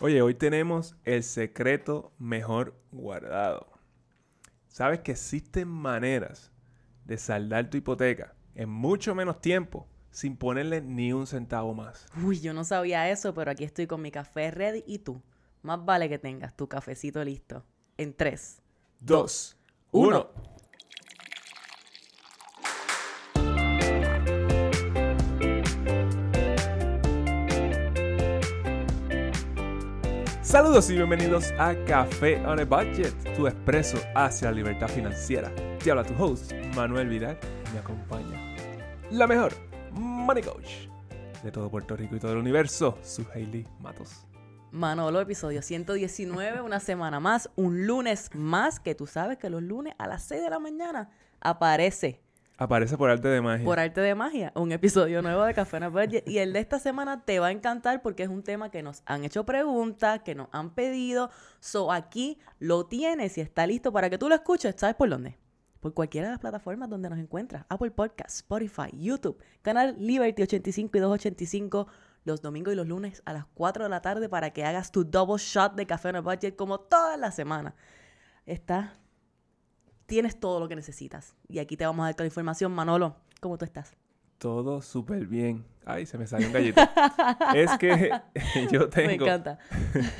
Oye, 0.00 0.20
hoy 0.20 0.34
tenemos 0.34 0.94
el 1.04 1.22
secreto 1.22 2.12
mejor 2.18 2.78
guardado. 2.92 3.66
Sabes 4.68 5.00
que 5.00 5.12
existen 5.12 5.68
maneras 5.68 6.52
de 7.06 7.16
saldar 7.16 7.70
tu 7.70 7.78
hipoteca 7.78 8.34
en 8.54 8.68
mucho 8.68 9.14
menos 9.14 9.40
tiempo 9.40 9.88
sin 10.10 10.36
ponerle 10.36 10.82
ni 10.82 11.14
un 11.14 11.26
centavo 11.26 11.72
más. 11.72 12.06
Uy, 12.22 12.40
yo 12.40 12.52
no 12.52 12.64
sabía 12.64 13.08
eso, 13.08 13.32
pero 13.32 13.50
aquí 13.50 13.64
estoy 13.64 13.86
con 13.86 14.02
mi 14.02 14.10
café 14.10 14.50
ready 14.50 14.84
y 14.86 14.98
tú. 14.98 15.22
Más 15.62 15.82
vale 15.82 16.10
que 16.10 16.18
tengas 16.18 16.54
tu 16.54 16.68
cafecito 16.68 17.24
listo. 17.24 17.64
En 17.96 18.12
3, 18.12 18.60
2, 19.00 19.56
1. 19.92 20.30
Saludos 30.76 30.90
y 30.90 30.96
bienvenidos 30.96 31.52
a 31.58 31.74
Café 31.86 32.36
on 32.44 32.60
a 32.60 32.64
Budget, 32.66 33.14
tu 33.34 33.46
expreso 33.46 33.96
hacia 34.14 34.50
la 34.50 34.56
libertad 34.58 34.88
financiera. 34.88 35.50
Te 35.82 35.90
habla 35.90 36.04
tu 36.04 36.12
host, 36.22 36.52
Manuel 36.74 37.08
Vidal, 37.08 37.38
y 37.66 37.72
me 37.72 37.78
acompaña 37.78 38.54
la 39.10 39.26
mejor 39.26 39.54
Money 39.92 40.42
Coach 40.42 40.68
de 41.42 41.50
todo 41.50 41.70
Puerto 41.70 41.96
Rico 41.96 42.16
y 42.16 42.20
todo 42.20 42.32
el 42.32 42.36
universo, 42.36 42.98
su 43.02 43.24
Hailey 43.32 43.66
Matos. 43.80 44.26
Manolo, 44.70 45.18
episodio 45.18 45.62
119, 45.62 46.60
una 46.60 46.78
semana 46.78 47.20
más, 47.20 47.48
un 47.56 47.86
lunes 47.86 48.28
más, 48.34 48.78
que 48.78 48.94
tú 48.94 49.06
sabes 49.06 49.38
que 49.38 49.48
los 49.48 49.62
lunes 49.62 49.94
a 49.96 50.06
las 50.06 50.24
6 50.24 50.42
de 50.42 50.50
la 50.50 50.58
mañana 50.58 51.08
aparece 51.40 52.20
Aparece 52.58 52.96
por 52.96 53.10
arte 53.10 53.28
de 53.28 53.42
magia. 53.42 53.64
por 53.66 53.78
arte 53.78 54.00
de 54.00 54.14
magia 54.14 54.50
un 54.54 54.72
episodio 54.72 55.20
nuevo 55.20 55.44
de 55.44 55.52
Café 55.52 55.86
Budget 55.88 56.26
y 56.26 56.38
el 56.38 56.54
de 56.54 56.60
esta 56.60 56.78
semana 56.78 57.22
te 57.22 57.38
va 57.38 57.48
a 57.48 57.50
encantar 57.50 58.00
porque 58.00 58.22
es 58.22 58.30
un 58.30 58.42
tema 58.42 58.70
que 58.70 58.82
nos 58.82 59.02
han 59.04 59.24
hecho 59.24 59.44
preguntas, 59.44 60.22
que 60.22 60.34
nos 60.34 60.48
han 60.52 60.70
pedido, 60.70 61.28
so 61.60 61.92
aquí 61.92 62.38
lo 62.58 62.86
tienes 62.86 63.36
y 63.36 63.42
está 63.42 63.66
listo 63.66 63.92
para 63.92 64.08
que 64.08 64.16
tú 64.16 64.30
lo 64.30 64.34
escuches, 64.34 64.74
¿sabes 64.78 64.96
por 64.96 65.10
dónde? 65.10 65.36
Por 65.80 65.92
cualquiera 65.92 66.28
de 66.28 66.32
las 66.32 66.40
plataformas 66.40 66.88
donde 66.88 67.10
nos 67.10 67.18
encuentras, 67.18 67.66
Apple 67.68 67.90
Podcasts, 67.90 68.36
Spotify, 68.36 68.88
YouTube, 68.92 69.38
canal 69.60 69.94
Liberty 69.98 70.42
85 70.42 70.96
y 70.96 71.00
285 71.00 71.86
los 72.24 72.42
domingos 72.42 72.72
y 72.72 72.76
los 72.76 72.88
lunes 72.88 73.22
a 73.26 73.34
las 73.34 73.44
4 73.54 73.84
de 73.84 73.90
la 73.90 74.00
tarde 74.00 74.28
para 74.28 74.50
que 74.50 74.64
hagas 74.64 74.90
tu 74.90 75.04
double 75.04 75.36
shot 75.38 75.74
de 75.74 75.86
Café 75.86 76.08
on 76.08 76.24
Budget 76.24 76.56
como 76.56 76.80
toda 76.80 77.16
la 77.18 77.30
semana. 77.30 77.74
Está 78.46 78.94
tienes 80.06 80.38
todo 80.38 80.60
lo 80.60 80.68
que 80.68 80.76
necesitas. 80.76 81.34
Y 81.48 81.58
aquí 81.58 81.76
te 81.76 81.84
vamos 81.84 82.04
a 82.04 82.06
dar 82.06 82.14
toda 82.14 82.24
la 82.24 82.28
información. 82.28 82.72
Manolo, 82.72 83.16
¿cómo 83.40 83.58
tú 83.58 83.64
estás? 83.64 83.94
Todo 84.38 84.82
súper 84.82 85.26
bien. 85.26 85.64
Ay, 85.84 86.04
se 86.06 86.18
me 86.18 86.26
salió 86.26 86.46
un 86.48 86.52
gallito. 86.52 86.80
es 87.54 87.70
que 87.78 88.10
yo 88.72 88.88
tengo... 88.88 89.08
Me 89.08 89.14
encanta. 89.14 89.58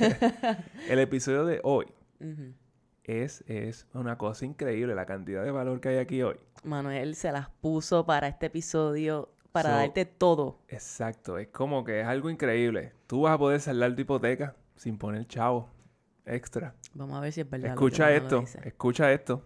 El 0.89 0.99
episodio 0.99 1.45
de 1.45 1.59
hoy 1.63 1.85
es, 3.03 3.43
es 3.47 3.87
una 3.93 4.17
cosa 4.17 4.45
increíble, 4.45 4.95
la 4.95 5.05
cantidad 5.05 5.43
de 5.43 5.51
valor 5.51 5.79
que 5.79 5.89
hay 5.89 5.97
aquí 5.97 6.21
hoy. 6.23 6.37
Manuel 6.63 7.15
se 7.15 7.31
las 7.31 7.49
puso 7.49 8.05
para 8.05 8.27
este 8.27 8.47
episodio 8.47 9.29
para 9.51 9.69
So- 9.69 9.75
darte 9.77 10.05
todo. 10.05 10.59
Exacto, 10.67 11.37
es 11.37 11.47
como 11.49 11.83
que 11.83 12.01
es 12.01 12.07
algo 12.07 12.29
increíble. 12.29 12.93
Tú 13.07 13.21
vas 13.21 13.33
a 13.33 13.37
poder 13.37 13.59
saldar 13.61 13.95
tu 13.95 14.01
hipoteca 14.01 14.55
sin 14.75 14.97
poner 14.97 15.25
chavo 15.27 15.69
extra. 16.25 16.75
Vamos 16.93 17.17
a 17.17 17.21
ver 17.21 17.31
si 17.31 17.41
es 17.41 17.49
verdad. 17.49 17.69
lo 17.69 17.75
que 17.75 17.85
Escucha 17.85 18.11
esto, 18.11 18.43
escucha 18.63 19.11
esto. 19.13 19.43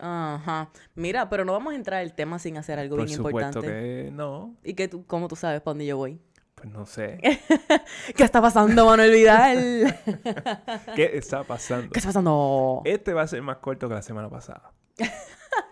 Ajá. 0.00 0.70
Mira, 0.94 1.28
pero 1.28 1.44
no 1.44 1.52
vamos 1.52 1.72
a 1.72 1.76
entrar 1.76 2.00
al 2.00 2.14
tema 2.14 2.38
sin 2.38 2.56
hacer 2.56 2.78
algo 2.78 2.96
Por 2.96 3.06
bien 3.06 3.16
supuesto 3.16 3.38
importante. 3.40 3.68
que 3.68 4.10
no, 4.12 4.54
¿Y 4.64 4.74
que 4.74 4.88
tú, 4.88 5.04
cómo 5.06 5.28
tú 5.28 5.36
sabes 5.36 5.60
para 5.60 5.72
dónde 5.72 5.86
yo 5.86 5.96
voy? 5.96 6.20
pues 6.60 6.72
no 6.74 6.84
sé. 6.84 7.18
¿Qué 8.16 8.22
está 8.22 8.42
pasando, 8.42 8.84
Manuel 8.84 9.12
Vidal? 9.12 9.98
¿Qué 10.94 11.12
está 11.14 11.42
pasando? 11.42 11.90
¿Qué 11.90 11.98
está 11.98 12.10
pasando? 12.10 12.82
Este 12.84 13.14
va 13.14 13.22
a 13.22 13.26
ser 13.26 13.40
más 13.40 13.58
corto 13.58 13.88
que 13.88 13.94
la 13.94 14.02
semana 14.02 14.28
pasada. 14.28 14.70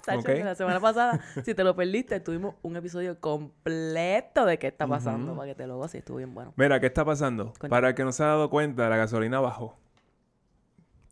Sacho, 0.03 0.21
ok. 0.21 0.27
que 0.27 0.45
La 0.45 0.55
semana 0.55 0.81
pasada, 0.81 1.21
si 1.45 1.55
te 1.55 1.63
lo 1.63 1.77
perdiste, 1.77 2.21
tuvimos 2.21 2.55
un 2.63 2.77
episodio 2.77 3.21
completo 3.21 4.47
de 4.47 4.59
qué 4.59 4.69
está 4.69 4.87
pasando 4.87 5.37
para 5.37 5.49
que 5.49 5.55
te 5.55 5.67
lo 5.67 5.77
goces. 5.77 5.99
Estuvo 5.99 6.17
bien 6.17 6.33
bueno. 6.33 6.55
Mira, 6.57 6.81
¿qué 6.81 6.87
está 6.87 7.05
pasando? 7.05 7.47
Cuéntame. 7.59 7.69
Para 7.69 7.89
el 7.91 7.95
que 7.95 8.05
no 8.05 8.13
se 8.13 8.23
ha 8.23 8.29
dado 8.29 8.49
cuenta, 8.49 8.89
la 8.89 8.97
gasolina 8.97 9.41
bajó. 9.41 9.77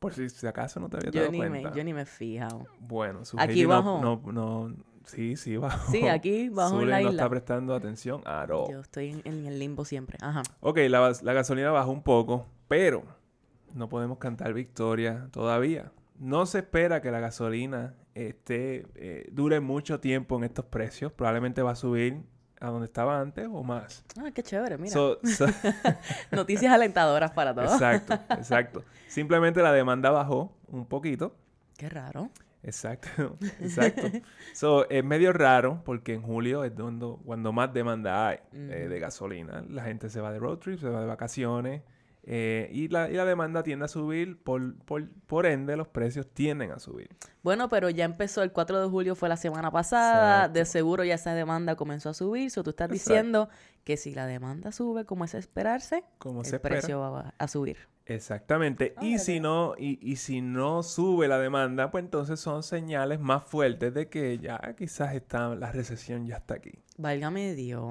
Por 0.01 0.13
si, 0.15 0.29
si 0.29 0.47
acaso 0.47 0.79
no 0.81 0.89
te 0.89 0.99
había 0.99 1.11
Yo 1.11 1.21
dado 1.21 1.33
ni, 1.33 1.39
cuenta. 1.39 1.71
me, 1.71 1.77
yo 1.77 1.85
ni 1.85 1.95
me 1.95 2.03
he 2.03 2.07
fijado. 2.07 2.67
Bueno, 2.81 3.25
su 3.25 3.39
Aquí 3.39 3.51
Hailey 3.51 3.63
no- 3.65 3.69
bajó. 3.69 4.01
No, 4.01 4.33
no, 4.33 4.77
sí, 5.05 5.37
sí 5.37 5.57
bajó. 5.57 5.91
Sí, 5.91 6.07
aquí 6.09 6.49
bajó 6.51 6.83
en 6.83 6.91
la 6.91 6.97
no 6.97 7.01
isla. 7.09 7.11
está 7.23 7.31
prestando 7.31 7.75
atención 7.75 8.21
a 8.27 8.43
all. 8.45 8.71
Yo 8.71 8.81
estoy 8.81 9.11
en, 9.11 9.23
en 9.25 9.47
el 9.47 9.59
limbo 9.59 9.85
siempre. 9.85 10.19
Ajá. 10.21 10.43
Ok, 10.61 10.79
la, 10.89 11.13
la 11.23 11.33
gasolina 11.33 11.71
bajó 11.71 11.91
un 11.91 12.03
poco, 12.03 12.47
pero 12.69 13.05
no 13.75 13.89
podemos 13.89 14.19
cantar 14.19 14.53
victoria 14.53 15.29
todavía. 15.33 15.93
No 16.19 16.47
se 16.47 16.59
espera 16.59 17.03
que 17.03 17.11
la 17.11 17.21
gasolina 17.21 17.95
esté, 18.15 18.87
eh, 18.95 19.29
dure 19.33 19.61
mucho 19.61 20.01
tiempo 20.01 20.37
en 20.39 20.45
estos 20.45 20.65
precios. 20.67 21.13
Probablemente 21.13 21.61
va 21.63 21.73
a 21.73 21.77
subir 21.77 22.23
a 22.61 22.69
donde 22.69 22.87
estaba 22.87 23.21
antes 23.21 23.47
o 23.51 23.63
más. 23.63 24.05
Ah, 24.19 24.31
qué 24.35 24.43
chévere, 24.43 24.79
mira. 24.79 24.93
So- 24.93 25.19
so- 25.25 25.47
Noticias 26.31 26.73
alentadoras 26.73 27.31
para 27.33 27.55
todos. 27.55 27.73
exacto, 27.73 28.15
exacto. 28.35 28.85
Simplemente 29.09 29.63
la 29.63 29.73
demanda 29.73 30.11
bajó 30.11 30.53
un 30.69 30.87
poquito. 30.87 31.35
Qué 31.77 31.89
raro. 31.89 32.31
Exacto, 32.63 33.37
exacto. 33.61 34.09
So, 34.53 34.89
es 34.91 35.05
medio 35.05 35.33
raro 35.33 35.83
porque 35.85 36.15
en 36.15 36.23
julio 36.23 36.65
es 36.65 36.75
donde, 36.75 37.15
cuando 37.25 37.53
más 37.53 37.73
demanda 37.73 38.29
hay 38.29 38.39
eh, 38.53 38.87
de 38.89 38.99
gasolina. 38.99 39.63
La 39.69 39.85
gente 39.85 40.09
se 40.09 40.21
va 40.21 40.33
de 40.33 40.39
road 40.41 40.59
trip, 40.59 40.81
se 40.81 40.89
va 40.89 41.01
de 41.01 41.07
vacaciones 41.07 41.83
eh, 42.27 42.69
y, 42.73 42.89
la, 42.89 43.09
y 43.09 43.15
la 43.15 43.25
demanda 43.25 43.63
tiende 43.63 43.85
a 43.85 43.89
subir, 43.89 44.43
por, 44.43 44.75
por, 44.81 45.09
por 45.27 45.47
ende 45.47 45.77
los 45.77 45.87
precios 45.89 46.27
tienden 46.27 46.73
a 46.73 46.79
subir. 46.81 47.09
Bueno, 47.43 47.69
pero 47.69 47.89
ya 47.89 48.05
empezó 48.05 48.43
el 48.43 48.51
4 48.53 48.83
de 48.83 48.89
julio, 48.89 49.15
fue 49.15 49.29
la 49.29 49.37
semana 49.37 49.71
pasada. 49.71 50.37
Exacto. 50.39 50.59
De 50.59 50.65
seguro 50.65 51.05
ya 51.05 51.15
esa 51.15 51.35
demanda 51.35 51.77
comenzó 51.77 52.09
a 52.11 52.15
subir. 52.15 52.51
So, 52.51 52.63
tú 52.65 52.71
estás 52.71 52.91
Exacto. 52.91 53.11
diciendo 53.13 53.49
que 53.85 53.97
si 53.97 54.13
la 54.13 54.27
demanda 54.27 54.73
sube 54.73 55.05
como 55.05 55.25
es 55.25 55.35
esperarse, 55.35 56.03
Como 56.19 56.41
el 56.41 56.47
se 56.47 56.59
precio 56.59 56.99
va 57.01 57.21
a- 57.21 57.35
a 57.39 57.49
subir. 57.49 57.79
Exactamente. 58.07 58.95
Ah, 58.97 59.05
y 59.05 59.19
si 59.19 59.41
no, 59.41 59.75
y, 59.77 59.99
y 60.01 60.17
si 60.17 60.41
no 60.41 60.83
sube 60.83 61.29
la 61.29 61.39
demanda, 61.39 61.91
pues 61.91 62.05
entonces 62.05 62.39
son 62.41 62.63
señales 62.63 63.19
más 63.21 63.43
fuertes 63.45 63.93
de 63.95 64.09
que 64.09 64.39
ya 64.39 64.59
quizás 64.79 65.15
está, 65.15 65.55
la 65.57 65.73
recesión 65.73 66.25
ya 66.27 66.37
está 66.37 66.55
aquí. 66.55 66.73
Válgame 66.99 67.55
Dios. 67.55 67.85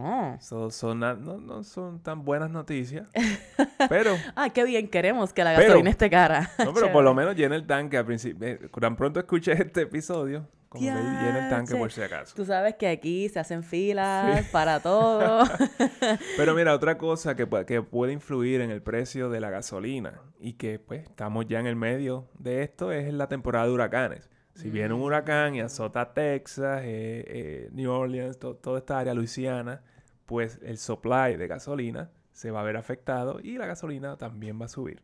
So, 0.44 0.72
son, 0.72 1.00
no, 1.02 1.16
no 1.16 1.64
son 1.64 2.02
tan 2.02 2.24
buenas 2.26 2.50
noticias. 2.50 3.08
pero 3.90 4.16
Ah, 4.36 4.50
qué 4.50 4.64
bien, 4.64 4.88
queremos 4.88 5.34
que 5.34 5.44
la 5.44 5.54
Pero- 5.56 5.68
gasolina 5.68 5.90
esté 5.90 6.10
cara. 6.10 6.50
No, 6.64 6.74
pero 6.74 6.92
por 6.92 7.04
lo 7.04 7.14
menos 7.14 7.36
llena 7.36 7.56
el 7.56 7.68
tanque 7.68 7.98
al 7.98 8.06
principio. 8.06 8.58
Tan 8.80 8.96
pronto 8.96 9.20
escuché 9.20 9.52
este 9.52 9.82
episodio, 9.82 10.48
como 10.76 10.86
que 10.96 11.02
llena 11.26 11.44
el 11.46 11.50
tanque 11.50 11.76
por 11.76 11.92
si 11.92 12.02
acaso. 12.02 12.36
Tú 12.36 12.46
sabes 12.46 12.76
que 12.76 12.88
aquí 12.88 13.28
se 13.30 13.40
hacen 13.40 13.64
filas 13.64 14.46
para 14.52 14.80
todo. 14.80 15.44
Pero 16.38 16.54
mira, 16.56 16.74
otra 16.74 16.98
cosa 16.98 17.36
que, 17.36 17.48
pu- 17.50 17.66
que 17.66 17.82
puede 17.82 18.14
influir 18.14 18.62
en 18.62 18.72
el 18.72 18.82
precio 18.82 19.30
de 19.30 19.40
la 19.40 19.50
gasolina 19.50 20.22
y 20.40 20.54
que 20.54 20.80
pues 20.80 21.04
estamos 21.04 21.46
ya 21.48 21.60
en 21.60 21.68
el 21.68 21.76
medio 21.76 22.28
de 22.38 22.64
esto 22.64 22.92
es 22.92 23.14
la 23.14 23.28
temporada 23.28 23.66
de 23.66 23.72
huracanes. 23.72 24.30
Si 24.54 24.70
viene 24.70 24.94
un 24.94 25.02
huracán 25.02 25.54
y 25.56 25.60
azota 25.60 26.14
Texas, 26.14 26.80
eh, 26.84 27.26
eh, 27.28 27.70
New 27.74 27.92
Orleans, 27.92 28.40
to- 28.40 28.56
toda 28.56 28.78
esta 28.80 29.00
área, 29.00 29.14
Luisiana, 29.14 29.82
pues 30.26 30.60
el 30.64 30.78
supply 30.78 31.36
de 31.36 31.48
gasolina 31.48 32.10
se 32.32 32.52
va 32.52 32.62
a 32.62 32.64
ver 32.64 32.78
afectado 32.78 33.40
y 33.44 33.58
la 33.58 33.66
gasolina 33.66 34.16
también 34.18 34.60
va 34.62 34.66
a 34.66 34.70
subir. 34.70 35.04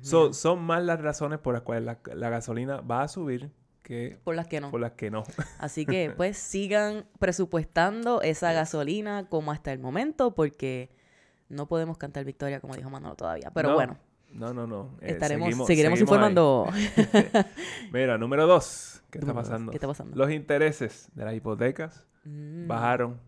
So- 0.00 0.32
son 0.32 0.62
más 0.62 0.82
las 0.82 1.00
razones 1.00 1.38
por 1.38 1.54
las 1.54 1.62
cuales 1.62 1.84
la, 1.84 1.98
la 2.16 2.28
gasolina 2.30 2.80
va 2.80 3.02
a 3.02 3.08
subir 3.08 3.52
que 3.82 4.18
Por 4.24 4.34
las 4.36 4.46
que 4.46 4.60
no. 4.60 4.70
por 4.70 4.80
las 4.80 4.92
que 4.92 5.10
no. 5.10 5.24
Así 5.58 5.84
que 5.86 6.10
pues 6.16 6.38
sigan 6.38 7.04
presupuestando 7.18 8.22
esa 8.22 8.52
gasolina 8.52 9.28
como 9.28 9.52
hasta 9.52 9.72
el 9.72 9.78
momento 9.80 10.34
porque 10.34 10.90
no 11.48 11.66
podemos 11.68 11.98
cantar 11.98 12.24
victoria 12.24 12.60
como 12.60 12.74
dijo 12.76 12.88
Manolo 12.90 13.14
todavía. 13.16 13.50
Pero 13.52 13.70
No, 13.70 13.74
bueno, 13.74 13.98
No, 14.30 14.54
no, 14.54 14.66
no. 14.66 14.96
Eh, 15.00 15.10
estaremos, 15.12 15.46
seguimos- 15.48 15.66
seguiremos 15.66 15.98
seguimos 15.98 16.00
informando. 16.00 16.66
Mira, 17.92 18.16
número 18.18 18.46
dos. 18.46 19.02
¿Qué 19.10 19.18
está 19.18 19.26
Número 19.32 19.42
dos, 19.42 19.50
pasando? 19.50 19.70
¿qué 19.72 19.76
está 19.76 19.86
pasando? 19.88 20.16
Los 20.16 20.30
intereses 20.30 21.10
de 21.14 21.24
las 21.24 21.34
hipotecas 21.34 22.06
Mm, 22.24 22.68
bajaron 22.68 23.20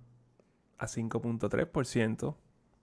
a 0.79 0.87
5.3%. 0.87 2.37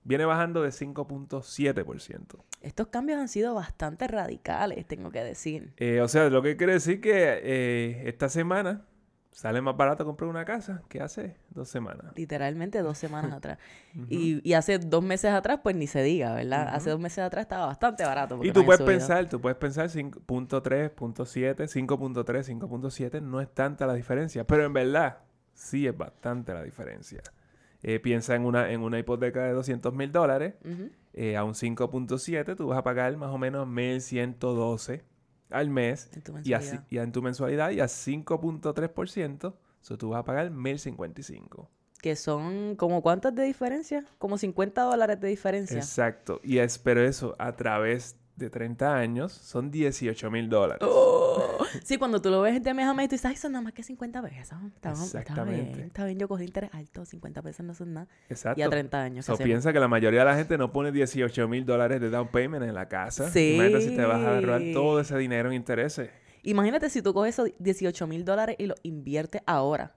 Viene 0.04 0.26
bajando 0.26 0.64
de 0.64 0.70
5.7%. 0.70 2.44
Estos 2.62 2.88
cambios 2.88 3.20
han 3.20 3.28
sido 3.28 3.54
bastante 3.54 4.08
radicales, 4.08 4.86
tengo 4.88 5.12
que 5.12 5.24
decir. 5.24 5.74
Eh, 5.78 6.02
o 6.02 6.08
sea, 6.08 6.30
lo 6.30 6.42
que 6.42 6.58
quiere 6.58 6.74
decir 6.74 7.02
que 7.02 7.40
eh, 7.44 8.04
esta 8.08 8.30
semana 8.30 8.86
sale 9.32 9.62
más 9.62 9.78
barato 9.78 10.06
comprar 10.06 10.30
una 10.30 10.44
casa 10.46 10.84
que 10.90 11.02
hace 11.02 11.38
dos 11.50 11.70
semanas. 11.70 12.14
Literalmente 12.16 12.82
dos 12.82 12.98
semanas 12.98 13.34
atrás. 13.34 13.58
Y, 14.10 14.48
y 14.48 14.54
hace 14.54 14.80
dos 14.80 15.04
meses 15.04 15.32
atrás, 15.32 15.60
pues 15.62 15.76
ni 15.76 15.86
se 15.86 16.02
diga, 16.02 16.34
¿verdad? 16.34 16.70
Hace 16.74 16.90
dos 16.90 17.00
meses 17.00 17.20
atrás 17.20 17.44
estaba 17.44 17.66
bastante 17.66 18.06
barato. 18.06 18.40
Y 18.44 18.52
tú 18.52 18.64
puedes 18.66 18.80
subido. 18.80 18.98
pensar, 18.98 19.28
tú 19.28 19.42
puedes 19.42 19.58
pensar 19.58 19.90
5.3, 19.90 20.96
5.7, 20.96 21.56
5.3, 21.68 22.60
5.7, 22.60 23.22
no 23.22 23.42
es 23.42 23.54
tanta 23.54 23.86
la 23.86 23.94
diferencia, 23.94 24.46
pero 24.46 24.66
en 24.66 24.74
verdad 24.74 25.18
sí 25.54 25.88
es 25.88 25.98
bastante 25.98 26.54
la 26.54 26.64
diferencia. 26.64 27.22
Eh, 27.84 28.00
piensa 28.00 28.36
en 28.36 28.46
una, 28.46 28.72
en 28.72 28.82
una 28.82 29.00
hipoteca 29.00 29.44
de 29.44 29.54
200 29.54 29.94
mil 29.94 30.12
dólares. 30.12 30.54
Ujú. 30.64 30.90
eh, 31.14 31.36
a 31.36 31.44
un 31.44 31.56
5.7 31.56 32.56
tú 32.56 32.68
vas 32.68 32.78
a 32.78 32.84
pagar 32.84 33.16
más 33.18 33.32
o 33.32 33.38
menos 33.38 33.68
1.112 33.68 35.02
al 35.50 35.70
mes. 35.70 36.10
Y, 36.44 36.54
así, 36.54 36.78
y 36.90 36.98
en 37.00 37.12
tu 37.12 37.22
mensualidad 37.22 37.72
y 37.72 37.80
a 37.80 37.86
5.3%, 37.86 39.54
so 39.82 39.98
tú 39.98 40.10
vas 40.10 40.20
a 40.20 40.24
pagar 40.24 40.52
1.055. 40.52 41.68
Que 42.02 42.16
son 42.16 42.76
como 42.78 43.02
cuántas 43.02 43.36
de 43.36 43.44
diferencia? 43.44 44.06
Como 44.18 44.38
50 44.38 44.82
dólares 44.82 45.20
de 45.20 45.28
diferencia. 45.28 45.78
Exacto. 45.78 46.40
Y 46.44 46.58
es, 46.58 46.80
pero 46.80 47.04
eso 47.04 47.36
a 47.38 47.56
través 47.56 48.16
de 48.42 48.50
30 48.50 48.96
años 48.96 49.32
son 49.32 49.72
18 49.72 50.30
mil 50.32 50.50
dólares. 50.50 50.88
Oh. 50.90 51.58
Sí, 51.84 51.98
cuando 51.98 52.22
tú 52.22 52.30
lo 52.30 52.42
ves 52.42 52.62
de 52.62 52.74
mes 52.74 52.86
a 52.86 52.94
mes, 52.94 53.08
tú 53.08 53.16
dices, 53.16 53.26
ay, 53.26 53.36
son 53.38 53.54
nada 53.54 53.64
más 53.64 53.74
que 53.74 53.84
50 53.84 54.22
pesos. 54.22 54.58
Está, 54.76 54.92
está 54.92 54.92
Exactamente. 54.92 55.76
bien, 55.76 55.88
está 55.88 56.06
bien, 56.06 56.20
yo 56.20 56.28
cogí 56.28 56.44
interés 56.44 56.70
alto, 56.74 57.06
50 57.06 57.42
pesos 57.42 57.66
no 57.66 57.74
son 57.74 57.94
nada. 57.94 58.08
Exacto. 58.30 58.60
Y 58.60 58.64
a 58.64 58.70
30 58.70 59.02
años. 59.02 59.26
So, 59.26 59.32
¿qué 59.32 59.36
hacemos? 59.36 59.48
piensa 59.48 59.74
que 59.74 59.80
la 59.80 59.88
mayoría 59.88 60.20
de 60.20 60.26
la 60.26 60.36
gente 60.36 60.58
no 60.58 60.72
pone 60.72 60.92
18 60.92 61.48
mil 61.48 61.66
dólares 61.66 62.02
de 62.02 62.10
down 62.10 62.28
payment 62.28 62.64
en 62.64 62.74
la 62.74 62.90
casa. 62.90 63.30
Sí. 63.30 63.54
Imagínate 63.56 63.90
si 63.90 63.96
te 63.96 64.04
vas 64.04 64.22
a 64.22 64.36
ahorrar 64.36 64.62
todo 64.74 65.00
ese 65.00 65.18
dinero 65.18 65.50
en 65.50 65.56
intereses. 65.56 66.10
Imagínate 66.44 66.90
si 66.90 67.02
tú 67.02 67.14
coges 67.14 67.36
esos 67.36 67.50
18 67.60 68.08
mil 68.08 68.26
dólares 68.26 68.56
y 68.60 68.66
los 68.66 68.78
inviertes 68.84 69.42
ahora, 69.46 69.96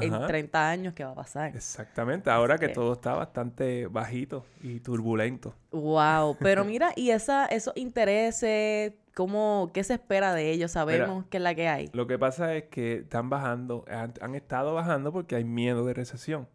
en 0.00 0.14
Ajá. 0.14 0.26
30 0.26 0.70
años, 0.70 0.94
¿qué 0.94 1.04
va 1.04 1.10
a 1.10 1.14
pasar? 1.14 1.54
Exactamente. 1.54 2.30
Ahora 2.30 2.56
que 2.58 2.68
que- 2.68 2.72
todo 2.74 2.92
está 2.94 3.14
bastante 3.14 3.86
bajito 3.88 4.44
y 4.62 4.80
turbulento. 4.80 5.54
Wow, 5.70 6.36
pero 6.40 6.64
mira, 6.64 6.92
y 6.96 7.10
esa, 7.10 7.46
esos 7.46 7.76
intereses, 7.76 8.92
¿cómo, 9.14 9.70
¿qué 9.74 9.84
se 9.84 9.94
espera 9.94 10.34
de 10.34 10.50
ellos? 10.50 10.70
Sabemos 10.72 11.24
que 11.26 11.36
es 11.38 11.42
la 11.42 11.54
que 11.54 11.68
hay. 11.68 11.90
Lo 11.92 12.06
que 12.06 12.18
pasa 12.18 12.54
es 12.54 12.64
que 12.64 12.96
están 12.98 13.28
bajando, 13.30 13.84
han, 13.90 14.14
han 14.20 14.34
estado 14.34 14.74
bajando 14.74 15.12
porque 15.12 15.36
hay 15.36 15.44
miedo 15.44 15.84
de 15.84 15.94
recesión. 15.94 16.48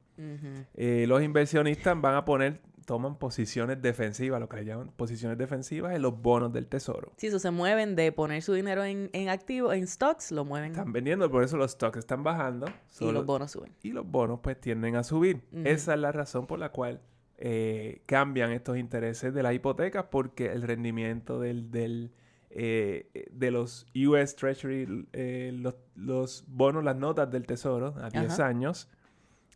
Eh, 0.73 1.05
los 1.07 1.21
inversionistas 1.21 1.99
van 2.01 2.15
a 2.15 2.25
poner, 2.25 2.59
toman 2.87 3.19
posiciones 3.19 3.81
defensivas, 3.81 4.39
lo 4.39 4.47
que 4.47 4.55
le 4.55 4.65
llaman 4.65 4.87
posiciones 4.95 5.37
defensivas 5.37 5.93
en 5.93 6.01
los 6.01 6.21
bonos 6.21 6.53
del 6.53 6.67
tesoro. 6.67 7.11
Sí, 7.17 7.27
eso 7.27 7.37
se 7.37 7.51
mueven 7.51 7.97
de 7.97 8.13
poner 8.13 8.41
su 8.41 8.53
dinero 8.53 8.85
en, 8.85 9.09
en 9.11 9.27
activo, 9.27 9.73
en 9.73 9.85
stocks, 9.87 10.31
lo 10.31 10.45
mueven 10.45 10.71
Están 10.71 10.93
vendiendo, 10.93 11.29
por 11.29 11.43
eso 11.43 11.57
los 11.57 11.71
stocks 11.71 11.97
están 11.97 12.23
bajando. 12.23 12.65
y 13.01 13.11
los 13.11 13.25
bonos 13.25 13.51
suben. 13.51 13.73
y 13.83 13.91
los 13.91 14.09
bonos 14.09 14.39
pues 14.41 14.59
tienden 14.61 14.95
a 14.95 15.03
subir. 15.03 15.41
Esa 15.65 15.95
es 15.95 15.99
la 15.99 16.13
razón 16.13 16.47
por 16.47 16.59
la 16.59 16.71
cual 16.71 17.01
eh, 17.37 18.03
cambian 18.05 18.51
estos 18.53 18.77
intereses 18.77 19.33
de 19.33 19.43
las 19.43 19.53
hipotecas 19.53 20.05
porque 20.09 20.53
el 20.53 20.61
rendimiento 20.61 21.41
del, 21.41 21.69
del, 21.69 22.13
eh, 22.51 23.09
eh, 23.13 23.27
de 23.33 23.51
los 23.51 23.85
US 24.07 24.33
Treasury, 24.37 25.07
eh, 25.11 25.51
los, 25.53 25.75
los 25.95 26.45
bonos, 26.47 26.85
las 26.85 26.95
notas 26.95 27.29
del 27.29 27.45
tesoro 27.45 27.95
a 28.01 28.09
10 28.09 28.31
Ajá. 28.31 28.47
años, 28.47 28.87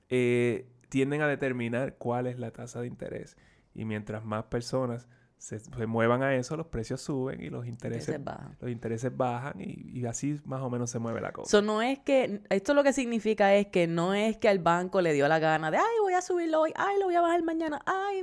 eh, 0.09 0.67
tienden 0.91 1.21
a 1.21 1.27
determinar 1.27 1.95
cuál 1.95 2.27
es 2.27 2.38
la 2.38 2.51
tasa 2.51 2.81
de 2.81 2.88
interés. 2.88 3.38
Y 3.73 3.85
mientras 3.85 4.25
más 4.25 4.43
personas 4.43 5.07
se, 5.38 5.57
se 5.59 5.85
muevan 5.88 6.21
a 6.21 6.35
eso, 6.35 6.57
los 6.57 6.67
precios 6.67 6.99
suben 7.01 7.41
y 7.41 7.49
los 7.49 7.65
intereses, 7.65 8.09
Intereses 8.09 8.25
bajan. 8.25 8.57
los 8.59 8.69
intereses 8.69 9.17
bajan 9.17 9.53
y, 9.61 9.99
y 9.99 10.05
así 10.05 10.39
más 10.43 10.61
o 10.61 10.69
menos 10.69 10.89
se 10.91 10.99
mueve 10.99 11.21
la 11.21 11.31
cosa. 11.31 11.49
So, 11.49 11.61
no 11.61 11.81
es 11.81 11.97
que, 11.99 12.41
esto 12.49 12.73
lo 12.73 12.83
que 12.83 12.91
significa 12.91 13.55
es 13.55 13.67
que 13.67 13.88
no 13.88 14.13
es 14.13 14.35
que 14.35 14.49
al 14.49 14.59
banco 14.59 15.01
le 15.01 15.13
dio 15.13 15.29
la 15.29 15.39
gana 15.39 15.71
de, 15.71 15.77
ay, 15.77 15.83
voy 16.01 16.13
a 16.13 16.21
subirlo 16.21 16.59
hoy, 16.59 16.73
ay, 16.75 16.99
lo 16.99 17.05
voy 17.05 17.15
a 17.15 17.21
bajar 17.21 17.41
mañana, 17.43 17.81
ay, 17.85 18.21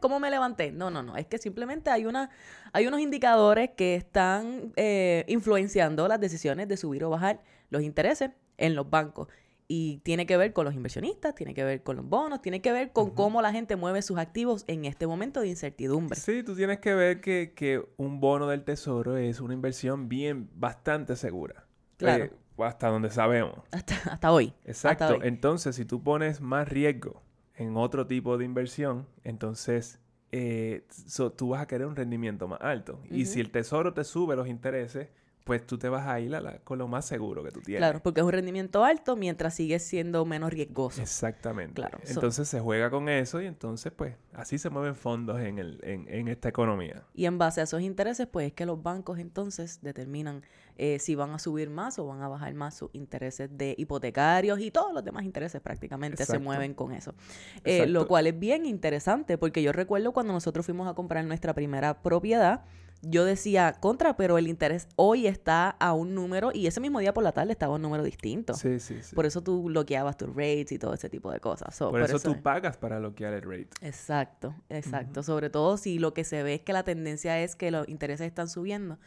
¿cómo 0.00 0.18
me 0.18 0.30
levanté? 0.30 0.72
No, 0.72 0.90
no, 0.90 1.02
no, 1.02 1.14
es 1.18 1.26
que 1.26 1.36
simplemente 1.36 1.90
hay, 1.90 2.06
una, 2.06 2.30
hay 2.72 2.86
unos 2.86 3.00
indicadores 3.00 3.70
que 3.76 3.94
están 3.96 4.72
eh, 4.76 5.26
influenciando 5.28 6.08
las 6.08 6.18
decisiones 6.18 6.68
de 6.68 6.78
subir 6.78 7.04
o 7.04 7.10
bajar 7.10 7.42
los 7.68 7.82
intereses 7.82 8.30
en 8.56 8.74
los 8.74 8.88
bancos. 8.88 9.28
Y 9.70 9.98
tiene 9.98 10.24
que 10.26 10.38
ver 10.38 10.54
con 10.54 10.64
los 10.64 10.74
inversionistas, 10.74 11.34
tiene 11.34 11.52
que 11.52 11.62
ver 11.62 11.82
con 11.82 11.96
los 11.96 12.08
bonos, 12.08 12.40
tiene 12.40 12.62
que 12.62 12.72
ver 12.72 12.90
con 12.90 13.10
cómo 13.10 13.42
la 13.42 13.52
gente 13.52 13.76
mueve 13.76 14.00
sus 14.00 14.16
activos 14.16 14.64
en 14.66 14.86
este 14.86 15.06
momento 15.06 15.40
de 15.42 15.48
incertidumbre. 15.48 16.18
Sí, 16.18 16.42
tú 16.42 16.56
tienes 16.56 16.78
que 16.80 16.94
ver 16.94 17.20
que, 17.20 17.52
que 17.54 17.86
un 17.98 18.18
bono 18.18 18.48
del 18.48 18.64
tesoro 18.64 19.18
es 19.18 19.40
una 19.40 19.52
inversión 19.52 20.08
bien, 20.08 20.48
bastante 20.54 21.16
segura. 21.16 21.66
Claro. 21.98 22.24
Eh, 22.24 22.32
hasta 22.64 22.88
donde 22.88 23.10
sabemos. 23.10 23.60
Hasta, 23.70 23.94
hasta 24.10 24.32
hoy. 24.32 24.54
Exacto. 24.64 25.04
Hasta 25.04 25.16
hoy. 25.18 25.28
Entonces, 25.28 25.76
si 25.76 25.84
tú 25.84 26.02
pones 26.02 26.40
más 26.40 26.66
riesgo 26.66 27.22
en 27.54 27.76
otro 27.76 28.06
tipo 28.06 28.38
de 28.38 28.46
inversión, 28.46 29.06
entonces 29.22 30.00
eh, 30.32 30.86
so- 31.06 31.30
tú 31.32 31.50
vas 31.50 31.60
a 31.62 31.66
querer 31.66 31.86
un 31.86 31.94
rendimiento 31.94 32.48
más 32.48 32.60
alto. 32.62 33.00
Y 33.10 33.26
si 33.26 33.40
el 33.40 33.50
tesoro 33.50 33.92
te 33.92 34.02
sube 34.04 34.34
los 34.34 34.48
intereses, 34.48 35.08
pues 35.48 35.66
tú 35.66 35.78
te 35.78 35.88
vas 35.88 36.06
a 36.06 36.20
ir 36.20 36.34
a 36.36 36.40
la- 36.40 36.58
con 36.60 36.78
lo 36.78 36.86
más 36.86 37.04
seguro 37.06 37.42
que 37.42 37.50
tú 37.50 37.60
tienes. 37.60 37.80
Claro, 37.80 38.00
porque 38.02 38.20
es 38.20 38.24
un 38.26 38.30
rendimiento 38.32 38.84
alto 38.84 39.16
mientras 39.16 39.54
sigues 39.54 39.82
siendo 39.82 40.24
menos 40.24 40.52
riesgoso. 40.52 41.02
Exactamente. 41.02 41.74
Claro, 41.74 41.98
so- 42.04 42.12
Entonces 42.12 42.48
se 42.48 42.60
juega 42.60 42.90
con 42.90 43.08
eso 43.08 43.40
y 43.42 43.46
entonces 43.46 43.90
pues 43.90 44.14
así 44.34 44.58
se 44.58 44.70
mueven 44.70 44.94
fondos 44.94 45.40
en, 45.40 45.58
el, 45.58 45.80
en, 45.82 46.06
en 46.08 46.28
esta 46.28 46.48
economía. 46.48 47.02
Y 47.14 47.24
en 47.26 47.38
base 47.38 47.60
a 47.60 47.64
esos 47.64 47.80
intereses, 47.80 48.26
pues 48.28 48.46
es 48.48 48.52
que 48.52 48.66
los 48.66 48.80
bancos 48.82 49.18
entonces 49.18 49.80
determinan 49.82 50.42
eh, 50.78 50.98
si 51.00 51.14
van 51.16 51.30
a 51.30 51.38
subir 51.38 51.68
más 51.70 51.98
o 51.98 52.06
van 52.06 52.22
a 52.22 52.28
bajar 52.28 52.54
más 52.54 52.74
sus 52.76 52.88
intereses 52.94 53.50
de 53.58 53.74
hipotecarios 53.76 54.60
y 54.60 54.70
todos 54.70 54.94
los 54.94 55.04
demás 55.04 55.24
intereses 55.24 55.60
prácticamente 55.60 56.24
se 56.24 56.38
mueven 56.38 56.72
con 56.74 56.92
eso. 56.92 57.14
Eh, 57.64 57.86
lo 57.86 58.06
cual 58.06 58.26
es 58.28 58.38
bien 58.38 58.64
interesante 58.64 59.36
porque 59.38 59.62
yo 59.62 59.72
recuerdo 59.72 60.12
cuando 60.12 60.32
nosotros 60.32 60.64
fuimos 60.64 60.88
a 60.88 60.94
comprar 60.94 61.24
nuestra 61.24 61.52
primera 61.52 62.00
propiedad, 62.02 62.64
yo 63.02 63.24
decía 63.24 63.74
contra, 63.78 64.16
pero 64.16 64.38
el 64.38 64.48
interés 64.48 64.88
hoy 64.96 65.26
está 65.28 65.70
a 65.70 65.92
un 65.92 66.14
número 66.16 66.50
y 66.52 66.66
ese 66.66 66.80
mismo 66.80 66.98
día 66.98 67.14
por 67.14 67.22
la 67.22 67.30
tarde 67.30 67.52
estaba 67.52 67.72
a 67.74 67.76
un 67.76 67.82
número 67.82 68.02
distinto. 68.02 68.54
Sí, 68.54 68.80
sí, 68.80 68.96
sí. 69.02 69.14
Por 69.14 69.24
eso 69.24 69.40
tú 69.40 69.62
bloqueabas 69.64 70.16
tus 70.16 70.28
rates 70.30 70.72
y 70.72 70.78
todo 70.78 70.94
ese 70.94 71.08
tipo 71.08 71.30
de 71.30 71.38
cosas. 71.38 71.74
So, 71.76 71.90
Por 71.90 72.02
eso 72.02 72.18
tú 72.18 72.32
es- 72.32 72.38
pagas 72.42 72.76
para 72.76 72.98
bloquear 72.98 73.34
el 73.34 73.42
rate. 73.42 73.68
Exacto, 73.82 74.54
exacto. 74.68 75.22
Sobre 75.22 75.48
todo 75.48 75.76
si 75.76 75.98
lo 76.00 76.12
que 76.12 76.24
se 76.24 76.42
ve 76.42 76.54
es 76.54 76.60
que 76.62 76.72
la 76.72 76.82
tendencia 76.82 77.40
es 77.40 77.54
que 77.54 77.70
los 77.70 77.88
intereses 77.88 78.26
están 78.26 78.48
subiendo, 78.48 78.98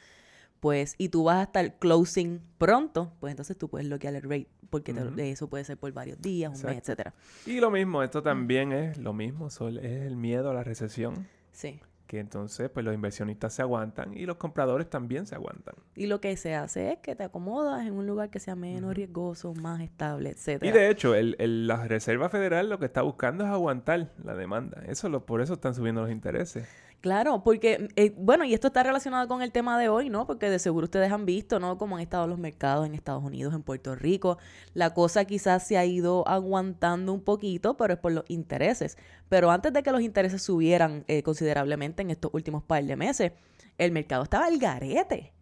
pues, 0.61 0.95
y 0.97 1.09
tú 1.09 1.25
vas 1.25 1.37
a 1.39 1.43
estar 1.43 1.75
closing 1.79 2.39
pronto, 2.57 3.11
pues 3.19 3.31
entonces 3.31 3.57
tú 3.57 3.67
puedes 3.67 3.87
bloquear 3.89 4.15
el 4.15 4.21
rate, 4.21 4.47
porque 4.69 4.93
te- 4.93 5.03
Ujú. 5.03 5.19
eso 5.19 5.49
puede 5.49 5.65
ser 5.65 5.77
por 5.77 5.91
varios 5.91 6.21
días, 6.21 6.57
un 6.57 6.69
mes, 6.69 6.77
etcétera. 6.77 7.13
Y 7.45 7.59
lo 7.59 7.69
mismo, 7.71 8.03
esto 8.03 8.23
también 8.23 8.71
es 8.71 8.97
lo 8.97 9.11
mismo, 9.11 9.47
es 9.47 9.59
el 9.59 10.15
miedo 10.15 10.49
a 10.51 10.53
la 10.53 10.63
recesión, 10.63 11.27
Sí. 11.51 11.79
que 12.05 12.19
entonces 12.19 12.69
pues 12.69 12.85
los 12.85 12.93
inversionistas 12.93 13.53
se 13.53 13.61
aguantan 13.63 14.13
y 14.15 14.25
los 14.25 14.35
compradores 14.37 14.89
también 14.89 15.25
se 15.25 15.33
aguantan. 15.33 15.75
Y 15.95 16.05
lo 16.07 16.21
que 16.21 16.37
se 16.37 16.53
hace 16.55 16.91
es 16.91 16.99
que 16.99 17.15
te 17.15 17.23
acomodas 17.23 17.85
en 17.87 17.93
un 17.93 18.05
lugar 18.05 18.29
que 18.29 18.39
sea 18.39 18.55
menos 18.55 18.93
riesgoso, 18.93 19.53
más 19.55 19.81
estable, 19.81 20.29
etcétera. 20.29 20.69
Y 20.69 20.73
de 20.77 20.89
hecho, 20.91 21.15
el, 21.15 21.35
el- 21.39 21.65
la 21.67 21.87
Reserva 21.87 22.29
Federal 22.29 22.69
lo 22.69 22.77
que 22.79 22.85
está 22.85 23.01
buscando 23.01 23.45
es 23.45 23.49
aguantar 23.49 24.11
la 24.23 24.35
demanda. 24.35 24.83
Eso 24.87 25.09
lo, 25.09 25.25
por 25.25 25.41
eso 25.41 25.53
están 25.53 25.73
subiendo 25.73 26.01
los 26.01 26.11
intereses. 26.11 26.67
Claro, 27.01 27.41
porque, 27.43 27.87
eh, 27.95 28.13
bueno, 28.15 28.45
y 28.45 28.53
esto 28.53 28.67
está 28.67 28.83
relacionado 28.83 29.27
con 29.27 29.41
el 29.41 29.51
tema 29.51 29.79
de 29.79 29.89
hoy, 29.89 30.09
¿no? 30.09 30.27
Porque 30.27 30.51
de 30.51 30.59
seguro 30.59 30.85
ustedes 30.85 31.11
han 31.11 31.25
visto, 31.25 31.59
¿no? 31.59 31.79
Cómo 31.79 31.95
han 31.95 32.03
estado 32.03 32.27
los 32.27 32.37
mercados 32.37 32.85
en 32.85 32.93
Estados 32.93 33.23
Unidos, 33.23 33.55
en 33.55 33.63
Puerto 33.63 33.95
Rico. 33.95 34.37
La 34.75 34.93
cosa 34.93 35.25
quizás 35.25 35.65
se 35.65 35.79
ha 35.79 35.85
ido 35.85 36.27
aguantando 36.27 37.11
un 37.11 37.23
poquito, 37.23 37.75
pero 37.75 37.93
es 37.95 37.99
por 37.99 38.11
los 38.11 38.25
intereses. 38.27 38.97
Pero 39.29 39.49
antes 39.49 39.73
de 39.73 39.81
que 39.81 39.91
los 39.91 40.01
intereses 40.01 40.43
subieran 40.43 41.03
eh, 41.07 41.23
considerablemente 41.23 42.03
en 42.03 42.11
estos 42.11 42.31
últimos 42.35 42.61
par 42.63 42.83
de 42.83 42.95
meses, 42.95 43.31
el 43.79 43.91
mercado 43.91 44.21
estaba 44.21 44.45
al 44.45 44.59
garete. 44.59 45.33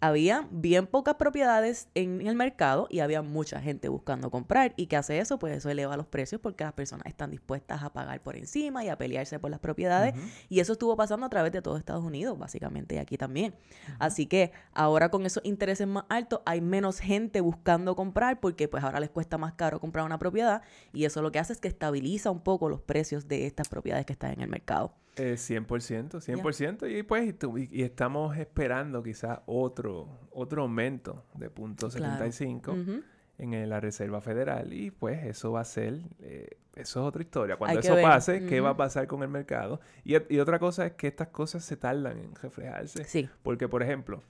Había 0.00 0.46
bien 0.50 0.86
pocas 0.86 1.14
propiedades 1.14 1.88
en 1.94 2.26
el 2.26 2.34
mercado 2.34 2.86
y 2.90 3.00
había 3.00 3.22
mucha 3.22 3.60
gente 3.60 3.88
buscando 3.88 4.30
comprar. 4.30 4.74
¿Y 4.76 4.86
qué 4.86 4.96
hace 4.96 5.18
eso? 5.18 5.38
Pues 5.38 5.56
eso 5.56 5.70
eleva 5.70 5.96
los 5.96 6.06
precios 6.06 6.40
porque 6.40 6.64
las 6.64 6.74
personas 6.74 7.06
están 7.06 7.30
dispuestas 7.30 7.82
a 7.82 7.92
pagar 7.92 8.22
por 8.22 8.36
encima 8.36 8.84
y 8.84 8.88
a 8.88 8.98
pelearse 8.98 9.38
por 9.38 9.50
las 9.50 9.60
propiedades. 9.60 10.14
Y 10.48 10.60
eso 10.60 10.74
estuvo 10.74 10.96
pasando 10.96 11.24
a 11.24 11.30
través 11.30 11.52
de 11.52 11.62
todo 11.62 11.78
Estados 11.78 12.04
Unidos, 12.04 12.38
básicamente, 12.38 12.96
y 12.96 12.98
aquí 12.98 13.16
también. 13.16 13.54
Así 13.98 14.26
que 14.26 14.52
ahora 14.72 15.08
con 15.08 15.24
esos 15.24 15.42
intereses 15.44 15.86
más 15.86 16.04
altos 16.08 16.40
hay 16.44 16.60
menos 16.60 16.98
gente 16.98 17.40
buscando 17.40 17.96
comprar 17.96 18.38
porque 18.40 18.68
pues 18.68 18.84
ahora 18.84 19.00
les 19.00 19.10
cuesta 19.10 19.38
más 19.38 19.54
caro 19.54 19.80
comprar 19.80 20.04
una 20.04 20.18
propiedad 20.18 20.62
y 20.92 21.04
eso 21.04 21.22
lo 21.22 21.32
que 21.32 21.38
hace 21.38 21.52
es 21.52 21.60
que 21.60 21.68
estabiliza 21.68 22.30
un 22.30 22.40
poco 22.40 22.68
los 22.68 22.80
precios 22.80 23.28
de 23.28 23.46
estas 23.46 23.68
propiedades 23.68 24.04
que 24.04 24.12
están 24.12 24.32
en 24.32 24.42
el 24.42 24.48
mercado. 24.48 24.94
Eh, 25.16 25.36
100%, 25.36 26.20
100%. 26.20 26.86
Y 26.90 27.02
pues 27.02 27.34
y 27.70 27.82
estamos 27.82 28.36
esperando 28.36 29.02
quizás 29.02 29.40
otro, 29.46 30.08
otro 30.30 30.62
aumento 30.62 31.24
de 31.34 31.48
punto 31.48 31.88
Claro. 31.88 32.12
75 32.12 32.72
Ujú. 32.72 33.02
en 33.38 33.68
la 33.68 33.80
Reserva 33.80 34.20
Federal. 34.20 34.72
Y 34.72 34.90
pues 34.90 35.24
eso 35.24 35.52
va 35.52 35.60
a 35.60 35.64
ser, 35.64 36.00
eh, 36.20 36.58
eso 36.74 37.00
es 37.00 37.06
otra 37.08 37.22
historia. 37.22 37.56
Cuando 37.56 37.78
Hay 37.78 37.84
eso 37.86 37.96
pase, 38.02 38.46
¿qué 38.46 38.60
va 38.60 38.70
a 38.70 38.76
pasar 38.76 39.06
con 39.06 39.22
el 39.22 39.28
mercado? 39.28 39.80
Y, 40.04 40.16
y 40.34 40.38
otra 40.38 40.58
cosa 40.58 40.86
es 40.86 40.92
que 40.92 41.06
estas 41.08 41.28
cosas 41.28 41.64
se 41.64 41.76
tardan 41.76 42.18
en 42.18 42.34
reflejarse. 42.34 43.04
Sí, 43.04 43.28
Porque, 43.42 43.68
por 43.68 43.82
ejemplo, 43.82 44.22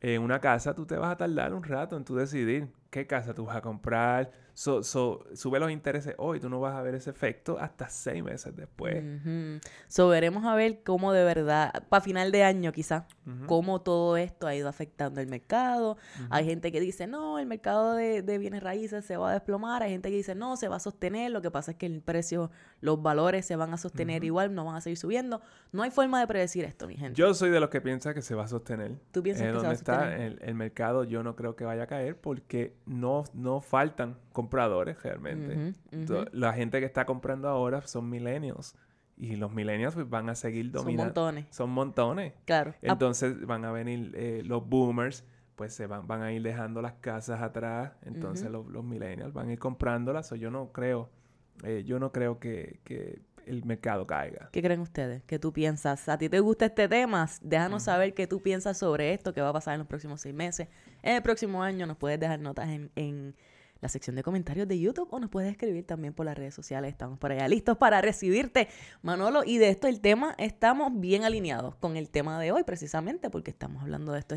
en 0.00 0.22
una 0.22 0.40
casa 0.40 0.74
tú 0.74 0.86
te 0.86 0.96
vas 0.96 1.12
a 1.12 1.16
tardar 1.16 1.52
un 1.52 1.64
rato 1.64 1.96
en 1.96 2.04
tú 2.04 2.14
decidir 2.14 2.68
qué 2.90 3.06
casa 3.06 3.34
tú 3.34 3.46
vas 3.46 3.56
a 3.56 3.60
comprar. 3.60 4.30
So, 4.58 4.82
so, 4.82 5.24
sube 5.34 5.60
los 5.60 5.70
intereses 5.70 6.16
hoy, 6.18 6.40
tú 6.40 6.48
no 6.48 6.58
vas 6.58 6.74
a 6.74 6.82
ver 6.82 6.96
ese 6.96 7.10
efecto 7.10 7.60
hasta 7.60 7.88
seis 7.88 8.24
meses 8.24 8.56
después. 8.56 9.04
Ujú. 9.04 9.60
So, 9.86 10.08
veremos 10.08 10.44
a 10.46 10.56
ver 10.56 10.82
cómo 10.82 11.12
de 11.12 11.22
verdad, 11.22 11.84
para 11.88 12.00
final 12.00 12.32
de 12.32 12.42
año 12.42 12.72
quizás, 12.72 13.04
cómo 13.46 13.82
todo 13.82 14.16
esto 14.16 14.48
ha 14.48 14.56
ido 14.56 14.68
afectando 14.68 15.20
el 15.20 15.28
mercado. 15.28 15.96
Hay 16.30 16.44
gente 16.44 16.72
que 16.72 16.80
dice, 16.80 17.06
no, 17.06 17.38
el 17.38 17.46
mercado 17.46 17.94
de, 17.94 18.22
de 18.22 18.38
bienes 18.38 18.60
raíces 18.60 19.04
se 19.04 19.16
va 19.16 19.30
a 19.30 19.32
desplomar. 19.34 19.84
Hay 19.84 19.92
gente 19.92 20.10
que 20.10 20.16
dice, 20.16 20.34
no, 20.34 20.56
se 20.56 20.66
va 20.66 20.74
a 20.76 20.80
sostener. 20.80 21.30
Lo 21.30 21.40
que 21.40 21.52
pasa 21.52 21.70
es 21.70 21.76
que 21.76 21.86
el 21.86 22.00
precio, 22.02 22.50
los 22.80 23.00
valores 23.00 23.46
se 23.46 23.54
van 23.54 23.72
a 23.72 23.76
sostener 23.76 24.24
igual, 24.24 24.52
no 24.56 24.64
van 24.64 24.74
a 24.74 24.80
seguir 24.80 24.96
subiendo. 24.98 25.40
No 25.70 25.84
hay 25.84 25.92
forma 25.92 26.18
de 26.18 26.26
predecir 26.26 26.64
esto, 26.64 26.88
mi 26.88 26.96
gente. 26.96 27.14
Yo 27.16 27.32
soy 27.32 27.50
de 27.50 27.60
los 27.60 27.68
que 27.68 27.80
piensa 27.80 28.12
que 28.12 28.22
se 28.22 28.34
va 28.34 28.42
a 28.42 28.48
sostener. 28.48 28.96
¿Tú 29.12 29.22
piensas 29.22 29.44
Eh, 29.46 29.52
que 29.52 29.52
se 29.52 29.54
va 29.54 29.60
a 29.60 29.62
donde 29.62 29.74
está 29.76 29.94
sostener? 30.00 30.20
el, 30.20 30.38
el 30.42 30.54
mercado, 30.56 31.04
yo 31.04 31.22
no 31.22 31.36
creo 31.36 31.54
que 31.54 31.64
vaya 31.64 31.84
a 31.84 31.86
caer 31.86 32.16
porque 32.16 32.74
no, 32.86 33.22
no 33.34 33.60
faltan 33.60 34.16
compradores 34.38 35.02
realmente. 35.02 35.74
La 36.32 36.52
gente 36.52 36.78
que 36.78 36.86
está 36.86 37.04
comprando 37.04 37.48
ahora 37.48 37.82
son 37.82 38.08
millennials. 38.08 38.76
Y 39.16 39.34
los 39.34 39.52
millennials 39.52 39.94
pues, 39.96 40.08
van 40.08 40.28
a 40.28 40.36
seguir 40.36 40.66
Son 40.66 40.74
dominando. 40.74 41.04
montones. 41.06 41.46
Son 41.50 41.70
montones. 41.70 42.34
Claro. 42.44 42.72
Ah, 42.76 42.92
Entonces 42.92 43.44
van 43.44 43.64
a 43.64 43.72
venir 43.72 44.12
eh, 44.14 44.42
los 44.44 44.64
boomers, 44.68 45.24
pues 45.56 45.74
se 45.74 45.88
van, 45.88 46.06
van 46.06 46.22
a 46.22 46.30
ir 46.30 46.40
dejando 46.40 46.80
las 46.82 46.92
casas 47.00 47.42
atrás. 47.42 47.94
Entonces 48.02 48.48
los, 48.48 48.64
los 48.68 48.84
millennials 48.84 49.32
van 49.32 49.48
a 49.48 49.52
ir 49.54 49.58
comprándolas. 49.58 50.30
O 50.30 50.36
yo 50.36 50.52
no 50.52 50.70
creo, 50.70 51.10
eh, 51.64 51.82
yo 51.84 51.98
no 51.98 52.12
creo 52.12 52.38
que, 52.38 52.78
que 52.84 53.20
el 53.44 53.64
mercado 53.64 54.06
caiga. 54.06 54.50
¿Qué 54.52 54.62
creen 54.62 54.80
ustedes? 54.80 55.24
¿Qué 55.24 55.40
tú 55.40 55.52
piensas? 55.52 56.08
¿A 56.08 56.16
ti 56.16 56.28
te 56.28 56.38
gusta 56.38 56.66
este 56.66 56.86
tema? 56.86 57.28
Déjanos 57.42 57.82
saber 57.82 58.14
qué 58.14 58.28
tú 58.28 58.40
piensas 58.40 58.78
sobre 58.78 59.14
esto, 59.14 59.32
qué 59.34 59.40
va 59.40 59.48
a 59.48 59.52
pasar 59.52 59.74
en 59.74 59.78
los 59.80 59.88
próximos 59.88 60.20
seis 60.20 60.34
meses. 60.34 60.68
En 61.02 61.16
el 61.16 61.22
próximo 61.22 61.60
año 61.62 61.86
nos 61.86 61.96
puedes 61.96 62.20
dejar 62.20 62.38
notas 62.38 62.68
en, 62.68 62.90
en 62.94 63.34
la 63.80 63.88
sección 63.88 64.16
de 64.16 64.22
comentarios 64.22 64.66
de 64.66 64.78
YouTube 64.78 65.08
o 65.10 65.20
nos 65.20 65.30
puedes 65.30 65.50
escribir 65.50 65.86
también 65.86 66.14
por 66.14 66.26
las 66.26 66.36
redes 66.36 66.54
sociales. 66.54 66.90
Estamos 66.90 67.18
por 67.18 67.32
allá 67.32 67.46
listos 67.48 67.76
para 67.76 68.00
recibirte, 68.00 68.68
Manolo. 69.02 69.42
Y 69.44 69.58
de 69.58 69.68
esto 69.68 69.86
el 69.86 70.00
tema, 70.00 70.34
estamos 70.38 70.92
bien 70.94 71.24
alineados 71.24 71.76
con 71.76 71.96
el 71.96 72.10
tema 72.10 72.40
de 72.40 72.52
hoy 72.52 72.64
precisamente 72.64 73.30
porque 73.30 73.50
estamos 73.50 73.82
hablando 73.82 74.12
de 74.12 74.20
esto, 74.20 74.36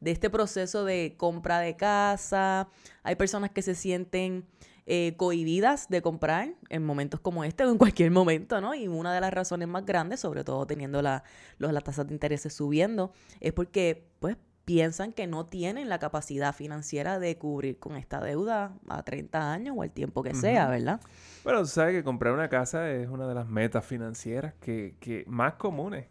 de 0.00 0.10
este 0.10 0.30
proceso 0.30 0.84
de 0.84 1.14
compra 1.16 1.60
de 1.60 1.76
casa. 1.76 2.68
Hay 3.02 3.16
personas 3.16 3.50
que 3.50 3.62
se 3.62 3.74
sienten 3.74 4.46
eh, 4.88 5.14
cohibidas 5.16 5.88
de 5.88 6.00
comprar 6.00 6.54
en 6.68 6.84
momentos 6.84 7.18
como 7.18 7.42
este 7.42 7.64
o 7.64 7.72
en 7.72 7.78
cualquier 7.78 8.12
momento, 8.12 8.60
¿no? 8.60 8.72
Y 8.72 8.86
una 8.86 9.12
de 9.12 9.20
las 9.20 9.34
razones 9.34 9.66
más 9.66 9.84
grandes, 9.84 10.20
sobre 10.20 10.44
todo 10.44 10.64
teniendo 10.64 11.02
la, 11.02 11.24
las 11.58 11.82
tasas 11.82 12.06
de 12.06 12.14
intereses 12.14 12.54
subiendo, 12.54 13.12
es 13.40 13.52
porque, 13.52 14.06
pues, 14.20 14.36
piensan 14.66 15.12
que 15.12 15.28
no 15.28 15.46
tienen 15.46 15.88
la 15.88 16.00
capacidad 16.00 16.52
financiera 16.52 17.20
de 17.20 17.38
cubrir 17.38 17.78
con 17.78 17.96
esta 17.96 18.20
deuda 18.20 18.74
a 18.88 19.02
30 19.04 19.52
años 19.52 19.76
o 19.78 19.84
el 19.84 19.92
tiempo 19.92 20.24
que 20.24 20.34
sea. 20.34 20.68
¿verdad? 20.68 21.00
Bueno, 21.44 21.60
tú 21.60 21.68
sabes 21.68 21.94
que 21.94 22.02
comprar 22.02 22.34
una 22.34 22.48
casa 22.48 22.90
es 22.90 23.08
una 23.08 23.28
de 23.28 23.34
las 23.34 23.48
metas 23.48 23.86
financieras 23.86 24.54
que, 24.60 24.96
que 25.00 25.24
más 25.28 25.54
comunes. 25.54 26.08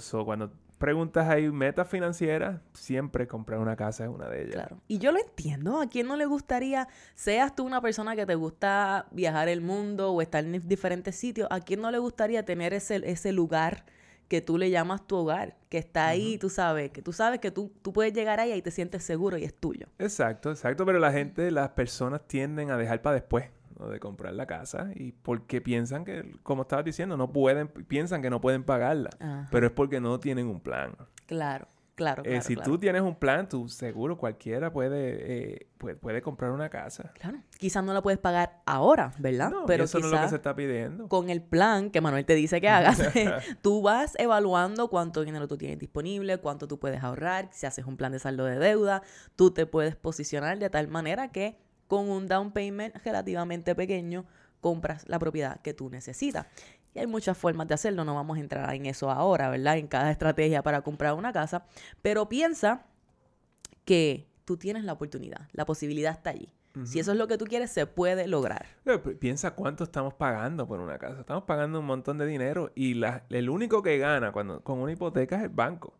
So, 0.00 0.24
cuando 0.24 0.50
preguntas 0.78 1.28
ahí 1.28 1.50
metas 1.50 1.88
financieras, 1.88 2.60
siempre 2.74 3.28
comprar 3.28 3.60
una 3.60 3.76
casa 3.76 4.04
es 4.04 4.10
una 4.10 4.28
de 4.28 4.42
ellas. 4.42 4.54
Claro. 4.54 4.80
Y 4.88 4.98
yo 4.98 5.12
lo 5.12 5.20
entiendo. 5.20 5.80
¿A 5.80 5.88
quién 5.88 6.08
no 6.08 6.16
le 6.16 6.26
gustaría, 6.26 6.88
seas 7.14 7.54
tú 7.54 7.64
una 7.64 7.80
persona 7.80 8.16
que 8.16 8.26
te 8.26 8.34
gusta 8.34 9.06
viajar 9.12 9.48
el 9.48 9.60
mundo 9.60 10.12
o 10.12 10.20
estar 10.20 10.44
en 10.44 10.66
diferentes 10.66 11.14
sitios, 11.14 11.46
¿a 11.52 11.60
quién 11.60 11.80
no 11.80 11.92
le 11.92 11.98
gustaría 11.98 12.44
tener 12.44 12.74
ese, 12.74 13.00
ese 13.04 13.30
lugar 13.30 13.84
que 14.28 14.40
tú 14.40 14.58
le 14.58 14.70
llamas 14.70 15.06
tu 15.06 15.16
hogar? 15.16 15.56
Que 15.68 15.78
está 15.78 16.06
ahí, 16.06 16.38
tú 16.38 16.48
sabes, 16.50 16.90
que 16.90 17.02
tú 17.02 17.12
sabes 17.12 17.40
que 17.40 17.50
tú, 17.50 17.72
tú 17.82 17.92
puedes 17.92 18.12
llegar 18.12 18.40
ahí 18.40 18.52
y 18.52 18.62
te 18.62 18.70
sientes 18.70 19.02
seguro 19.02 19.36
y 19.38 19.44
es 19.44 19.54
tuyo. 19.54 19.86
Exacto, 19.98 20.50
exacto, 20.50 20.86
pero 20.86 20.98
la 20.98 21.12
gente, 21.12 21.50
las 21.50 21.70
personas 21.70 22.20
tienden 22.26 22.70
a 22.70 22.76
dejar 22.76 23.02
para 23.02 23.14
después 23.14 23.46
¿no? 23.78 23.88
de 23.88 23.98
comprar 23.98 24.34
la 24.34 24.46
casa 24.46 24.90
y 24.94 25.12
porque 25.12 25.60
piensan 25.60 26.04
que, 26.04 26.36
como 26.42 26.62
estabas 26.62 26.84
diciendo, 26.84 27.16
no 27.16 27.32
pueden, 27.32 27.68
piensan 27.68 28.22
que 28.22 28.30
no 28.30 28.40
pueden 28.40 28.64
pagarla, 28.64 29.10
Ajá. 29.18 29.48
pero 29.50 29.66
es 29.66 29.72
porque 29.72 30.00
no 30.00 30.20
tienen 30.20 30.46
un 30.46 30.60
plan. 30.60 30.94
Claro, 31.26 31.66
claro, 31.98 32.22
Eh, 32.24 32.28
claro. 32.28 32.42
si 32.42 32.54
claro. 32.54 32.70
tú 32.70 32.78
tienes 32.78 33.02
un 33.02 33.16
plan, 33.16 33.48
tú 33.48 33.68
seguro 33.68 34.16
cualquiera 34.16 34.72
puede, 34.72 35.52
eh, 35.54 35.66
puede, 35.76 35.96
puede 35.96 36.22
comprar 36.22 36.52
una 36.52 36.70
casa. 36.70 37.12
Claro. 37.20 37.38
Quizás 37.58 37.82
no 37.84 37.92
la 37.92 38.00
puedes 38.00 38.20
pagar 38.20 38.62
ahora, 38.64 39.12
¿verdad? 39.18 39.50
No, 39.50 39.66
Pero 39.66 39.84
eso 39.84 39.98
no 39.98 40.06
es 40.06 40.12
lo 40.12 40.20
que 40.20 40.28
se 40.28 40.36
está 40.36 40.54
pidiendo. 40.54 41.08
con 41.08 41.28
el 41.28 41.42
plan 41.42 41.90
que 41.90 42.00
Manuel 42.00 42.24
te 42.24 42.34
dice 42.36 42.60
que 42.60 42.68
hagas, 42.68 42.98
tú 43.62 43.82
vas 43.82 44.14
evaluando 44.18 44.88
cuánto 44.88 45.24
dinero 45.24 45.48
tú 45.48 45.58
tienes 45.58 45.78
disponible, 45.78 46.38
cuánto 46.38 46.68
tú 46.68 46.78
puedes 46.78 47.02
ahorrar, 47.02 47.48
si 47.52 47.66
haces 47.66 47.84
un 47.84 47.96
plan 47.96 48.12
de 48.12 48.20
saldo 48.20 48.44
de 48.44 48.58
deuda, 48.58 49.02
tú 49.36 49.50
te 49.50 49.66
puedes 49.66 49.96
posicionar 49.96 50.58
de 50.58 50.70
tal 50.70 50.88
manera 50.88 51.32
que 51.32 51.58
con 51.88 52.08
un 52.08 52.28
down 52.28 52.52
payment 52.52 52.94
relativamente 53.04 53.74
pequeño 53.74 54.24
compras 54.60 55.04
la 55.08 55.18
propiedad 55.18 55.60
que 55.62 55.72
tú 55.72 55.88
necesitas. 55.88 56.46
Y 56.98 57.02
hay 57.02 57.06
muchas 57.06 57.38
formas 57.38 57.68
de 57.68 57.74
hacerlo, 57.74 58.04
no 58.04 58.14
vamos 58.16 58.38
a 58.38 58.40
entrar 58.40 58.74
en 58.74 58.86
eso 58.86 59.08
ahora, 59.08 59.48
¿verdad? 59.50 59.78
En 59.78 59.86
cada 59.86 60.10
estrategia 60.10 60.62
para 60.64 60.82
comprar 60.82 61.14
una 61.14 61.32
casa, 61.32 61.64
pero 62.02 62.28
piensa 62.28 62.86
que 63.84 64.26
tú 64.44 64.56
tienes 64.56 64.84
la 64.84 64.94
oportunidad, 64.94 65.48
la 65.52 65.64
posibilidad 65.64 66.12
está 66.12 66.30
allí. 66.30 66.52
Si 66.84 67.00
eso 67.00 67.10
es 67.10 67.18
lo 67.18 67.26
que 67.26 67.36
tú 67.38 67.44
quieres, 67.46 67.72
se 67.72 67.86
puede 67.86 68.28
lograr. 68.28 68.66
Pero 68.84 69.02
pi- 69.02 69.14
Piensa 69.16 69.50
cuánto 69.52 69.82
estamos 69.82 70.14
pagando 70.14 70.68
por 70.68 70.78
una 70.78 70.96
casa. 70.96 71.18
Estamos 71.20 71.42
pagando 71.42 71.80
un 71.80 71.86
montón 71.86 72.18
de 72.18 72.26
dinero 72.26 72.70
y 72.76 72.94
la- 72.94 73.24
el 73.30 73.50
único 73.50 73.82
que 73.82 73.98
gana 73.98 74.30
cuando, 74.30 74.60
con 74.62 74.78
una 74.78 74.92
hipoteca 74.92 75.36
es 75.38 75.42
el 75.42 75.48
banco. 75.48 75.94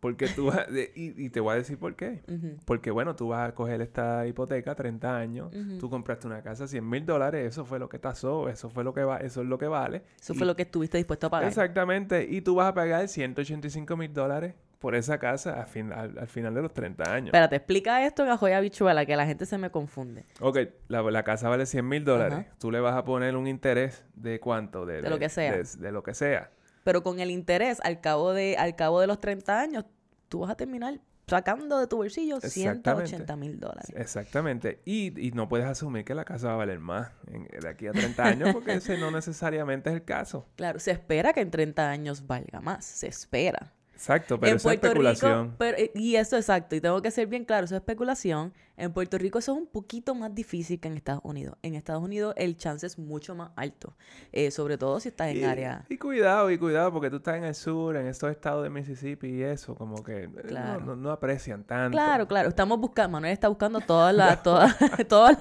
Porque 0.00 0.28
tú 0.28 0.46
vas, 0.46 0.72
de- 0.72 0.92
y, 0.94 1.24
y 1.24 1.30
te 1.30 1.40
voy 1.40 1.54
a 1.54 1.56
decir 1.56 1.76
por 1.78 1.96
qué. 1.96 2.22
Porque 2.64 2.90
bueno, 2.92 3.16
tú 3.16 3.28
vas 3.28 3.48
a 3.48 3.54
coger 3.54 3.80
esta 3.80 4.26
hipoteca 4.26 4.74
30 4.74 5.16
años, 5.18 5.50
tú 5.80 5.90
compraste 5.90 6.26
una 6.28 6.40
casa 6.42 6.68
100 6.68 6.88
mil 6.88 7.04
dólares, 7.04 7.46
eso 7.48 7.64
fue 7.64 7.78
lo 7.78 7.88
que 7.88 7.98
tasó, 7.98 8.48
eso 8.48 8.70
fue 8.70 8.84
lo 8.84 8.94
que 8.94 9.02
va, 9.02 9.16
eso 9.18 9.42
es 9.42 9.48
lo 9.48 9.58
que 9.58 9.66
vale. 9.66 10.02
Eso 10.20 10.34
Y- 10.34 10.36
fue 10.38 10.46
lo 10.46 10.54
que 10.54 10.62
estuviste 10.62 10.98
dispuesto 10.98 11.26
a 11.26 11.30
pagar. 11.30 11.48
Exactamente, 11.48 12.26
y 12.30 12.40
tú 12.42 12.54
vas 12.54 12.68
a 12.68 12.74
pagar 12.74 13.08
185 13.08 13.96
mil 13.96 14.12
dólares 14.12 14.54
por 14.78 14.94
esa 14.94 15.18
casa 15.18 15.60
a 15.60 15.66
fin- 15.66 15.92
al, 15.92 16.16
al 16.16 16.28
final 16.28 16.54
de 16.54 16.62
los 16.62 16.72
30 16.72 17.12
años. 17.12 17.26
Espérate, 17.28 17.56
explica 17.56 18.06
esto 18.06 18.22
en 18.22 18.28
Ajoya 18.30 18.60
Bichuela, 18.60 19.04
que 19.04 19.16
la 19.16 19.26
gente 19.26 19.44
se 19.46 19.58
me 19.58 19.70
confunde. 19.70 20.24
Ok, 20.40 20.58
la, 20.86 21.02
la 21.02 21.24
casa 21.24 21.48
vale 21.48 21.66
100 21.66 21.88
mil 21.88 22.04
dólares. 22.04 22.46
Tú 22.60 22.70
le 22.70 22.78
vas 22.78 22.94
a 22.94 23.02
poner 23.02 23.34
un 23.34 23.48
interés 23.48 24.04
de 24.14 24.38
cuánto? 24.38 24.86
De 24.86 25.02
lo 25.02 25.18
que 25.18 25.28
sea. 25.28 25.56
De, 25.56 25.64
de 25.64 25.90
lo 25.90 26.04
que 26.04 26.14
sea. 26.14 26.52
Pero 26.84 27.02
con 27.02 27.20
el 27.20 27.30
interés, 27.30 27.78
al 27.82 28.00
cabo 28.00 28.32
de, 28.32 28.56
al 28.56 28.76
cabo 28.76 29.00
de 29.00 29.06
los 29.06 29.20
30 29.20 29.60
años, 29.60 29.84
tú 30.28 30.40
vas 30.40 30.50
a 30.50 30.56
terminar 30.56 31.00
sacando 31.26 31.78
de 31.78 31.86
tu 31.86 31.96
bolsillo 31.98 32.36
Exactamente. 32.36 33.08
180 33.08 33.36
mil 33.36 33.60
dólares. 33.60 33.92
Exactamente. 33.94 34.80
Y, 34.86 35.18
y 35.20 35.32
no 35.32 35.46
puedes 35.48 35.66
asumir 35.66 36.04
que 36.04 36.14
la 36.14 36.24
casa 36.24 36.48
va 36.48 36.54
a 36.54 36.56
valer 36.56 36.78
más 36.78 37.10
en- 37.26 37.46
de 37.60 37.68
aquí 37.68 37.86
a 37.86 37.92
30 37.92 38.24
años 38.24 38.48
porque 38.54 38.72
ese 38.76 38.96
no 38.96 39.10
necesariamente 39.10 39.90
es 39.90 39.96
el 39.96 40.04
caso. 40.04 40.46
Claro, 40.56 40.78
se 40.78 40.90
espera 40.90 41.32
que 41.34 41.40
en 41.40 41.50
30 41.50 41.90
años 41.90 42.26
valga 42.26 42.60
más. 42.62 42.84
Se 42.86 43.08
espera. 43.08 43.74
Exacto, 43.98 44.38
pero 44.38 44.52
en 44.52 44.56
esa 44.58 44.68
es 44.68 44.74
especulación. 44.76 45.44
Rico, 45.46 45.54
pero, 45.58 45.76
eh, 45.76 45.90
y 45.92 46.14
eso 46.14 46.36
exacto, 46.36 46.76
y 46.76 46.80
tengo 46.80 47.02
que 47.02 47.10
ser 47.10 47.26
bien 47.26 47.44
claro, 47.44 47.64
eso 47.64 47.74
es 47.74 47.80
especulación. 47.80 48.52
En 48.76 48.92
Puerto 48.92 49.18
Rico 49.18 49.40
eso 49.40 49.50
es 49.54 49.58
un 49.58 49.66
poquito 49.66 50.14
más 50.14 50.32
difícil 50.32 50.78
que 50.78 50.86
en 50.86 50.96
Estados 50.96 51.22
Unidos. 51.24 51.56
En 51.62 51.74
Estados 51.74 52.00
Unidos 52.00 52.32
el 52.36 52.56
chance 52.56 52.86
es 52.86 52.96
mucho 52.96 53.34
más 53.34 53.50
alto, 53.56 53.96
eh, 54.30 54.52
sobre 54.52 54.78
todo 54.78 55.00
si 55.00 55.08
estás 55.08 55.30
en 55.30 55.38
y, 55.38 55.42
área... 55.42 55.84
y 55.88 55.98
cuidado, 55.98 56.48
y 56.52 56.58
cuidado, 56.58 56.92
porque 56.92 57.10
tú 57.10 57.16
estás 57.16 57.38
en 57.38 57.44
el 57.44 57.56
sur, 57.56 57.96
en 57.96 58.06
estos 58.06 58.30
estados 58.30 58.62
de 58.62 58.70
Mississippi 58.70 59.26
y 59.30 59.42
eso, 59.42 59.74
como 59.74 60.04
que 60.04 60.22
eh, 60.24 60.30
no- 60.52 60.78
no, 60.78 60.94
no 60.94 61.10
aprecian 61.10 61.64
tanto. 61.64 61.96
Claro, 61.96 62.28
claro, 62.28 62.50
estamos 62.50 62.78
buscando, 62.78 63.10
Manuel 63.14 63.32
está 63.32 63.48
buscando 63.48 63.80
todas 63.80 64.14
las, 64.14 64.40
todas, 64.44 64.76
todos 65.08 65.32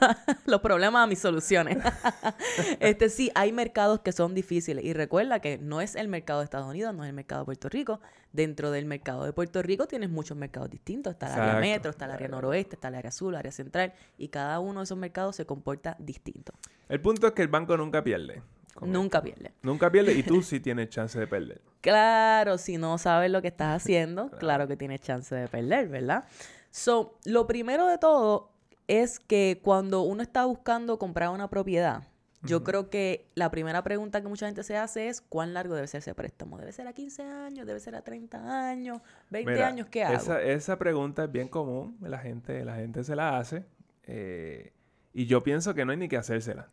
los 0.48 0.62
problemas 0.62 1.04
a 1.04 1.08
mis 1.08 1.20
soluciones. 1.20 1.78
este 2.80 3.10
sí, 3.10 3.30
hay 3.36 3.52
mercados 3.52 4.00
que 4.00 4.14
son 4.14 4.34
difíciles 4.34 4.84
y 4.84 4.94
recuerda 4.94 5.42
que 5.42 5.60
no 5.60 5.80
es 5.80 5.96
el 5.96 6.08
mercado 6.08 6.40
de 6.40 6.46
Estados 6.46 6.68
Unidos, 6.68 6.96
no 6.96 7.04
es 7.04 7.10
el 7.10 7.16
mercado 7.16 7.42
de 7.42 7.46
Puerto 7.46 7.70
Rico. 7.70 8.00
Dentro 8.38 8.70
del 8.70 8.86
mercado 8.86 9.26
de 9.26 9.34
Puerto 9.34 9.64
Rico 9.64 9.88
tienes 9.88 10.12
muchos 10.12 10.38
mercados 10.38 10.70
distintos, 10.70 11.14
está 11.14 11.34
el 11.34 11.42
área 11.42 11.60
metro, 11.60 11.90
está 11.90 12.06
el 12.06 12.12
área 12.12 12.28
noroeste, 12.28 12.76
está 12.76 12.90
el 12.90 12.94
área 12.94 13.10
sur, 13.10 13.34
el 13.34 13.40
área 13.40 13.52
central 13.52 13.94
y 14.16 14.28
cada 14.28 14.60
uno 14.60 14.82
de 14.82 14.84
esos 14.84 14.96
mercados 14.96 15.36
se 15.36 15.48
comporta 15.48 15.96
distinto. 15.98 16.54
El 16.88 17.02
punto 17.02 17.26
es 17.26 17.34
que 17.34 17.42
el 17.42 17.48
banco 17.48 17.76
nunca 17.76 18.04
pierde. 18.04 18.44
Nunca 18.82 19.18
esto. 19.18 19.26
pierde. 19.26 19.54
Nunca 19.64 19.92
pierde 19.92 20.14
y 20.14 20.22
tú 20.22 20.42
sí 20.44 20.60
tienes 20.60 20.90
chance 20.90 21.20
de 21.20 21.26
perder. 21.26 21.64
Claro, 21.82 22.60
si 22.60 22.78
no 22.78 23.00
sabes 23.00 23.32
lo 23.32 23.42
que 23.42 23.48
estás 23.48 23.82
haciendo, 23.82 24.30
claro, 24.38 24.68
que 24.68 24.78
tienes 24.78 25.02
chance 25.02 25.34
de 25.34 25.48
perder, 25.48 25.88
¿verdad? 25.88 26.26
So, 26.70 27.18
lo 27.26 27.48
primero 27.48 27.88
de 27.88 27.98
todo 27.98 28.52
es 28.88 29.20
que 29.20 29.62
cuando 29.64 30.04
uno 30.04 30.22
está 30.22 30.46
buscando 30.46 31.00
comprar 31.00 31.30
una 31.30 31.50
propiedad, 31.50 32.04
yo 32.48 32.64
creo 32.64 32.90
que 32.90 33.30
la 33.36 33.52
primera 33.52 33.84
pregunta 33.84 34.22
que 34.22 34.28
mucha 34.28 34.46
gente 34.48 34.64
se 34.64 34.78
hace 34.78 35.08
es 35.10 35.22
¿cuán 35.22 35.54
largo 35.54 35.76
debe 35.76 35.88
ser 35.88 36.00
ese 36.00 36.16
préstamo? 36.16 36.58
¿Debe 36.58 36.72
ser 36.72 36.88
a 36.88 36.94
15 36.94 37.24
años? 37.24 37.68
¿Debe 37.68 37.80
ser 37.80 37.96
a 37.96 38.02
30 38.02 38.70
años? 38.70 39.02
¿20 39.32 39.46
Mira, 39.46 39.68
años? 39.68 39.88
¿Qué 39.88 40.04
hago? 40.04 40.16
Esa, 40.16 40.42
esa 40.42 40.78
pregunta 40.80 41.26
es 41.26 41.32
bien 41.32 41.48
común, 41.48 41.98
la 42.02 42.18
gente, 42.20 42.64
la 42.66 42.76
gente 42.76 43.04
se 43.04 43.16
la 43.16 43.38
hace 43.38 43.66
eh, 44.04 44.74
y 45.14 45.26
yo 45.26 45.44
pienso 45.44 45.74
que 45.74 45.86
no 45.86 45.92
hay 45.92 45.98
ni 45.98 46.08
que 46.08 46.18
hacérsela. 46.18 46.70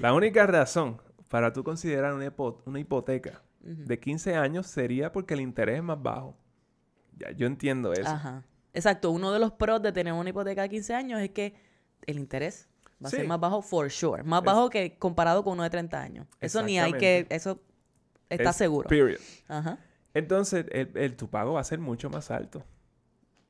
La 0.00 0.12
única 0.12 0.46
razón 0.46 1.00
para 1.28 1.52
tú 1.52 1.64
considerar 1.64 2.14
una, 2.14 2.26
hipo- 2.26 2.62
una 2.66 2.78
hipoteca 2.80 3.42
de 3.60 3.98
15 3.98 4.34
años 4.36 4.66
sería 4.66 5.12
porque 5.12 5.34
el 5.34 5.40
interés 5.40 5.76
es 5.76 5.82
más 5.82 6.00
bajo. 6.02 6.36
Ya, 7.18 7.30
yo 7.32 7.46
entiendo 7.46 7.92
eso. 7.92 8.08
Ajá. 8.08 8.44
Exacto, 8.72 9.10
uno 9.10 9.32
de 9.32 9.38
los 9.40 9.52
pros 9.52 9.82
de 9.82 9.92
tener 9.92 10.12
una 10.12 10.30
hipoteca 10.30 10.62
de 10.62 10.68
15 10.68 10.94
años 10.94 11.20
es 11.20 11.30
que 11.30 11.54
el 12.06 12.18
interés 12.18 12.68
va 13.02 13.08
a 13.08 13.10
ser 13.10 13.26
más 13.26 13.38
bajo 13.40 13.62
for 13.62 13.90
sure. 13.90 14.22
Más 14.22 14.40
Es- 14.40 14.46
bajo 14.46 14.70
que 14.70 14.96
comparado 14.98 15.44
con 15.44 15.54
uno 15.54 15.62
de 15.62 15.70
30 15.70 16.00
años. 16.00 16.26
Eso 16.40 16.62
ni 16.62 16.78
hay 16.78 16.92
que... 16.94 17.26
Eso 17.30 17.60
está 18.28 18.50
Es 18.50 18.56
seguro. 18.56 18.88
Period. 18.88 19.20
Ajá. 19.48 19.78
Entonces, 20.14 20.66
el, 20.72 20.90
el- 20.94 21.16
tu 21.16 21.28
pago 21.28 21.52
va 21.54 21.60
a 21.60 21.64
ser 21.64 21.78
mucho 21.78 22.10
más 22.10 22.30
alto. 22.30 22.64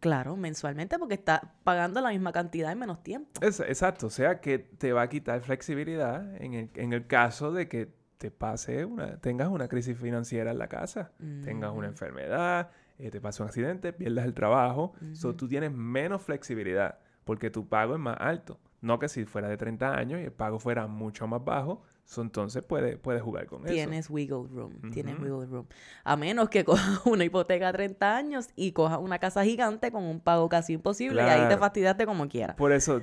Claro, 0.00 0.36
mensualmente 0.36 0.96
porque 0.98 1.14
está 1.14 1.54
pagando 1.64 2.00
la 2.00 2.10
misma 2.10 2.30
cantidad 2.32 2.70
en 2.70 2.78
menos 2.78 3.02
tiempo. 3.02 3.30
Es- 3.40 3.58
exacto, 3.60 4.06
o 4.06 4.10
sea 4.10 4.40
que 4.40 4.58
te 4.58 4.92
va 4.92 5.02
a 5.02 5.08
quitar 5.08 5.40
flexibilidad 5.40 6.36
en 6.40 6.54
el, 6.54 6.70
en 6.74 6.92
el 6.92 7.06
caso 7.08 7.50
de 7.52 7.68
que 7.68 7.92
te 8.18 8.30
pase 8.30 8.84
una, 8.84 9.16
tengas 9.18 9.48
una 9.48 9.66
crisis 9.68 9.96
financiera 9.98 10.50
en 10.52 10.58
la 10.58 10.68
casa, 10.68 11.12
tengas 11.44 11.70
una 11.70 11.86
Ujú. 11.86 11.92
enfermedad, 11.92 12.70
eh, 12.98 13.10
te 13.10 13.20
pase 13.20 13.42
un 13.42 13.48
accidente, 13.48 13.92
pierdas 13.92 14.24
el 14.24 14.34
trabajo, 14.34 14.92
so, 15.12 15.34
tú 15.36 15.48
tienes 15.48 15.72
menos 15.72 16.22
flexibilidad 16.22 16.98
porque 17.24 17.50
tu 17.50 17.68
pago 17.68 17.94
es 17.94 18.00
más 18.00 18.16
alto. 18.20 18.58
No 18.80 18.98
que 18.98 19.08
si 19.08 19.24
fuera 19.24 19.48
de 19.48 19.56
30 19.56 19.96
años 19.96 20.20
y 20.20 20.24
el 20.24 20.32
pago 20.32 20.58
fuera 20.58 20.86
mucho 20.86 21.26
más 21.26 21.44
bajo, 21.44 21.82
so, 22.10 22.22
entonces 22.22 22.62
puedes 22.62 22.96
puedes 22.96 23.20
jugar 23.20 23.46
con 23.46 23.64
eso. 23.66 23.74
Tienes 23.74 24.08
wiggle 24.08 24.44
room, 24.50 24.90
tienes 24.92 25.18
wiggle 25.20 25.44
room. 25.44 25.66
A 26.04 26.16
menos 26.16 26.48
que 26.48 26.64
cojas 26.64 27.04
una 27.04 27.22
hipoteca 27.24 27.68
a 27.68 27.72
30 27.72 28.16
años 28.16 28.48
y 28.56 28.72
cojas 28.72 28.98
una 28.98 29.18
casa 29.18 29.44
gigante 29.44 29.92
con 29.92 30.04
un 30.04 30.18
pago 30.20 30.48
casi 30.48 30.72
imposible 30.72 31.22
y 31.22 31.26
ahí 31.26 31.48
te 31.48 31.58
fastidiaste 31.58 32.06
como 32.06 32.26
quieras. 32.26 32.56
Por 32.56 32.72
eso 32.72 33.02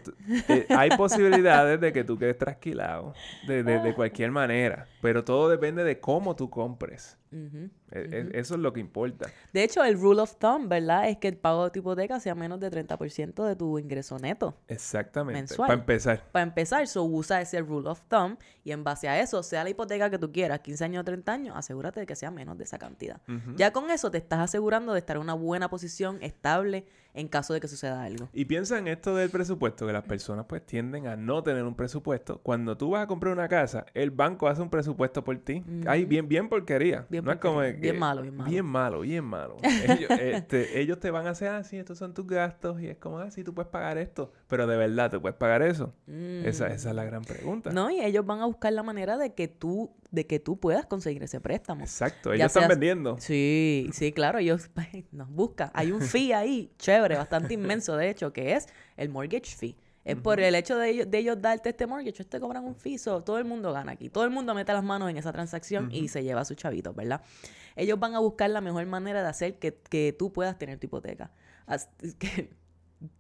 eh, 0.50 0.66
hay 0.70 0.90
posibilidades 0.98 1.80
de 1.80 1.94
que 1.94 2.04
tú 2.04 2.18
quedes 2.18 2.38
trasquilado 2.38 3.14
de, 3.48 3.62
de- 3.64 3.80
de 3.80 3.94
cualquier 3.94 4.32
manera, 4.32 4.88
pero 5.02 5.24
todo 5.24 5.50
depende 5.50 5.84
de 5.84 6.00
cómo 6.00 6.36
tú 6.36 6.50
compres. 6.50 7.18
E- 7.32 7.60
e- 7.92 8.30
Eso 8.40 8.56
es 8.56 8.62
lo 8.62 8.72
que 8.72 8.80
importa. 8.80 9.30
De 9.52 9.62
hecho, 9.62 9.84
el 9.84 10.00
rule 10.00 10.22
of 10.22 10.38
thumb, 10.38 10.70
¿verdad? 10.70 11.10
Es 11.10 11.18
que 11.18 11.28
el 11.28 11.36
pago 11.36 11.66
de 11.66 11.72
tu 11.72 11.80
hipoteca 11.80 12.18
sea 12.22 12.34
menos 12.34 12.62
de 12.62 12.72
30% 12.72 13.44
de 13.46 13.56
tu 13.58 13.78
ingreso 13.78 14.18
neto. 14.20 14.56
Exactamente. 14.70 15.42
Mensual. 15.42 15.68
Para 15.68 15.80
empezar. 15.82 16.24
Para 16.32 16.44
empezar, 16.44 16.88
so 16.88 17.04
usa 17.04 17.42
ese 17.42 17.60
rule 17.60 17.90
of 17.90 18.02
thumb 18.08 18.38
y 18.64 18.72
en 18.72 18.86
base 18.86 18.95
a 19.04 19.20
eso, 19.20 19.44
sea 19.44 19.64
la 19.64 19.70
hipoteca 19.70 20.10
que 20.10 20.18
tú 20.18 20.32
quieras, 20.32 20.60
15 20.60 20.84
años 20.86 21.02
o 21.02 21.04
30 21.04 21.32
años, 21.32 21.56
asegúrate 21.58 22.00
de 22.00 22.06
que 22.06 22.16
sea 22.16 22.32
menos 22.32 22.58
de 22.58 22.64
esa 22.64 22.78
cantidad. 22.78 23.22
Ya 23.56 23.72
con 23.72 23.90
eso 23.92 24.12
te 24.12 24.18
estás 24.18 24.40
asegurando 24.40 24.94
de 24.94 25.00
estar 25.00 25.18
en 25.18 25.22
una 25.22 25.34
buena 25.34 25.70
posición 25.70 26.18
estable 26.22 26.86
en 27.16 27.28
caso 27.28 27.54
de 27.54 27.60
que 27.62 27.68
suceda 27.68 28.04
algo. 28.04 28.30
Y 28.34 28.46
piensa 28.46 28.78
en 28.78 28.88
esto 28.88 29.16
del 29.16 29.30
presupuesto, 29.30 29.88
que 29.88 29.94
las 29.94 30.04
personas 30.04 30.46
pues 30.48 30.66
tienden 30.66 31.08
a 31.08 31.16
no 31.16 31.42
tener 31.44 31.64
un 31.64 31.76
presupuesto. 31.76 32.40
Cuando 32.44 32.78
tú 32.78 32.92
vas 32.92 33.04
a 33.04 33.08
comprar 33.08 33.34
una 33.34 33.48
casa, 33.48 33.86
el 33.94 34.12
banco 34.12 34.48
hace 34.48 34.62
un 34.62 34.70
presupuesto 34.70 35.24
por 35.24 35.38
ti. 35.40 35.64
Ay, 35.88 36.02
Ujú. 36.02 36.10
bien, 36.10 36.28
bien 36.28 36.50
porquería. 36.50 37.06
Bien 37.10 37.24
no 37.26 37.32
es 37.32 37.38
como 37.40 37.62
que- 37.62 37.74
Bien 37.74 37.98
malo, 37.98 38.22
bien 38.22 38.36
malo. 38.36 38.50
Bien 38.52 38.66
malo, 38.66 39.00
bien 39.02 39.24
malo. 39.24 39.58
Ellos, 39.64 40.10
este, 40.20 40.80
ellos 40.82 41.00
te 41.00 41.10
van 41.12 41.28
a 41.28 41.32
hacer 41.32 41.50
así, 41.50 41.78
estos 41.78 41.98
son 41.98 42.14
tus 42.14 42.28
gastos 42.28 42.82
y 42.82 42.88
es 42.88 42.98
como, 42.98 43.20
ah, 43.20 43.32
sí, 43.32 43.44
tú 43.44 43.54
puedes 43.54 43.70
pagar 43.72 43.98
esto. 43.98 44.32
Pero 44.48 44.68
de 44.68 44.78
verdad, 44.78 45.10
¿tú 45.12 45.22
puedes 45.22 45.38
pagar 45.38 45.62
eso? 45.62 45.94
Esa, 46.08 46.68
esa 46.68 46.90
es 46.90 46.96
la 46.96 47.06
gran 47.06 47.24
pregunta. 47.24 47.72
Mm. 47.72 47.74
No, 47.74 47.90
y 47.92 48.02
ellos 48.02 48.26
van 48.26 48.42
a 48.42 48.46
buscar 48.46 48.74
la 48.74 48.84
manera 48.84 49.18
de 49.18 49.34
que 49.34 49.48
tú, 49.48 49.92
de 50.16 50.26
que 50.26 50.40
tú 50.40 50.58
puedas 50.60 50.86
conseguir 50.86 51.22
ese 51.22 51.40
préstamo. 51.40 51.82
Exacto, 51.84 52.30
Ya 52.32 52.36
ellos 52.36 52.48
están 52.48 52.62
seas- 52.64 52.70
vendiendo. 52.70 53.18
Sí, 53.20 53.90
sí, 53.94 54.12
claro, 54.12 54.40
ellos 54.40 54.70
nos 55.12 55.30
buscan. 55.30 55.70
Hay 55.74 55.92
un 55.92 56.02
fee 56.02 56.34
ahí, 56.34 56.72
chévere, 56.80 57.16
bastante 57.18 57.54
inmenso, 57.54 57.96
de 57.98 58.10
hecho, 58.10 58.34
que 58.34 58.54
es 58.54 58.66
el 58.98 59.10
mortgage 59.10 59.56
fee. 59.56 59.76
Es 60.04 60.16
por 60.18 60.40
el 60.40 60.54
hecho 60.54 60.78
de 60.78 60.90
ellos, 60.92 61.10
de 61.10 61.18
ellos 61.18 61.42
darte 61.42 61.70
este 61.70 61.88
mortgage, 61.88 62.10
ellos 62.10 62.28
te 62.30 62.40
cobran 62.40 62.64
un 62.64 62.76
fee, 62.76 63.00
so, 63.00 63.24
todo 63.24 63.40
el 63.40 63.46
mundo 63.46 63.74
gana 63.74 63.94
aquí. 63.94 64.10
Todo 64.10 64.24
el 64.24 64.30
mundo 64.30 64.54
mete 64.54 64.72
las 64.72 64.84
manos 64.84 65.10
en 65.10 65.18
esa 65.18 65.32
transacción 65.34 65.90
y 65.92 66.10
se 66.10 66.24
lleva 66.24 66.42
a 66.42 66.46
sus 66.46 66.56
chavitos, 66.58 66.96
¿verdad? 66.96 67.22
Ellos 67.76 68.00
van 68.00 68.14
a 68.14 68.20
buscar 68.20 68.52
la 68.52 68.62
mejor 68.62 68.86
manera 68.86 69.24
de 69.24 69.30
hacer 69.30 69.58
que, 69.58 69.74
que 69.90 70.14
tú 70.18 70.32
puedas 70.32 70.58
tener 70.60 70.78
tu 70.80 70.86
hipoteca. 70.86 71.32
Que- 72.20 72.50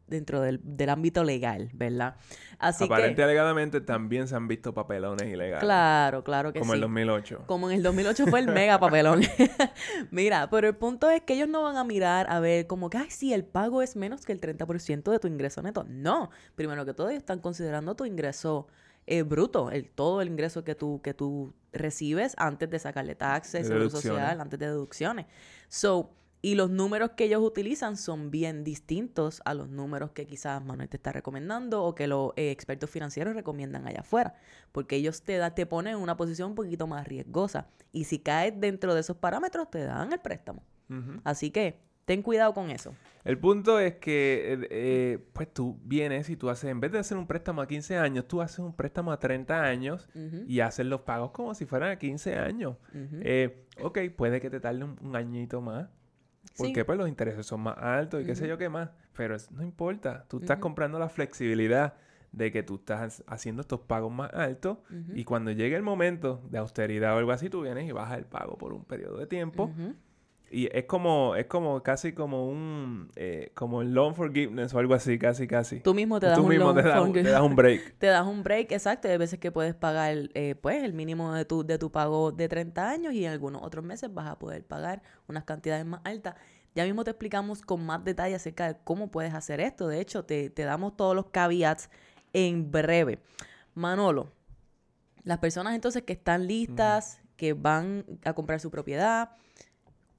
dentro 0.07 0.41
del, 0.41 0.59
del 0.63 0.89
ámbito 0.89 1.23
legal, 1.23 1.69
¿verdad? 1.73 2.15
Así 2.59 2.85
Aparente 2.85 3.17
que, 3.17 3.23
alegadamente 3.23 3.81
también 3.81 4.27
se 4.27 4.35
han 4.35 4.47
visto 4.47 4.73
papelones 4.73 5.27
ilegales. 5.27 5.59
claro, 5.59 6.23
claro 6.23 6.53
que 6.53 6.59
Como 6.59 6.73
sí. 6.73 6.75
el 6.75 6.81
2008. 6.81 7.43
Como 7.47 7.69
en 7.69 7.77
el 7.77 7.83
2008 7.83 8.27
fue 8.27 8.39
el 8.39 8.47
mega 8.47 8.79
papelón. 8.79 9.21
Mira, 10.11 10.49
pero 10.49 10.67
el 10.67 10.75
punto 10.75 11.09
es 11.09 11.21
que 11.21 11.33
ellos 11.33 11.49
no 11.49 11.63
van 11.63 11.77
a 11.77 11.83
mirar 11.83 12.27
a 12.29 12.39
ver 12.39 12.67
como 12.67 12.89
que, 12.89 12.97
ay, 12.97 13.09
sí, 13.09 13.33
el 13.33 13.45
pago 13.45 13.81
es 13.81 13.95
menos 13.95 14.25
que 14.25 14.31
el 14.31 14.39
30% 14.41 15.11
de 15.11 15.19
tu 15.19 15.27
ingreso 15.27 15.61
neto. 15.61 15.85
No. 15.87 16.29
Primero 16.55 16.85
que 16.85 16.93
todo, 16.93 17.09
ellos 17.09 17.21
están 17.21 17.39
considerando 17.39 17.95
tu 17.95 18.05
ingreso 18.05 18.67
eh, 19.07 19.23
bruto, 19.23 19.69
el, 19.71 19.89
todo 19.89 20.21
el 20.21 20.29
ingreso 20.29 20.63
que 20.63 20.75
tú, 20.75 21.01
que 21.03 21.13
tú 21.13 21.53
recibes 21.71 22.33
antes 22.37 22.69
de 22.69 22.79
sacarle 22.79 23.15
taxes, 23.15 23.67
seguro 23.67 23.89
social, 23.89 24.39
antes 24.41 24.59
de 24.59 24.67
deducciones. 24.67 25.25
So, 25.67 26.11
y 26.45 26.53
los 26.53 26.69
números 26.69 27.09
que 27.17 27.23
ellos 27.23 27.41
utilizan 27.41 27.97
son 27.97 28.29
bien 28.29 28.63
distintos 28.63 29.41
a 29.45 29.55
los 29.55 29.67
números 29.67 30.11
que 30.11 30.27
quizás 30.27 30.63
Manuel 30.63 30.87
te 30.87 30.97
está 30.97 31.11
recomendando 31.11 31.83
o 31.83 31.95
que 31.95 32.05
los 32.05 32.33
eh, 32.35 32.51
expertos 32.51 32.87
financieros 32.87 33.33
recomiendan 33.33 33.87
allá 33.87 34.01
afuera. 34.01 34.35
Porque 34.71 34.97
ellos 34.97 35.23
te, 35.23 35.37
da, 35.37 35.55
te 35.55 35.65
ponen 35.65 35.95
en 35.95 35.99
una 35.99 36.17
posición 36.17 36.49
un 36.49 36.55
poquito 36.55 36.85
más 36.85 37.07
riesgosa. 37.07 37.67
Y 37.91 38.03
si 38.03 38.19
caes 38.19 38.53
dentro 38.59 38.93
de 38.93 38.99
esos 38.99 39.17
parámetros, 39.17 39.71
te 39.71 39.85
dan 39.85 40.13
el 40.13 40.19
préstamo. 40.19 40.61
Así 41.23 41.49
que 41.49 41.79
ten 42.05 42.21
cuidado 42.21 42.53
con 42.53 42.69
eso. 42.69 42.93
El 43.23 43.39
punto 43.39 43.79
es 43.79 43.95
que, 43.95 44.53
eh, 44.53 44.67
eh, 44.69 45.27
pues 45.33 45.51
tú 45.51 45.79
vienes 45.83 46.29
y 46.29 46.35
tú 46.35 46.51
haces, 46.51 46.69
en 46.69 46.79
vez 46.79 46.91
de 46.91 46.99
hacer 46.99 47.17
un 47.17 47.25
préstamo 47.25 47.63
a 47.63 47.67
15 47.67 47.97
años, 47.97 48.27
tú 48.27 48.39
haces 48.39 48.59
un 48.59 48.75
préstamo 48.75 49.11
a 49.11 49.17
30 49.17 49.63
años 49.63 50.07
y 50.47 50.59
haces 50.59 50.85
los 50.85 51.01
pagos 51.01 51.31
como 51.31 51.55
si 51.55 51.65
fueran 51.65 51.89
a 51.89 51.97
15 51.97 52.37
años. 52.37 52.77
Eh, 52.93 53.65
ok, 53.81 53.97
puede 54.15 54.39
que 54.39 54.51
te 54.51 54.59
tarde 54.59 54.83
un, 54.83 54.95
un 55.01 55.15
añito 55.15 55.59
más. 55.59 55.89
Sí. 56.53 56.63
Porque 56.63 56.85
pues 56.85 56.97
los 56.97 57.07
intereses 57.09 57.45
son 57.45 57.61
más 57.61 57.77
altos 57.77 58.21
y 58.21 58.25
qué 58.25 58.35
sé 58.35 58.47
yo 58.47 58.57
qué 58.57 58.69
más. 58.69 58.89
Pero 59.15 59.35
es- 59.35 59.51
no 59.51 59.63
importa. 59.63 60.25
Tú 60.27 60.37
estás 60.37 60.57
comprando 60.59 60.99
la 60.99 61.09
flexibilidad 61.09 61.95
de 62.31 62.51
que 62.51 62.63
tú 62.63 62.75
estás 62.75 63.23
haciendo 63.27 63.61
estos 63.61 63.79
pagos 63.79 64.11
más 64.11 64.33
altos 64.33 64.79
y 65.15 65.23
cuando 65.23 65.51
llegue 65.51 65.75
el 65.75 65.83
momento 65.83 66.41
de 66.49 66.57
austeridad 66.57 67.15
o 67.15 67.17
algo 67.19 67.31
así, 67.31 67.49
tú 67.49 67.61
vienes 67.61 67.87
y 67.87 67.91
bajas 67.93 68.17
el 68.17 68.25
pago 68.25 68.57
por 68.57 68.73
un 68.73 68.83
periodo 68.83 69.17
de 69.17 69.25
tiempo. 69.27 69.71
Y 70.51 70.69
es 70.77 70.85
como, 70.85 71.35
es 71.35 71.47
como 71.47 71.81
casi 71.83 72.13
como 72.13 72.47
un, 72.47 73.09
eh, 73.15 73.51
como 73.55 73.81
el 73.81 73.93
loan 73.93 74.15
forgiveness 74.15 74.73
o 74.73 74.79
algo 74.79 74.93
así, 74.93 75.17
casi, 75.17 75.47
casi. 75.47 75.79
Tú 75.79 75.93
mismo 75.93 76.19
te 76.19 76.27
das 76.27 76.37
Tú 76.37 76.43
un 76.43 76.49
mismo 76.49 76.65
loan 76.65 76.75
te 76.77 76.83
das, 76.87 76.99
un- 77.01 77.07
for- 77.13 77.23
te 77.23 77.29
das 77.29 77.41
un 77.41 77.55
break. 77.55 77.95
Te 77.99 78.07
das 78.07 78.25
un 78.27 78.43
break, 78.43 78.71
exacto. 78.71 79.07
y 79.07 79.11
Hay 79.11 79.17
veces 79.17 79.39
que 79.39 79.51
puedes 79.51 79.73
pagar, 79.75 80.15
eh, 80.33 80.55
pues, 80.55 80.83
el 80.83 80.93
mínimo 80.93 81.33
de 81.33 81.45
tu, 81.45 81.65
de 81.65 81.77
tu 81.77 81.91
pago 81.91 82.31
de 82.31 82.47
30 82.47 82.89
años 82.89 83.13
y 83.13 83.25
en 83.25 83.31
algunos 83.31 83.63
otros 83.63 83.83
meses 83.83 84.13
vas 84.13 84.27
a 84.29 84.37
poder 84.39 84.63
pagar 84.65 85.01
unas 85.27 85.43
cantidades 85.45 85.85
más 85.85 86.01
altas. 86.03 86.35
Ya 86.75 86.83
mismo 86.85 87.03
te 87.03 87.11
explicamos 87.11 87.61
con 87.61 87.85
más 87.85 88.03
detalle 88.03 88.35
acerca 88.35 88.67
de 88.67 88.77
cómo 88.83 89.09
puedes 89.09 89.33
hacer 89.33 89.59
esto. 89.61 89.87
De 89.87 89.99
hecho, 89.99 90.25
te, 90.25 90.49
te 90.49 90.63
damos 90.63 90.95
todos 90.95 91.15
los 91.15 91.27
caveats 91.31 91.89
en 92.33 92.69
breve. 92.71 93.19
Manolo, 93.73 94.31
las 95.23 95.39
personas 95.39 95.73
entonces 95.75 96.03
que 96.03 96.13
están 96.13 96.47
listas, 96.47 97.19
que 97.35 97.53
van 97.53 98.05
a 98.23 98.33
comprar 98.33 98.59
su 98.59 98.69
propiedad, 98.71 99.31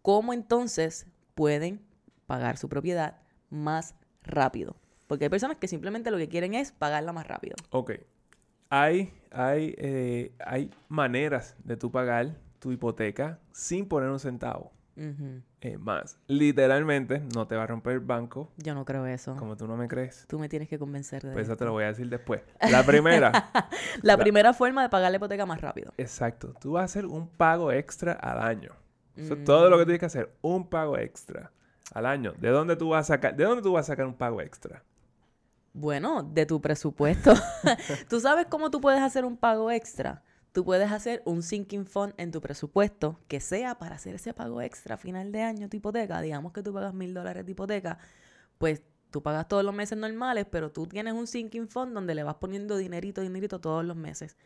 ¿cómo 0.07 0.33
entonces 0.33 1.09
pueden 1.35 1.85
pagar 2.27 2.59
su 2.59 2.69
propiedad 2.69 3.17
más 3.51 3.97
rápido? 4.23 4.77
Porque 5.09 5.25
hay 5.25 5.31
personas 5.31 5.57
que 5.57 5.67
simplemente 5.67 6.13
lo 6.13 6.17
que 6.17 6.29
quieren 6.29 6.55
es 6.55 6.71
pagarla 6.71 7.13
más 7.13 7.27
rápido. 7.27 7.57
Ok. 7.71 7.91
Hay, 8.71 9.13
hay, 9.33 9.75
eh, 9.79 10.33
hay 10.39 10.71
maneras 10.89 11.57
de 11.65 11.77
tú 11.77 11.91
pagar 11.91 12.37
tu 12.61 12.71
hipoteca 12.71 13.41
sin 13.51 13.89
poner 13.89 14.09
un 14.09 14.21
centavo 14.21 14.71
eh, 15.61 15.77
más. 15.77 16.21
Literalmente 16.29 17.25
no 17.35 17.49
te 17.49 17.57
va 17.57 17.65
a 17.65 17.67
romper 17.67 17.95
el 17.95 18.01
banco, 18.01 18.53
Yo 18.59 18.77
no 18.77 18.85
creo 18.85 19.07
eso. 19.07 19.35
como 19.35 19.57
tú 19.57 19.67
no 19.67 19.77
me 19.77 19.89
crees. 19.89 20.25
Tú 20.29 20.39
me 20.39 20.49
tienes 20.49 20.69
que 20.69 20.79
convencer 20.79 21.25
de 21.25 21.33
Pues 21.33 21.49
eso 21.49 21.57
te 21.57 21.65
lo 21.65 21.73
voy 21.73 21.83
a 21.83 21.89
decir 21.89 22.09
después. 22.09 22.43
La 22.71 22.87
primera, 22.87 23.51
La 24.03 24.17
primera 24.17 24.55
forma 24.55 24.83
de 24.85 24.89
pagar 24.89 25.11
la 25.11 25.17
hipoteca 25.17 25.47
más 25.47 25.61
rápido. 25.61 25.93
exacto. 25.99 26.55
Tú 26.61 26.73
vas 26.73 26.83
a 26.83 26.85
hacer 26.85 27.07
un 27.07 27.27
pago 27.27 27.73
extra 27.73 28.13
al 28.13 28.39
año. 28.39 28.86
Eso 29.17 29.35
Mm. 29.35 29.39
es 29.39 29.45
todo 29.45 29.71
lo 29.71 29.79
que 29.79 29.85
tienes 29.85 30.01
que 30.01 30.07
hacer. 30.07 30.33
Un 30.43 30.69
pago 30.69 30.99
extra 30.99 31.51
al 31.93 32.07
año. 32.07 32.33
¿De 32.39 32.51
dónde 32.51 32.77
tú 32.77 32.91
vas 32.91 33.07
a 33.11 33.15
sacar? 33.15 33.35
¿De 33.37 33.45
dónde 33.45 33.63
tú 33.63 33.73
vas 33.73 33.87
a 33.87 33.93
sacar 33.93 34.07
un 34.07 34.15
pago 34.15 34.41
extra? 34.41 34.83
Bueno, 35.73 36.23
de 36.23 36.47
tu 36.47 36.61
presupuesto. 36.61 37.33
¿Tú 38.09 38.21
sabes 38.21 38.47
cómo 38.47 38.71
tú 38.71 38.81
puedes 38.81 39.01
hacer 39.01 39.25
un 39.25 39.37
pago 39.37 39.71
extra? 39.71 40.23
Tú 40.53 40.65
puedes 40.65 40.91
hacer 40.91 41.23
un 41.27 41.43
sinking 41.43 41.85
fund 41.87 42.15
en 42.17 42.31
tu 42.31 42.41
presupuesto 42.41 43.21
que 43.29 43.41
sea 43.41 43.77
para 43.77 43.97
hacer 43.97 44.15
ese 44.15 44.33
pago 44.33 44.63
extra 44.63 44.95
a 44.95 44.99
final 44.99 45.31
de 45.33 45.43
año, 45.43 45.69
tu 45.69 45.77
hipoteca. 45.77 46.21
Digamos 46.23 46.53
que 46.55 46.63
tú 46.63 46.73
pagas 46.73 46.95
mil 46.95 47.13
dólares 47.13 47.45
de 47.45 47.53
hipoteca, 47.53 47.99
pues 48.57 48.81
tú 49.11 49.23
pagas 49.23 49.49
todos 49.49 49.63
los 49.65 49.75
meses 49.75 49.99
normales, 49.99 50.47
pero 50.51 50.73
tú 50.73 50.87
tienes 50.87 51.13
un 51.13 51.27
sinking 51.27 51.69
fund 51.69 51.93
donde 51.93 52.15
le 52.15 52.23
vas 52.23 52.37
poniendo 52.37 52.79
dinerito, 52.79 53.21
dinerito 53.21 53.61
todos 53.61 53.85
los 53.85 53.97
meses. 53.97 54.39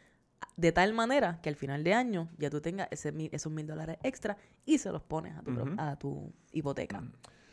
De 0.60 0.72
tal 0.72 0.92
manera 0.92 1.38
que 1.42 1.48
al 1.48 1.56
final 1.56 1.82
de 1.84 1.94
año 1.94 2.28
ya 2.36 2.50
tú 2.50 2.60
tengas 2.60 2.86
ese 2.90 3.12
esos 3.32 3.50
mil 3.50 3.66
dólares 3.66 3.96
extra 4.02 4.36
y 4.66 4.76
se 4.78 4.92
los 4.92 5.00
pones 5.02 5.34
a 5.36 5.42
tu, 5.42 5.74
a 5.78 5.96
tu 5.96 6.32
hipoteca. 6.52 7.02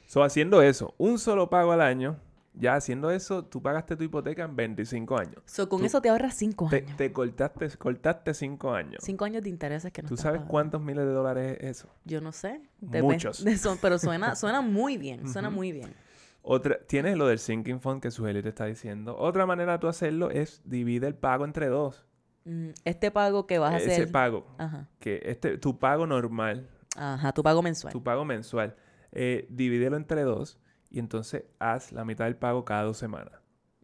So, 0.08 0.24
haciendo 0.24 0.62
eso, 0.62 0.94
un 0.98 1.18
solo 1.18 1.50
pago 1.50 1.72
al 1.72 1.80
año, 1.82 2.18
ya 2.54 2.76
haciendo 2.76 3.10
eso, 3.12 3.46
tú 3.46 3.62
pagaste 3.62 3.96
tu 3.96 4.04
hipoteca 4.04 4.44
en 4.44 4.56
25 4.58 5.18
años. 5.18 5.36
So, 5.46 5.70
con 5.70 5.80
Tú- 5.80 5.86
eso 5.86 6.02
te 6.02 6.10
ahorras 6.10 6.34
cinco 6.36 6.68
Te, 6.70 6.78
años. 6.78 6.98
te 6.98 7.14
cortaste, 7.14 7.70
cortaste 7.78 8.34
5 8.34 8.74
años. 8.74 9.02
Cinco 9.04 9.24
años 9.26 9.42
de 9.44 9.50
intereses 9.50 9.94
que 9.94 10.02
no 10.02 10.08
¿Tú 10.10 10.16
estás 10.16 10.24
sabes 10.24 10.40
pagando. 10.40 10.52
cuántos 10.52 10.82
miles 10.82 11.06
de 11.06 11.12
dólares 11.12 11.58
es 11.62 11.70
eso? 11.78 11.90
Yo 12.04 12.20
no 12.20 12.32
sé. 12.34 12.60
Muchos. 12.82 13.44
de- 13.46 13.58
pero 13.82 13.98
suena, 14.00 14.36
suena 14.36 14.62
muy 14.62 14.98
bien. 14.98 15.28
Suena 15.32 15.50
muy 15.50 15.72
bien. 15.72 15.94
Otra, 16.42 16.78
tienes 16.88 17.18
lo 17.18 17.28
del 17.28 17.40
sinking 17.40 17.80
fund 17.80 18.02
que 18.02 18.12
Suheli 18.12 18.42
te 18.42 18.50
está 18.50 18.66
diciendo. 18.66 19.16
Otra 19.18 19.46
manera 19.46 19.74
de 19.74 19.80
tú 19.80 19.88
hacerlo 19.88 20.30
es 20.30 20.62
divide 20.66 21.08
el 21.08 21.16
pago 21.16 21.46
entre 21.46 21.68
dos. 21.68 22.06
Mm, 22.48 22.70
Este 22.86 23.12
pago 23.12 23.46
que 23.46 23.60
vas 23.60 23.74
a 23.74 23.78
Ese 23.78 23.92
hacer. 23.92 24.12
pago, 24.12 24.48
Ajá. 24.58 24.88
que 25.00 25.22
este, 25.26 25.58
tu 25.58 25.78
pago 25.78 26.08
normal, 26.08 26.70
Ajá, 26.96 27.34
tu 27.34 27.44
pago 27.44 27.62
mensual. 27.62 27.92
tu 27.92 28.02
pago 28.04 28.24
mensual, 28.26 28.76
eh, 29.12 29.46
divídelo 29.50 29.98
entre 29.98 30.22
dos 30.24 30.58
y 30.90 31.00
entonces 31.00 31.44
haz 31.60 31.92
la 31.92 32.06
mitad 32.06 32.26
del 32.26 32.38
pago 32.38 32.64
cada 32.64 32.84
dos 32.84 32.98
semanas. 32.98 33.34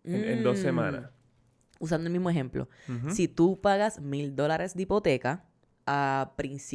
En, 0.06 0.24
en 0.26 0.44
dos 0.44 0.58
Mm, 0.60 0.62
semanas. 0.62 1.10
Usando 1.80 2.08
el 2.08 2.14
mismo 2.14 2.30
ejemplo. 2.30 2.70
Si 3.10 3.28
tú 3.28 3.60
pagas 3.60 4.00
mil 4.00 4.36
dólares 4.36 4.74
de 4.76 4.84
hipoteca 4.84 5.44
a, 5.86 6.32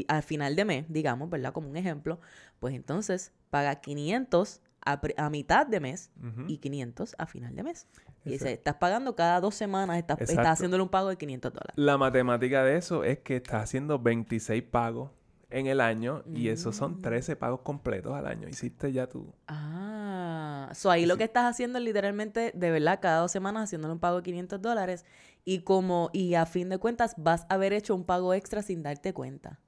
al 0.08 0.22
final 0.22 0.54
de 0.56 0.64
mes, 0.66 0.86
digamos, 0.88 1.30
¿verdad? 1.30 1.52
Como 1.54 1.68
un 1.70 1.76
ejemplo, 1.78 2.20
pues 2.58 2.74
entonces 2.74 3.32
paga 3.48 3.76
500 3.76 4.60
a, 4.92 5.30
mitad 5.30 5.66
de 5.66 5.80
mes 5.80 6.10
y 6.46 6.58
500 6.58 7.14
a 7.18 7.26
final 7.26 7.54
de 7.54 7.62
mes. 7.62 7.86
Y 8.24 8.34
ese- 8.34 8.52
estás 8.54 8.74
pagando 8.76 9.14
cada 9.16 9.40
dos 9.40 9.54
semanas, 9.54 9.96
estás, 9.98 10.20
estás 10.20 10.46
haciéndole 10.46 10.82
un 10.82 10.88
pago 10.88 11.08
de 11.08 11.16
500 11.16 11.52
dólares. 11.52 11.72
La 11.76 11.96
matemática 11.98 12.62
de 12.64 12.76
eso 12.76 13.04
es 13.04 13.18
que 13.20 13.36
estás 13.36 13.62
haciendo 13.64 13.98
26 13.98 14.62
pagos 14.64 15.10
en 15.50 15.66
el 15.66 15.80
año 15.80 16.22
y 16.26 16.48
esos 16.48 16.76
Mm. 16.76 16.78
son 16.78 17.00
13 17.00 17.34
pagos 17.36 17.60
completos 17.60 18.12
al 18.14 18.26
año. 18.26 18.48
Hiciste 18.48 18.92
ya 18.92 19.06
tú. 19.08 19.32
Ah, 19.46 20.70
so 20.74 20.90
ahí 20.90 21.06
lo 21.06 21.16
que 21.16 21.24
estás 21.24 21.44
haciendo 21.44 21.78
es 21.78 21.84
literalmente, 21.84 22.52
de 22.54 22.70
verdad, 22.70 22.98
cada 23.00 23.20
dos 23.20 23.32
semanas 23.32 23.64
haciéndole 23.64 23.92
un 23.94 24.00
pago 24.00 24.18
de 24.18 24.22
500 24.24 24.60
dólares 24.60 25.04
y 25.44 25.60
como, 25.60 26.10
y 26.12 26.34
a 26.34 26.44
fin 26.46 26.68
de 26.68 26.78
cuentas 26.78 27.14
vas 27.16 27.46
a 27.48 27.54
haber 27.54 27.72
hecho 27.72 27.94
un 27.94 28.04
pago 28.04 28.34
extra 28.34 28.62
sin 28.62 28.82
darte 28.82 29.14
cuenta. 29.14 29.58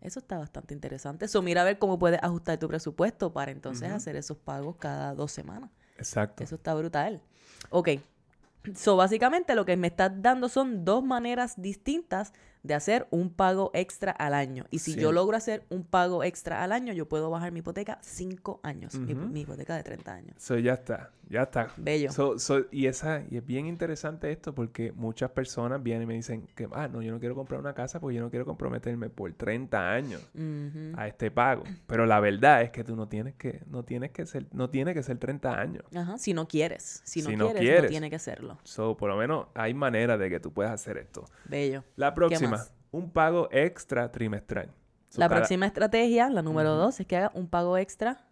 Eso 0.00 0.18
está 0.18 0.38
bastante 0.38 0.74
interesante. 0.74 1.28
So 1.28 1.42
mira 1.42 1.62
a 1.62 1.64
ver 1.64 1.78
cómo 1.78 1.98
puedes 1.98 2.22
ajustar 2.22 2.58
tu 2.58 2.68
presupuesto 2.68 3.32
para 3.32 3.50
entonces 3.50 3.90
hacer 3.90 4.16
esos 4.16 4.36
pagos 4.36 4.76
cada 4.76 5.14
dos 5.14 5.32
semanas. 5.32 5.70
Exacto. 5.96 6.44
Eso 6.44 6.56
está 6.56 6.74
brutal. 6.74 7.22
Ok. 7.70 7.88
So, 8.74 8.96
básicamente 8.96 9.54
lo 9.54 9.64
que 9.64 9.76
me 9.76 9.86
estás 9.86 10.12
dando 10.20 10.48
son 10.48 10.84
dos 10.84 11.02
maneras 11.02 11.54
distintas 11.60 12.32
de 12.62 12.74
hacer 12.74 13.06
un 13.10 13.30
pago 13.30 13.70
extra 13.74 14.10
al 14.12 14.34
año. 14.34 14.66
Y 14.70 14.80
si 14.80 14.92
Sí. 14.94 15.00
yo 15.00 15.12
logro 15.12 15.36
hacer 15.36 15.64
un 15.70 15.84
pago 15.84 16.24
extra 16.24 16.62
al 16.62 16.72
año, 16.72 16.92
yo 16.92 17.08
puedo 17.08 17.30
bajar 17.30 17.52
mi 17.52 17.60
hipoteca 17.60 17.98
cinco 18.02 18.60
años. 18.62 18.94
mi- 18.98 19.40
hipoteca 19.40 19.76
de 19.76 19.82
30 19.82 20.12
años. 20.14 20.34
So, 20.38 20.58
ya 20.58 20.74
está, 20.74 21.10
ya 21.28 21.42
está. 21.42 21.72
Bello. 21.76 22.10
So- 22.12 22.38
so- 22.38 22.66
y, 22.70 22.86
esa, 22.86 23.22
y 23.30 23.36
es 23.36 23.46
bien 23.46 23.66
interesante 23.66 24.30
esto 24.32 24.54
porque 24.54 24.92
muchas 24.92 25.30
personas 25.30 25.82
vienen 25.82 26.02
y 26.02 26.06
me 26.06 26.14
dicen 26.14 26.46
que, 26.56 26.68
ah, 26.72 26.88
no, 26.88 27.00
yo 27.02 27.12
no 27.12 27.20
quiero 27.20 27.34
comprar 27.34 27.60
una 27.60 27.74
casa 27.74 28.00
porque 28.00 28.16
yo 28.16 28.22
no 28.22 28.30
quiero 28.30 28.44
comprometerme 28.44 29.08
por 29.08 29.32
30 29.32 29.92
años 29.92 30.20
a 30.96 31.06
este 31.06 31.30
pago. 31.30 31.64
Pero 31.86 32.06
la 32.06 32.20
verdad 32.20 32.62
es 32.62 32.70
que 32.70 32.84
tú 32.84 32.96
no 32.96 33.08
tienes 33.08 33.34
que, 33.34 33.62
no 33.66 33.84
tienes 33.84 34.10
que 34.10 34.26
ser, 34.26 34.46
no 34.52 34.68
tiene 34.70 34.94
que 34.94 35.02
ser 35.02 35.18
30 35.18 35.58
años. 35.58 35.84
Ajá, 35.94 36.18
si 36.18 36.34
no 36.34 36.48
quieres. 36.48 37.00
Si 37.04 37.22
no, 37.22 37.30
Si 37.30 37.36
no 37.36 37.46
quieres, 37.46 37.62
no 37.62 37.66
quieres. 37.68 37.90
tiene 37.90 38.10
que 38.10 38.18
serlo. 38.18 38.58
So, 38.64 38.96
por 38.96 39.08
lo 39.10 39.16
menos 39.16 39.46
hay 39.54 39.74
manera 39.74 40.16
de 40.18 40.28
que 40.30 40.40
tú 40.40 40.52
puedas 40.52 40.72
hacer 40.72 40.98
esto. 40.98 41.24
Bello. 41.48 41.84
La 41.96 42.14
próxima? 42.14 42.47
Un 42.90 43.10
pago 43.10 43.48
extra 43.52 44.10
trimestral. 44.10 44.70
So, 45.10 45.20
la 45.20 45.28
cada- 45.28 45.40
próxima 45.40 45.66
estrategia, 45.66 46.28
la 46.30 46.42
número 46.42 46.74
dos, 46.74 47.00
es 47.00 47.06
que 47.06 47.16
haga 47.16 47.30
un 47.34 47.48
pago 47.48 47.76
extra 47.78 48.24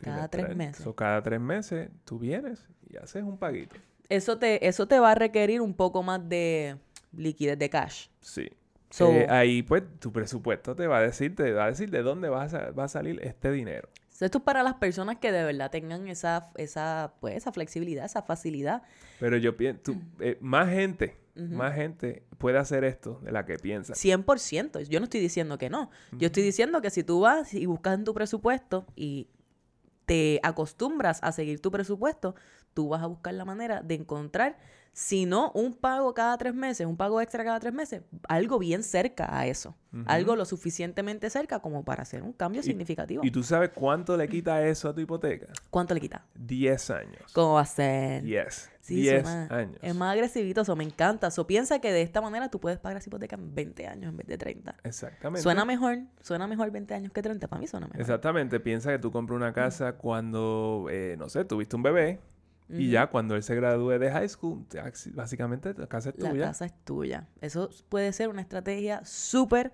cada 0.00 0.28
tres 0.28 0.54
meses. 0.56 0.82
So, 0.84 0.94
cada 0.94 1.22
tres 1.22 1.40
meses 1.40 1.90
tú 2.04 2.18
vienes 2.18 2.66
y 2.90 2.96
haces 2.96 3.22
un 3.22 3.38
paguito. 3.38 3.76
Eso 4.08 4.38
te, 4.38 4.66
eso 4.66 4.86
te 4.86 4.98
va 4.98 5.12
a 5.12 5.14
requerir 5.14 5.60
un 5.60 5.74
poco 5.74 6.02
más 6.02 6.28
de 6.28 6.76
liquidez 7.16 7.58
de 7.58 7.70
cash. 7.70 8.08
Sí. 8.20 8.48
So- 8.90 9.10
Eh, 9.10 9.26
ahí 9.28 9.62
pues 9.62 9.82
tu 9.98 10.12
presupuesto 10.12 10.76
te 10.76 10.86
va 10.86 10.98
a 10.98 11.02
decir, 11.02 11.34
te 11.34 11.52
va 11.52 11.64
a 11.64 11.68
decir 11.68 11.90
de 11.90 12.02
dónde 12.02 12.28
va 12.28 12.42
a, 12.44 12.48
sa- 12.48 12.70
va 12.72 12.84
a 12.84 12.88
salir 12.88 13.20
este 13.22 13.50
dinero. 13.50 13.88
Esto 14.20 14.38
es 14.38 14.44
para 14.44 14.62
las 14.62 14.74
personas 14.74 15.16
que 15.18 15.32
de 15.32 15.42
verdad 15.44 15.70
tengan 15.70 16.06
esa, 16.08 16.50
esa, 16.56 17.14
pues, 17.20 17.34
esa 17.36 17.50
flexibilidad, 17.52 18.04
esa 18.04 18.22
facilidad. 18.22 18.82
Pero 19.18 19.36
yo 19.36 19.56
pienso, 19.56 19.94
más 20.40 20.68
gente, 20.70 21.16
Más 21.36 21.74
gente 21.74 22.24
puede 22.38 22.58
hacer 22.58 22.84
esto 22.84 23.20
de 23.22 23.32
la 23.32 23.44
que 23.44 23.58
piensa. 23.58 23.94
100%. 23.94 24.88
Yo 24.88 25.00
no 25.00 25.04
estoy 25.04 25.20
diciendo 25.20 25.58
que 25.58 25.68
no. 25.68 25.90
Yo 26.12 26.26
estoy 26.26 26.42
diciendo 26.42 26.80
que 26.80 26.90
si 26.90 27.02
tú 27.02 27.20
vas 27.20 27.54
y 27.54 27.66
buscas 27.66 27.94
en 27.94 28.04
tu 28.04 28.14
presupuesto 28.14 28.86
y 28.94 29.28
te 30.06 30.40
acostumbras 30.42 31.18
a 31.22 31.32
seguir 31.32 31.60
tu 31.60 31.70
presupuesto, 31.70 32.34
tú 32.72 32.88
vas 32.88 33.02
a 33.02 33.06
buscar 33.06 33.34
la 33.34 33.44
manera 33.44 33.82
de 33.82 33.94
encontrar, 33.94 34.58
si 34.96 35.26
no 35.26 35.50
un 35.56 35.74
pago 35.74 36.14
cada 36.14 36.38
tres 36.38 36.54
meses, 36.54 36.86
un 36.86 36.96
pago 36.96 37.20
extra 37.20 37.42
cada 37.44 37.58
tres 37.58 37.74
meses, 37.74 38.02
algo 38.28 38.60
bien 38.60 38.84
cerca 38.84 39.36
a 39.36 39.46
eso. 39.46 39.76
Algo 40.06 40.34
lo 40.34 40.44
suficientemente 40.44 41.30
cerca 41.30 41.60
como 41.60 41.84
para 41.84 42.02
hacer 42.02 42.22
un 42.24 42.32
cambio 42.32 42.64
significativo. 42.64 43.22
¿Y 43.24 43.30
tú 43.30 43.44
sabes 43.44 43.70
cuánto 43.72 44.16
le 44.16 44.28
quita 44.28 44.64
eso 44.66 44.88
a 44.88 44.94
tu 44.94 45.00
hipoteca? 45.00 45.46
¿Cuánto 45.70 45.94
le 45.94 46.00
quita? 46.00 46.24
10 46.34 46.90
años. 46.90 47.32
¿Cómo 47.32 47.54
va 47.54 47.60
a 47.60 47.64
ser? 47.66 48.24
Yes. 48.24 48.70
Sí, 48.80 48.96
10 48.96 49.22
suena- 49.22 49.46
años. 49.56 49.78
Es 49.82 49.94
más 49.94 50.12
agresivito, 50.12 50.62
eso 50.62 50.74
me 50.74 50.82
encanta. 50.82 51.28
Eso 51.28 51.46
piensa 51.46 51.78
que 51.80 51.92
de 51.92 52.02
esta 52.02 52.20
manera 52.20 52.48
tú 52.50 52.58
puedes 52.58 52.78
pagar 52.80 52.98
esa 52.98 53.08
hipoteca 53.08 53.36
en 53.36 53.54
20 53.54 53.86
años 53.86 54.10
en 54.10 54.16
vez 54.16 54.26
de 54.26 54.36
30. 54.36 54.74
Exactamente. 54.82 55.42
Suena 55.42 55.64
mejor, 55.64 55.98
suena 56.20 56.48
mejor 56.48 56.72
20 56.72 56.92
años 56.94 57.12
que 57.12 57.22
30. 57.22 57.46
Para 57.46 57.60
mí 57.60 57.68
suena 57.68 57.86
mejor. 57.86 58.00
Exactamente. 58.00 58.58
Piensa 58.58 58.90
que 58.90 58.98
tú 58.98 59.12
compras 59.12 59.36
una 59.36 59.52
casa 59.52 59.92
cuando, 59.92 60.88
eh, 60.90 61.14
no 61.18 61.28
sé, 61.28 61.44
tuviste 61.44 61.76
un 61.76 61.84
bebé 61.84 62.18
y 62.68 62.90
ya 62.90 63.08
cuando 63.08 63.36
él 63.36 63.42
se 63.42 63.54
gradúe 63.54 63.98
de 63.98 64.10
high 64.10 64.28
school, 64.28 64.66
básicamente 65.12 65.74
la 65.76 65.86
casa 65.86 66.10
es 66.10 66.18
La 66.18 66.30
tuya. 66.30 66.44
casa 66.46 66.64
es 66.66 66.74
tuya. 66.84 67.28
Eso 67.40 67.70
puede 67.88 68.12
ser 68.12 68.28
una 68.28 68.40
estrategia 68.40 69.04
súper 69.04 69.72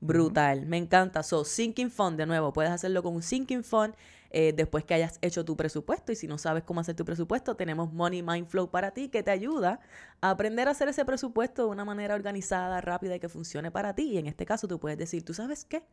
brutal. 0.00 0.66
Me 0.66 0.76
encanta. 0.76 1.22
So, 1.22 1.44
Sinking 1.44 1.90
Fund, 1.90 2.18
de 2.18 2.26
nuevo, 2.26 2.52
puedes 2.52 2.72
hacerlo 2.72 3.02
con 3.02 3.14
un 3.14 3.22
Sinking 3.22 3.62
Fund 3.62 3.94
eh, 4.30 4.52
después 4.56 4.84
que 4.84 4.94
hayas 4.94 5.18
hecho 5.22 5.44
tu 5.44 5.56
presupuesto. 5.56 6.10
Y 6.10 6.16
si 6.16 6.26
no 6.26 6.38
sabes 6.38 6.64
cómo 6.64 6.80
hacer 6.80 6.96
tu 6.96 7.04
presupuesto, 7.04 7.54
tenemos 7.54 7.92
Money 7.92 8.22
Mind 8.22 8.48
Flow 8.48 8.68
para 8.70 8.90
ti 8.90 9.08
que 9.08 9.22
te 9.22 9.30
ayuda 9.30 9.78
a 10.20 10.30
aprender 10.30 10.66
a 10.68 10.72
hacer 10.72 10.88
ese 10.88 11.04
presupuesto 11.04 11.64
de 11.66 11.68
una 11.70 11.84
manera 11.84 12.14
organizada, 12.16 12.80
rápida 12.80 13.14
y 13.16 13.20
que 13.20 13.28
funcione 13.28 13.70
para 13.70 13.94
ti. 13.94 14.10
Y 14.10 14.18
en 14.18 14.26
este 14.26 14.44
caso, 14.44 14.66
tú 14.66 14.80
puedes 14.80 14.98
decir, 14.98 15.24
¿tú 15.24 15.32
sabes 15.34 15.64
qué? 15.64 15.84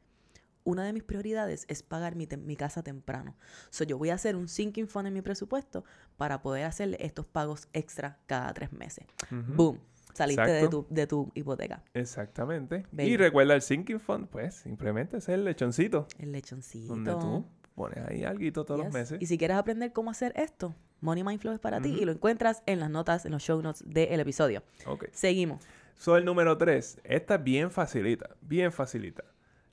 Una 0.63 0.83
de 0.83 0.93
mis 0.93 1.03
prioridades 1.03 1.65
es 1.67 1.83
pagar 1.83 2.15
mi, 2.15 2.27
casa 2.55 2.83
temprano. 2.83 3.35
So, 3.69 3.83
yo 3.83 3.97
voy 3.97 4.09
a 4.09 4.15
hacer 4.15 4.35
un 4.35 4.47
sinking 4.47 4.87
fund 4.87 5.07
en 5.07 5.13
mi 5.13 5.21
presupuesto 5.21 5.83
para 6.17 6.41
poder 6.41 6.65
hacerle 6.65 6.97
estos 6.99 7.25
pagos 7.25 7.67
extra 7.73 8.19
cada 8.27 8.53
tres 8.53 8.71
meses. 8.71 9.05
Boom. 9.29 9.79
Saliste 10.13 10.51
de 10.51 10.67
tu, 10.67 10.85
de 10.89 11.07
tu 11.07 11.31
hipoteca. 11.33 11.83
Exactamente. 11.93 12.85
Y 12.97 13.15
recuerda 13.15 13.55
el 13.55 13.61
sinking 13.61 13.99
fund, 13.99 14.27
pues 14.27 14.55
simplemente 14.55 15.17
es 15.17 15.29
el 15.29 15.45
lechoncito 15.45 16.07
El 16.17 16.31
lechoncito. 16.31 16.93
donde 16.93 17.13
tú 17.13 17.45
pones 17.75 17.99
ahí 18.05 18.25
algo 18.25 18.51
todos 18.51 18.77
los 18.77 18.91
meses. 18.91 19.21
Y 19.21 19.27
si 19.27 19.37
quieres 19.37 19.55
aprender 19.55 19.93
cómo 19.93 20.11
hacer 20.11 20.33
esto, 20.35 20.75
Money 20.99 21.23
Mind 21.23 21.39
Flow 21.39 21.53
es 21.53 21.59
para 21.59 21.79
ti 21.79 21.97
y 21.97 22.03
lo 22.03 22.11
encuentras 22.11 22.61
en 22.65 22.79
las 22.81 22.89
notas, 22.89 23.25
en 23.25 23.31
los 23.31 23.41
show 23.41 23.61
notes 23.61 23.83
del 23.85 24.19
episodio. 24.19 24.63
Ok. 24.85 25.05
Seguimos. 25.13 25.65
So, 25.97 26.17
el 26.17 26.25
número 26.25 26.57
3. 26.57 27.01
Esta 27.03 27.35
es 27.35 27.43
bien 27.43 27.71
facilita, 27.71 28.35
bien 28.41 28.71
facilita. 28.71 29.23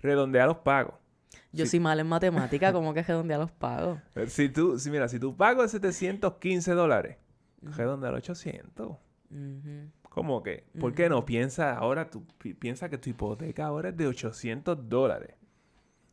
Redondea 0.06 0.46
los 0.46 0.58
pagos. 0.58 0.94
Yo 1.52 1.64
Sí. 1.64 1.72
soy 1.72 1.80
mal 1.80 1.98
en 2.00 2.06
matemática, 2.06 2.72
¿cómo 2.72 2.94
que 2.94 3.02
redondea 3.02 3.38
los 3.38 3.50
pagos? 3.50 3.98
Eh, 4.14 4.26
Si 4.28 4.48
tú, 4.48 4.78
si 4.78 4.90
mira, 4.90 5.08
si 5.08 5.18
tu 5.18 5.36
pago 5.36 5.62
es 5.64 5.70
715 5.72 6.72
dólares, 6.72 7.16
redondea 7.62 8.10
a 8.10 8.14
800. 8.14 8.96
Ujú. 9.30 9.90
¿Cómo 10.08 10.42
que? 10.42 10.64
¿Por 10.80 10.94
qué 10.94 11.08
no? 11.10 11.24
Piensa 11.26 11.76
ahora, 11.76 12.08
tú 12.08 12.24
pi- 12.38 12.54
piensa 12.54 12.88
que 12.88 12.96
tu 12.96 13.10
hipoteca 13.10 13.66
ahora 13.66 13.90
es 13.90 13.96
de 13.96 14.06
800 14.06 14.88
dólares. 14.88 15.34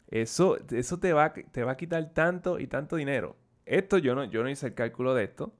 Eso, 0.09 0.57
eso 0.71 0.99
te, 0.99 1.13
va, 1.13 1.33
te 1.33 1.63
va 1.63 1.71
a 1.71 1.77
quitar 1.77 2.13
tanto 2.13 2.59
y 2.59 2.67
tanto 2.67 2.95
dinero. 2.97 3.35
Esto 3.65 3.97
yo 3.97 4.13
no, 4.13 4.25
yo 4.25 4.43
no 4.43 4.49
hice 4.49 4.67
el 4.67 4.73
cálculo 4.73 5.13
de 5.15 5.23
esto, 5.23 5.53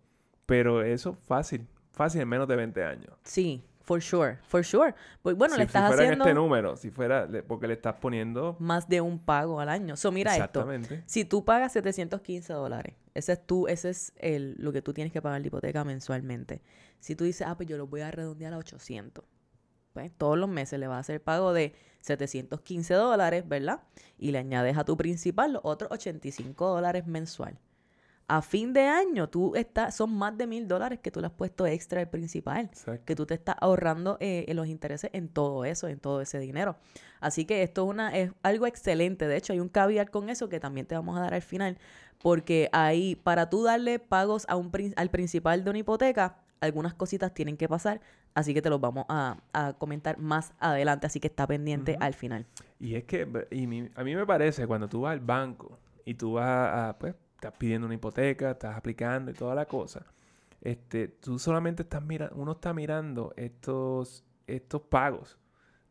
pero 0.46 0.84
eso 0.84 1.14
fácil, 1.14 1.66
fácil 1.92 2.22
en 2.22 2.28
menos 2.30 2.48
de 2.48 2.56
20 2.58 2.84
años. 2.84 3.14
Sí, 3.24 3.64
for 3.84 4.02
sure, 4.02 4.38
for 4.48 4.64
sure. 4.64 4.96
Pues 5.22 5.36
bueno, 5.36 5.54
si, 5.56 5.60
le 5.60 5.66
si 5.66 5.68
estás 5.68 5.88
fuera 5.88 6.04
haciendo 6.04 6.24
en 6.26 6.30
este 6.30 6.34
número, 6.42 6.76
si 6.76 6.90
fuera, 6.90 7.26
le- 7.28 7.44
porque 7.44 7.68
le 7.68 7.74
estás 7.74 7.96
poniendo... 7.96 8.56
más 8.60 8.88
de 8.88 9.02
un 9.02 9.20
pago 9.20 9.60
al 9.60 9.70
año. 9.70 9.96
So, 9.96 10.12
mira 10.12 10.32
esto. 10.32 10.44
Exactamente. 10.62 11.04
Si 11.06 11.26
tú 11.26 11.44
pagas 11.46 11.74
715 11.74 12.52
dólares, 12.54 12.96
ese 13.14 13.34
es 13.34 13.46
tú, 13.46 13.68
ese 13.68 13.90
es 13.92 14.14
el, 14.18 14.56
lo 14.58 14.72
que 14.72 14.82
tú 14.82 14.94
tienes 14.94 15.14
que 15.14 15.22
pagar 15.22 15.42
de 15.42 15.48
hipoteca 15.48 15.84
mensualmente. 15.84 16.62
Si 17.00 17.16
tú 17.16 17.26
dices, 17.26 17.46
ah, 17.48 17.56
pues 17.56 17.68
yo 17.70 17.78
lo 17.78 17.86
voy 17.88 18.02
a 18.02 18.10
redondear 18.12 18.54
a 18.54 18.58
800, 18.58 19.24
pues 19.94 20.12
todos 20.18 20.38
los 20.38 20.50
meses 20.50 20.80
le 20.80 20.88
vas 20.88 20.98
a 20.98 21.00
hacer 21.02 21.22
pago 21.22 21.54
de 21.54 21.76
715 22.02 22.94
dólares, 22.96 23.48
¿verdad? 23.48 23.82
Y 24.18 24.32
le 24.32 24.40
añades 24.40 24.78
a 24.78 24.84
tu 24.86 24.98
principal 24.98 25.54
los 25.54 25.62
otros 25.66 25.92
85 25.92 26.68
dólares 26.70 27.06
mensual. 27.06 27.60
A 28.38 28.42
fin 28.42 28.74
de 28.74 28.82
año, 28.88 29.30
tú 29.30 29.56
estás, 29.56 29.96
son 29.96 30.12
más 30.16 30.36
de 30.38 30.48
mil 30.48 30.68
dólares 30.68 31.00
que 31.04 31.12
tú 31.12 31.20
le 31.20 31.28
has 31.28 31.34
puesto 31.34 31.68
extra 31.68 32.00
al 32.02 32.10
principal 32.10 32.66
Exacto. 32.66 33.04
que 33.06 33.16
tú 33.16 33.26
te 33.28 33.36
estás 33.36 33.56
ahorrando 33.60 34.18
eh, 34.20 34.46
en 34.48 34.56
los 34.56 34.68
intereses 34.68 35.12
en 35.14 35.28
todo 35.30 35.66
eso, 35.66 35.88
en 35.88 36.00
todo 36.00 36.20
ese 36.22 36.40
dinero. 36.40 36.76
Así 37.20 37.46
que 37.46 37.62
esto 37.62 37.84
es, 37.84 37.90
una, 37.90 38.18
es 38.18 38.32
algo 38.42 38.66
excelente. 38.66 39.28
De 39.28 39.38
hecho, 39.38 39.54
hay 39.54 39.60
un 39.60 39.70
caveat 39.70 40.10
con 40.10 40.30
eso 40.30 40.50
que 40.50 40.60
también 40.60 40.88
te 40.88 40.96
vamos 40.96 41.16
a 41.18 41.22
dar 41.22 41.34
al 41.36 41.44
final, 41.44 41.78
porque 42.22 42.70
ahí, 42.72 43.16
para 43.16 43.50
tú 43.52 43.62
darle 43.64 44.00
pagos 44.00 44.46
a 44.50 44.56
un, 44.56 44.72
al 44.96 45.10
principal 45.12 45.64
de 45.64 45.70
una 45.70 45.80
hipoteca, 45.80 46.38
algunas 46.60 46.94
cositas 46.96 47.34
tienen 47.36 47.56
que 47.58 47.68
pasar, 47.70 48.02
así 48.34 48.54
que 48.56 48.62
te 48.64 48.70
los 48.72 48.82
vamos 48.82 49.06
a, 49.10 49.38
a 49.54 49.74
comentar 49.74 50.18
más 50.18 50.54
adelante, 50.60 51.06
así 51.06 51.20
que 51.20 51.28
está 51.28 51.46
pendiente 51.46 51.98
al 52.00 52.14
final. 52.16 52.48
Y 52.80 52.96
es 52.96 53.04
que, 53.04 53.28
y 53.52 53.68
mi- 53.68 53.90
a 53.96 54.04
mí 54.04 54.16
me 54.16 54.26
parece, 54.26 54.66
cuando 54.66 54.88
tú 54.88 55.02
vas 55.02 55.12
al 55.14 55.20
banco 55.20 55.78
y 56.06 56.16
tú 56.16 56.34
vas 56.34 56.48
a, 56.48 56.98
pues, 56.98 57.14
estás 57.48 57.58
pidiendo 57.60 57.86
una 57.86 57.96
hipoteca, 57.96 58.52
estás 58.52 58.76
aplicando 58.78 59.32
y 59.32 59.34
toda 59.34 59.54
la 59.56 59.66
cosa, 59.66 60.06
este, 60.62 61.08
tú 61.10 61.38
solamente 61.40 61.84
estás 61.84 62.02
mirando, 62.04 62.36
uno 62.36 62.54
está 62.54 62.74
mirando 62.74 63.34
estos, 63.36 64.24
estos 64.48 64.82
pagos 64.84 65.38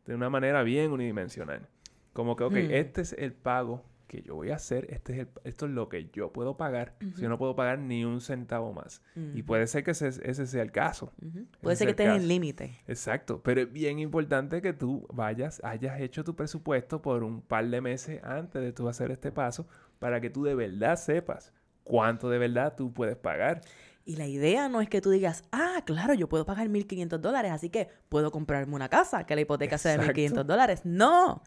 de 0.05 0.15
una 0.15 0.29
manera 0.29 0.63
bien 0.63 0.91
unidimensional. 0.91 1.67
Como 2.13 2.35
que, 2.35 2.43
ok, 2.43 2.53
Mm. 2.53 2.71
este 2.71 3.01
es 3.01 3.13
el 3.13 3.33
pago 3.33 3.83
que 4.07 4.21
yo 4.21 4.35
voy 4.35 4.51
a 4.51 4.55
hacer, 4.55 4.85
este 4.91 5.13
es 5.13 5.19
el, 5.19 5.27
esto 5.43 5.65
es 5.65 5.71
lo 5.71 5.89
que 5.89 6.09
yo 6.11 6.31
puedo 6.31 6.55
pagar, 6.55 6.95
si 7.15 7.21
yo 7.21 7.29
no 7.29 7.39
puedo 7.39 7.55
pagar 7.55 7.79
ni 7.79 8.05
un 8.05 8.21
centavo 8.21 8.71
más. 8.71 9.01
Y 9.15 9.39
Ujú. 9.39 9.45
puede 9.45 9.65
ser 9.65 9.83
que 9.83 9.91
ese, 9.91 10.07
ese 10.09 10.45
sea 10.45 10.61
el 10.61 10.71
caso. 10.71 11.11
Ujú. 11.25 11.45
Puede 11.61 11.73
es 11.73 11.79
ser 11.79 11.87
que 11.87 11.91
estés 12.03 12.21
en 12.21 12.27
límite. 12.27 12.75
Exacto, 12.87 13.41
pero 13.43 13.61
es 13.61 13.71
bien 13.71 13.97
importante 13.99 14.61
que 14.61 14.73
tú 14.73 15.07
vayas, 15.11 15.61
hayas 15.63 15.99
hecho 15.99 16.23
tu 16.23 16.35
presupuesto 16.35 17.01
por 17.01 17.23
un 17.23 17.41
par 17.41 17.67
de 17.67 17.81
meses 17.81 18.23
antes 18.23 18.61
de 18.61 18.71
tú 18.73 18.87
hacer 18.87 19.09
este 19.09 19.31
paso 19.31 19.67
para 19.99 20.21
que 20.21 20.29
tú 20.29 20.43
de 20.43 20.55
verdad 20.55 20.95
sepas 20.95 21.53
cuánto 21.83 22.29
de 22.29 22.37
verdad 22.37 22.75
tú 22.75 22.93
puedes 22.93 23.15
pagar. 23.15 23.61
Y 24.05 24.17
la 24.17 24.27
idea 24.27 24.67
no 24.67 24.81
es 24.81 24.89
que 24.89 24.99
tú 24.99 25.11
digas, 25.11 25.43
ah, 25.51 25.81
claro, 25.85 26.13
yo 26.13 26.27
puedo 26.27 26.45
pagar 26.45 26.67
1.500 26.67 27.19
dólares, 27.19 27.51
así 27.51 27.69
que 27.69 27.87
puedo 28.09 28.31
comprarme 28.31 28.75
una 28.75 28.89
casa, 28.89 29.25
que 29.25 29.35
la 29.35 29.41
hipoteca 29.41 29.77
sea 29.77 29.93
de 29.93 29.99
Exacto. 29.99 30.19
1.500 30.19 30.43
dólares. 30.43 30.81
No, 30.83 31.41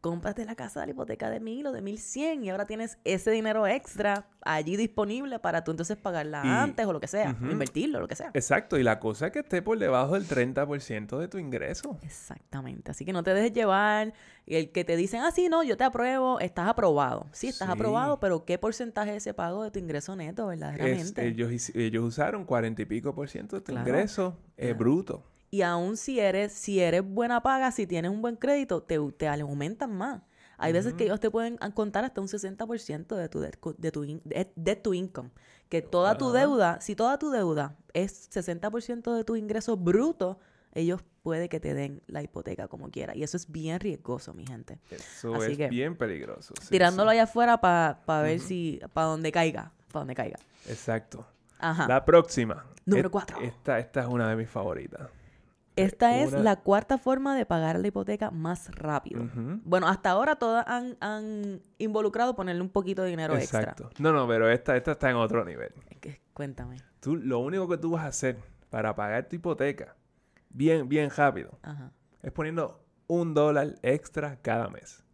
cómprate 0.00 0.44
la 0.46 0.54
casa 0.54 0.80
de 0.80 0.86
la 0.86 0.92
hipoteca 0.92 1.28
de 1.28 1.40
1.000 1.40 1.66
o 1.66 1.72
de 1.72 1.82
1.100 1.82 2.42
y 2.44 2.48
ahora 2.50 2.66
tienes 2.66 2.98
ese 3.04 3.30
dinero 3.30 3.66
extra 3.66 4.26
allí 4.42 4.76
disponible 4.76 5.38
para 5.38 5.62
tú 5.62 5.72
entonces 5.72 5.98
pagarla 5.98 6.40
Y- 6.44 6.48
antes 6.48 6.86
o 6.86 6.92
lo 6.94 7.00
que 7.00 7.06
sea, 7.06 7.36
invertirlo, 7.42 8.00
lo 8.00 8.08
que 8.08 8.16
sea. 8.16 8.30
Exacto, 8.32 8.78
y 8.78 8.82
la 8.82 8.98
cosa 8.98 9.26
es 9.26 9.32
que 9.32 9.40
esté 9.40 9.60
por 9.60 9.78
debajo 9.78 10.14
del 10.14 10.26
30% 10.26 11.18
de 11.18 11.28
tu 11.28 11.36
ingreso. 11.38 11.98
Exactamente, 12.02 12.90
así 12.92 13.04
que 13.04 13.12
no 13.12 13.22
te 13.22 13.34
dejes 13.34 13.52
llevar 13.52 14.14
y 14.46 14.56
el 14.56 14.72
que 14.72 14.84
te 14.84 14.96
dicen, 14.96 15.20
ah, 15.20 15.30
sí, 15.32 15.48
no, 15.50 15.62
yo 15.62 15.76
te 15.76 15.84
apruebo, 15.84 16.40
estás 16.40 16.68
aprobado. 16.68 17.26
Sí, 17.32 17.48
estás 17.48 17.68
Sí. 17.68 17.72
aprobado, 17.72 18.18
pero 18.20 18.46
¿qué 18.46 18.56
porcentaje 18.56 19.10
de 19.10 19.16
ese 19.18 19.34
pago 19.34 19.62
de 19.64 19.70
tu 19.70 19.78
ingreso 19.78 20.16
neto 20.16 20.50
Es- 20.50 20.58
verdaderamente? 20.60 21.26
ellos, 21.26 21.70
ellos 21.74 22.04
usaron 22.04 22.44
40 22.46 22.80
y 22.82 22.86
pico 22.86 23.14
por 23.14 23.28
ciento 23.28 23.56
de 23.56 23.62
tu 23.62 23.72
Claro. 23.72 23.86
ingreso 23.88 24.38
eh, 24.56 24.68
Claro. 24.68 24.78
bruto. 24.78 25.24
Y 25.50 25.62
aún 25.62 25.96
si 25.96 26.20
eres, 26.20 26.52
si 26.52 26.80
eres 26.80 27.02
buena 27.02 27.42
paga, 27.42 27.72
si 27.72 27.86
tienes 27.86 28.10
un 28.10 28.22
buen 28.22 28.36
crédito, 28.36 28.82
te, 28.82 28.98
te 29.16 29.28
aumentan 29.28 29.92
más. 29.96 30.22
Hay 30.58 30.72
veces 30.72 30.92
que 30.92 31.04
ellos 31.04 31.18
te 31.20 31.30
pueden 31.30 31.56
a- 31.60 31.70
contar 31.72 32.04
hasta 32.04 32.20
un 32.20 32.28
60% 32.28 33.16
de 33.16 33.28
tu, 33.30 33.42
co- 33.60 33.74
de 33.78 33.90
tu, 33.90 34.04
in- 34.04 34.20
de, 34.24 34.52
de 34.54 34.76
tu 34.76 34.92
income. 34.94 35.30
Que 35.70 35.80
toda 35.82 36.18
tu 36.18 36.32
deuda, 36.32 36.80
si 36.80 36.94
toda 36.94 37.18
tu 37.18 37.30
deuda 37.30 37.76
es 37.94 38.28
60% 38.30 39.14
de 39.16 39.24
tu 39.24 39.36
ingreso 39.36 39.76
bruto, 39.76 40.38
ellos 40.72 41.02
puede 41.22 41.48
que 41.48 41.60
te 41.60 41.74
den 41.74 42.02
la 42.06 42.22
hipoteca 42.22 42.68
como 42.68 42.90
quiera. 42.90 43.16
Y 43.16 43.22
eso 43.22 43.36
es 43.36 43.50
bien 43.50 43.80
riesgoso, 43.80 44.34
mi 44.34 44.46
gente. 44.46 44.78
Eso 44.90 45.34
Así 45.34 45.52
es 45.52 45.58
que, 45.58 45.68
bien 45.68 45.96
peligroso. 45.96 46.54
sí, 46.60 46.68
Tirándolo 46.70 47.10
sí. 47.10 47.14
allá 47.16 47.22
afuera 47.24 47.60
para 47.60 48.22
ver 48.22 48.38
Ujú. 48.38 48.46
si, 48.48 48.80
para 48.92 49.06
donde 49.08 49.32
caiga, 49.32 49.72
para 49.90 50.00
donde 50.02 50.14
caiga. 50.14 50.38
Exacto. 50.68 51.26
Ajá. 51.58 51.88
La 51.88 52.04
próxima. 52.04 52.66
Número 52.84 53.10
cuatro. 53.10 53.38
Esta, 53.40 53.78
esta 53.78 54.00
es 54.00 54.06
una 54.06 54.28
de 54.28 54.36
mis 54.36 54.48
favoritas. 54.48 55.08
Esta 55.82 56.18
es 56.18 56.32
la 56.32 56.56
cuarta 56.56 56.98
forma 56.98 57.36
de 57.36 57.46
pagar 57.46 57.78
la 57.78 57.88
hipoteca 57.88 58.30
más 58.30 58.70
rápido. 58.74 59.28
Bueno, 59.64 59.88
hasta 59.88 60.10
ahora 60.10 60.36
todas 60.36 60.64
han, 60.66 60.96
han 61.00 61.62
involucrado 61.78 62.34
ponerle 62.34 62.62
un 62.62 62.70
poquito 62.70 63.02
de 63.02 63.10
dinero 63.10 63.36
extra. 63.36 63.60
Exacto. 63.60 63.90
No, 63.98 64.12
no, 64.12 64.26
pero 64.26 64.50
esta, 64.50 64.76
esta 64.76 64.92
está 64.92 65.10
en 65.10 65.16
otro 65.16 65.44
nivel. 65.44 65.72
Cuéntame. 66.32 66.76
Tú, 67.00 67.16
lo 67.16 67.38
único 67.38 67.68
que 67.68 67.78
tú 67.78 67.92
vas 67.92 68.04
a 68.04 68.08
hacer 68.08 68.38
para 68.70 68.94
pagar 68.94 69.28
tu 69.28 69.36
hipoteca 69.36 69.96
bien, 70.50 70.88
bien 70.88 71.10
rápido 71.10 71.58
Ajá. 71.62 71.92
es 72.22 72.32
poniendo 72.32 72.84
un 73.06 73.34
dólar 73.34 73.74
extra 73.82 74.38
cada 74.42 74.68
mes. 74.68 75.04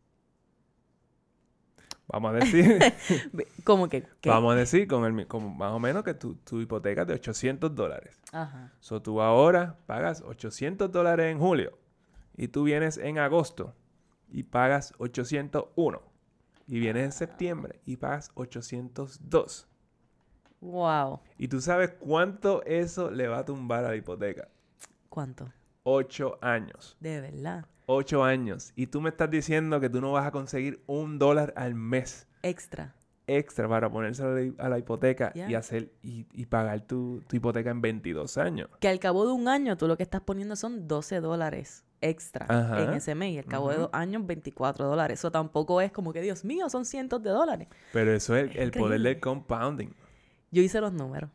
Vamos 2.09 2.31
a 2.31 2.35
decir, 2.37 2.79
¿Cómo 3.65 3.89
que? 3.89 4.05
que- 4.21 4.29
vamos 4.31 4.55
a 4.55 4.57
decir 4.57 4.87
con 4.87 5.05
el, 5.05 5.13
mi- 5.13 5.25
con 5.27 5.57
más 5.57 5.73
o 5.73 5.79
menos 5.81 6.05
que 6.05 6.15
tu, 6.15 6.35
tu 6.37 6.61
hipoteca 6.61 7.03
es 7.03 7.09
de 7.09 7.15
800 7.15 7.75
dólares. 7.75 8.17
Ajá. 8.33 8.73
So, 8.81 9.03
tú 9.03 9.21
ahora 9.21 9.77
pagas 9.87 10.23
800 10.23 10.91
dólares 10.93 11.33
en 11.33 11.39
julio 11.41 11.77
y 12.37 12.49
tú 12.49 12.63
vienes 12.65 12.97
en 12.99 13.19
agosto 13.19 13.75
y 14.31 14.45
pagas 14.45 14.95
801. 14.99 16.01
Y 16.69 16.81
vienes 16.81 17.05
en 17.05 17.13
septiembre 17.13 17.81
y 17.87 17.97
pagas 17.97 18.31
802. 18.35 19.69
Wow. 20.61 21.21
Y 21.39 21.49
tú 21.49 21.61
sabes 21.61 21.91
cuánto 21.99 22.63
eso 22.65 23.11
le 23.11 23.29
va 23.29 23.39
a 23.39 23.45
tumbar 23.45 23.85
a 23.85 23.89
la 23.91 23.97
hipoteca. 23.97 24.49
¿Cuánto? 25.09 25.53
Ocho 25.89 26.37
años. 26.41 26.97
De 26.99 27.21
verdad. 27.21 27.65
Ocho 27.87 28.25
años. 28.25 28.73
Y 28.75 28.89
tú 28.89 29.01
me 29.01 29.11
estás 29.11 29.31
diciendo 29.31 29.79
que 29.79 29.89
tú 29.89 30.01
no 30.01 30.11
vas 30.11 30.27
a 30.27 30.33
conseguir 30.33 30.83
un 30.87 31.21
dólar 31.21 31.55
al 31.57 31.77
mes 31.77 32.27
Extra. 32.43 32.97
extra 33.29 33.69
para 33.69 33.89
ponerse 33.89 34.25
a 34.59 34.69
la, 34.69 34.79
hipoteca 34.81 35.33
y 35.35 35.55
hacer 35.55 35.93
y, 36.03 36.27
y 36.33 36.47
pagar 36.47 36.81
tu, 36.81 37.23
tu 37.29 37.37
hipoteca 37.37 37.71
en 37.71 37.81
22 37.81 38.37
años. 38.37 38.69
Que 38.81 38.89
al 38.89 38.99
cabo 38.99 39.27
de 39.27 39.33
un 39.33 39.47
año 39.47 39.77
tú 39.77 39.87
lo 39.87 39.97
que 39.97 40.03
estás 40.03 40.23
poniendo 40.23 40.57
son 40.57 40.89
12 40.89 41.21
dólares 41.21 41.85
extra 42.01 42.47
Ajá. 42.49 42.83
en 42.83 42.95
ese 42.95 43.15
mes. 43.15 43.35
Y 43.35 43.39
al 43.39 43.45
cabo 43.45 43.71
de 43.71 43.77
dos 43.77 43.91
años, 43.93 44.27
24 44.27 44.87
dólares. 44.87 45.21
Eso 45.21 45.31
tampoco 45.31 45.81
es 45.81 45.93
como 45.93 46.13
que, 46.13 46.21
Dios 46.21 46.45
mío, 46.45 46.69
son 46.69 46.85
cientos 46.85 47.23
de 47.23 47.31
dólares. 47.31 47.69
Pero 47.93 48.13
eso 48.13 48.35
es 48.35 48.57
el, 48.57 48.73
poder 48.73 49.01
del 49.01 49.21
compounding. 49.21 49.91
Yo 50.51 50.63
hice 50.63 50.81
los 50.81 50.93
números. 50.93 51.31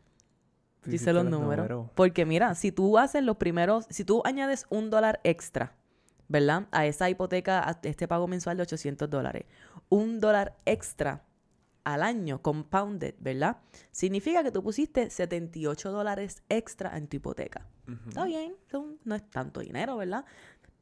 Hiciste 0.86 1.12
los 1.12 1.24
números. 1.24 1.90
Porque 1.94 2.26
mira, 2.26 2.54
si 2.54 2.72
tú 2.72 2.98
haces 2.98 3.22
los 3.22 3.36
primeros, 3.36 3.86
si 3.90 4.04
tú 4.04 4.22
añades 4.24 4.66
un 4.68 4.90
dólar 4.90 5.20
extra, 5.24 5.76
¿verdad? 6.28 6.66
A 6.72 6.86
esa 6.86 7.08
hipoteca, 7.10 7.68
a 7.68 7.78
este 7.82 8.08
pago 8.08 8.26
mensual 8.26 8.56
de 8.56 8.62
800 8.64 9.08
dólares, 9.08 9.44
un 9.88 10.18
dólar 10.18 10.56
extra 10.64 11.24
al 11.84 12.02
año, 12.02 12.40
compounded, 12.42 13.14
¿verdad? 13.18 13.58
Significa 13.90 14.42
que 14.42 14.52
tú 14.52 14.62
pusiste 14.62 15.10
78 15.10 15.90
dólares 15.90 16.42
extra 16.48 16.96
en 16.96 17.08
tu 17.08 17.16
hipoteca. 17.16 17.66
Está 18.08 18.24
bien, 18.24 18.54
no 19.04 19.14
es 19.14 19.28
tanto 19.30 19.60
dinero, 19.60 19.96
¿verdad? 19.96 20.24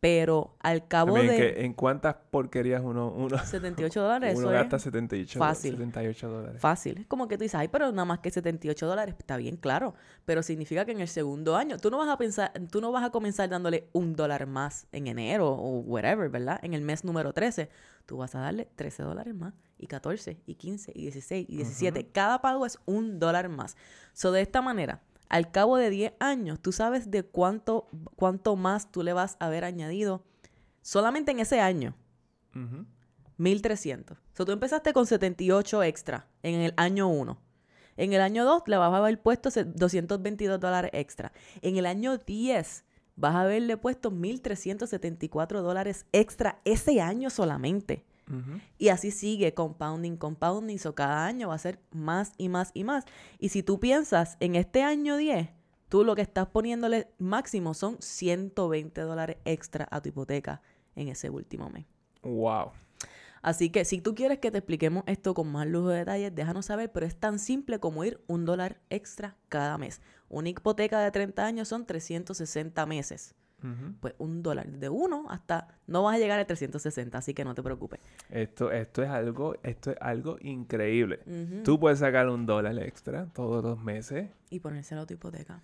Pero 0.01 0.57
al 0.61 0.89
cabo 0.89 1.15
de 1.17 1.29
que 1.29 1.65
en 1.65 1.75
cuántas 1.75 2.17
porquerías 2.31 2.81
uno, 2.83 3.13
uno, 3.13 3.39
78 3.39 4.01
dólares, 4.03 4.39
uno 4.39 4.49
gasta 4.49 4.77
es 4.77 4.83
78, 4.83 5.39
fácil. 5.39 5.73
78 5.73 6.29
dólares. 6.31 6.61
Fácil. 6.61 6.99
Es 7.01 7.07
como 7.07 7.29
que 7.29 7.37
tú 7.37 7.43
dices, 7.43 7.57
ay, 7.57 7.69
pero 7.69 7.91
nada 7.93 8.07
más 8.07 8.21
que 8.21 8.31
78 8.31 8.87
dólares. 8.87 9.15
Está 9.19 9.37
bien, 9.37 9.57
claro. 9.57 9.95
Pero 10.25 10.43
significa 10.43 10.87
que 10.87 10.93
en 10.93 11.01
el 11.01 11.09
segundo 11.09 11.55
año, 11.55 11.77
tú 11.77 11.91
no 11.91 11.99
vas 11.99 12.09
a 12.09 12.17
pensar, 12.17 12.51
tú 12.71 12.81
no 12.81 12.93
vas 12.93 13.05
a 13.05 13.11
comenzar 13.11 13.51
dándole 13.51 13.89
un 13.93 14.17
dólar 14.17 14.47
más 14.47 14.87
en 14.93 15.07
enero 15.07 15.51
o 15.51 15.81
whatever, 15.81 16.31
¿verdad? 16.31 16.59
En 16.63 16.73
el 16.73 16.81
mes 16.81 17.05
número 17.05 17.35
13. 17.35 17.69
Tú 18.07 18.17
vas 18.17 18.35
a 18.35 18.41
darle 18.41 18.69
13 18.77 19.03
dólares 19.03 19.35
más. 19.35 19.53
Y 19.77 19.87
14, 19.87 20.39
y 20.47 20.55
15, 20.55 20.93
y 20.95 21.03
16, 21.03 21.47
y 21.49 21.57
17. 21.57 22.07
Cada 22.09 22.41
pago 22.41 22.65
es 22.65 22.79
un 22.87 23.19
dólar 23.19 23.49
más. 23.49 23.77
So, 24.13 24.33
de 24.33 24.43
esta 24.43 24.61
manera, 24.61 25.03
al 25.31 25.51
cabo 25.51 25.77
de 25.79 25.89
10 25.89 26.13
años, 26.21 26.61
tú 26.61 26.73
sabes 26.73 27.11
de 27.11 27.23
cuánto, 27.23 27.89
cuánto 28.17 28.57
más 28.57 28.93
tú 28.93 29.03
le 29.03 29.15
vas 29.15 29.37
a 29.41 29.47
haber 29.47 29.65
añadido 29.65 30.23
solamente 30.83 31.31
en 31.31 31.41
ese 31.41 31.61
año. 31.61 31.95
Ujú. 32.55 32.85
1300. 33.39 34.19
So, 34.35 34.45
tú 34.45 34.53
empezaste 34.53 34.93
con 34.93 35.07
78 35.07 35.83
extra 35.85 36.27
en 36.43 36.57
el 36.61 36.75
año 36.77 37.09
1. 37.09 37.39
En 37.97 38.13
el 38.13 38.21
año 38.21 38.45
2 38.45 38.63
le 38.67 38.77
vas 38.77 38.93
a 38.93 38.97
haber 38.99 39.21
puesto 39.23 39.51
se- 39.51 39.65
222 39.65 40.61
dólares 40.61 40.91
extra. 40.95 41.33
En 41.63 41.77
el 41.77 41.87
año 41.87 42.19
10 42.19 42.85
vas 43.17 43.35
a 43.35 43.43
haberle 43.43 43.77
puesto 43.77 44.11
1374 44.11 45.63
dólares 45.63 46.07
extra 46.13 46.61
ese 46.65 47.01
año 47.01 47.31
solamente. 47.31 48.05
Y 48.79 48.89
así 48.89 49.11
sigue 49.11 49.55
compounding, 49.55 50.17
compounding. 50.17 50.79
So 50.79 50.95
cada 50.95 51.27
año 51.27 51.49
va 51.49 51.55
a 51.55 51.59
ser 51.59 51.81
más 51.91 52.33
y 52.39 52.49
más 52.49 52.71
y 52.75 52.85
más. 52.85 53.05
Y 53.39 53.49
si 53.49 53.63
tú 53.63 53.81
piensas 53.81 54.37
en 54.41 54.55
este 54.55 54.83
año 54.83 55.17
10, 55.17 55.49
tú 55.89 56.05
lo 56.05 56.15
que 56.15 56.23
estás 56.23 56.47
poniéndole 56.49 57.09
máximo 57.19 57.75
son 57.75 57.97
120 58.01 59.01
dólares 59.01 59.37
extra 59.45 59.89
a 59.91 60.01
tu 60.01 60.11
hipoteca 60.11 60.63
en 60.95 61.09
ese 61.09 61.31
último 61.31 61.69
mes. 61.71 61.87
Wow. 62.23 62.73
Así 63.43 63.71
que 63.71 63.85
si 63.85 64.01
tú 64.01 64.15
quieres 64.15 64.39
que 64.39 64.51
te 64.51 64.59
expliquemos 64.59 65.03
esto 65.07 65.33
con 65.33 65.51
más 65.51 65.67
lujo 65.67 65.89
de 65.89 66.01
detalles, 66.01 66.35
déjanos 66.35 66.67
saber, 66.67 66.93
pero 66.93 67.07
es 67.07 67.17
tan 67.17 67.39
simple 67.39 67.81
como 67.81 68.05
ir 68.05 68.23
un 68.27 68.45
dólar 68.45 68.81
extra 68.91 69.37
cada 69.49 69.79
mes. 69.79 70.03
Una 70.29 70.51
hipoteca 70.51 71.01
de 71.01 71.11
30 71.11 71.45
años 71.45 71.69
son 71.69 71.87
360 71.87 72.85
meses. 72.87 73.35
Pues 74.01 74.15
un 74.19 74.43
dólar 74.43 74.67
de 74.69 74.89
uno 74.89 75.27
hasta 75.31 75.69
no 75.87 76.03
vas 76.03 76.17
a 76.17 76.19
llegar 76.19 76.39
a 76.41 76.45
360, 76.47 77.19
así 77.19 77.35
que 77.35 77.45
no 77.45 77.55
te 77.55 77.63
preocupes. 77.63 78.01
Esto, 78.31 78.71
esto 78.73 79.03
es 79.03 79.09
algo, 79.11 79.55
esto 79.63 79.91
es 79.91 79.97
algo 80.01 80.39
increíble. 80.41 81.21
Ujú. 81.27 81.63
Tú 81.65 81.79
puedes 81.81 81.99
sacar 81.99 82.29
un 82.29 82.47
dólar 82.47 82.79
extra 82.79 83.27
todos 83.35 83.63
los 83.63 83.79
meses. 83.83 84.29
Y 84.51 84.61
ponérselo 84.61 85.03
a 85.03 85.07
tu 85.07 85.15
hipoteca. 85.15 85.63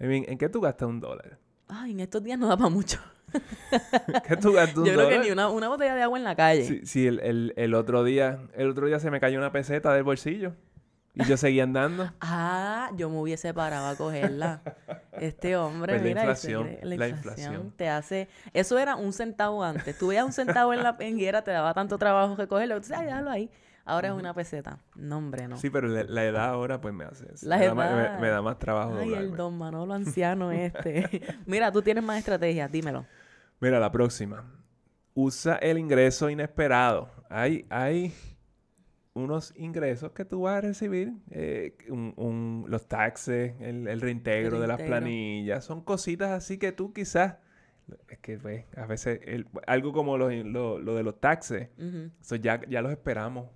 I 0.00 0.04
mean, 0.06 0.24
¿En 0.28 0.38
qué 0.38 0.48
tú 0.48 0.60
gastas 0.60 0.88
un 0.88 1.00
dólar? 1.00 1.38
Ay, 1.68 1.92
en 1.92 2.00
estos 2.00 2.22
días 2.22 2.38
no 2.38 2.48
da 2.48 2.56
para 2.56 2.70
mucho. 2.70 2.98
¿Qué 4.28 4.36
tú 4.36 4.52
gastas 4.52 4.78
un 4.78 4.84
Yo 4.86 4.92
creo 4.94 5.08
que 5.08 5.18
ni 5.18 5.30
una, 5.30 5.48
una 5.48 5.68
botella 5.68 5.94
de 5.94 6.02
agua 6.02 6.18
en 6.18 6.24
la 6.24 6.36
calle. 6.36 6.64
Sí, 6.64 6.80
sí, 6.84 7.06
el, 7.06 7.20
el- 7.20 7.52
el 7.56 7.74
otro 7.74 8.04
día, 8.04 8.40
el 8.54 8.68
otro 8.70 8.86
día 8.86 8.98
se 9.00 9.10
me 9.10 9.20
cayó 9.20 9.38
una 9.38 9.52
peseta 9.52 9.92
del 9.94 10.02
bolsillo 10.04 10.54
y 11.14 11.24
yo 11.24 11.36
seguía 11.36 11.62
andando. 11.64 12.10
Ah, 12.20 12.90
yo 12.96 13.08
me 13.08 13.18
hubiese 13.20 13.54
parado 13.54 13.86
a 13.88 13.96
cogerla. 13.96 14.62
Este 15.26 15.56
hombre, 15.56 15.94
Pues 15.94 16.02
la 16.02 16.08
mira, 16.08 16.22
ese 16.32 16.50
inflación, 16.52 16.78
la 16.90 16.96
la 16.96 17.08
inflación. 17.08 17.46
inflación 17.54 17.72
te 17.76 17.88
hace... 17.88 18.28
Eso 18.52 18.78
era 18.78 18.96
un 18.96 19.12
centavo 19.12 19.62
antes. 19.64 19.96
Tú 19.98 20.08
veías 20.08 20.24
un 20.24 20.32
centavo 20.32 20.72
en 20.72 20.82
la 20.82 20.96
penguera, 20.98 21.42
te 21.42 21.50
daba 21.50 21.74
tanto 21.74 21.98
trabajo 21.98 22.36
recogerlo. 22.36 22.74
Tú 22.76 22.80
dices, 22.82 22.96
ay, 22.98 23.06
déjalo 23.06 23.30
ahí. 23.30 23.50
ahora 23.84 24.08
es 24.08 24.14
una 24.14 24.32
peseta. 24.34 24.78
No, 24.94 25.18
hombre, 25.18 25.46
no. 25.48 25.56
Sí, 25.58 25.70
pero 25.70 25.88
la, 25.88 26.04
la 26.04 26.24
edad 26.24 26.46
ahora 26.50 26.80
pues 26.80 26.94
me 26.94 27.04
hace... 27.04 27.26
La 27.42 27.58
me, 27.58 27.66
da 27.66 27.74
más, 27.74 27.90
edad. 27.92 28.14
me- 28.14 28.20
me 28.20 28.28
da 28.28 28.42
más 28.42 28.58
trabajo 28.58 28.96
Ay, 29.00 29.12
el 29.14 29.36
don 29.36 29.56
Manolo 29.58 29.92
anciano 29.94 30.50
este. 30.52 31.20
Mira, 31.46 31.70
tú 31.72 31.82
tienes 31.82 32.02
más 32.04 32.18
estrategias, 32.18 32.70
dímelo. 32.70 33.04
Mira, 33.60 33.78
la 33.80 33.90
próxima. 33.92 34.44
Usa 35.14 35.56
el 35.56 35.78
ingreso 35.78 36.28
inesperado. 36.28 37.08
Hay, 37.30 37.66
hay 37.70 38.12
unos 39.14 39.52
ingresos 39.56 40.12
que 40.12 40.24
tú 40.24 40.42
vas 40.42 40.56
a 40.56 40.60
recibir. 40.60 41.12
eh, 41.30 41.76
un- 41.88 42.12
un- 42.16 42.64
los 42.68 42.86
taxes, 42.88 43.54
el, 43.60 43.86
el 43.88 44.00
reintegro 44.00 44.60
de 44.60 44.66
las 44.66 44.80
planillas. 44.82 45.64
Son 45.64 45.82
cositas 45.82 46.30
así 46.30 46.58
que 46.58 46.72
tú 46.72 46.92
quizás... 46.92 47.36
Es 48.08 48.18
que, 48.18 48.38
pues, 48.38 48.64
a 48.76 48.86
veces... 48.86 49.20
el- 49.24 49.46
algo 49.66 49.92
como 49.92 50.16
lo, 50.18 50.30
lo- 50.30 50.78
lo 50.78 50.94
de 50.96 51.02
los 51.02 51.20
taxes. 51.20 51.68
Eso 52.20 52.36
ya, 52.36 52.60
ya 52.68 52.82
los 52.82 52.90
esperamos. 52.92 53.48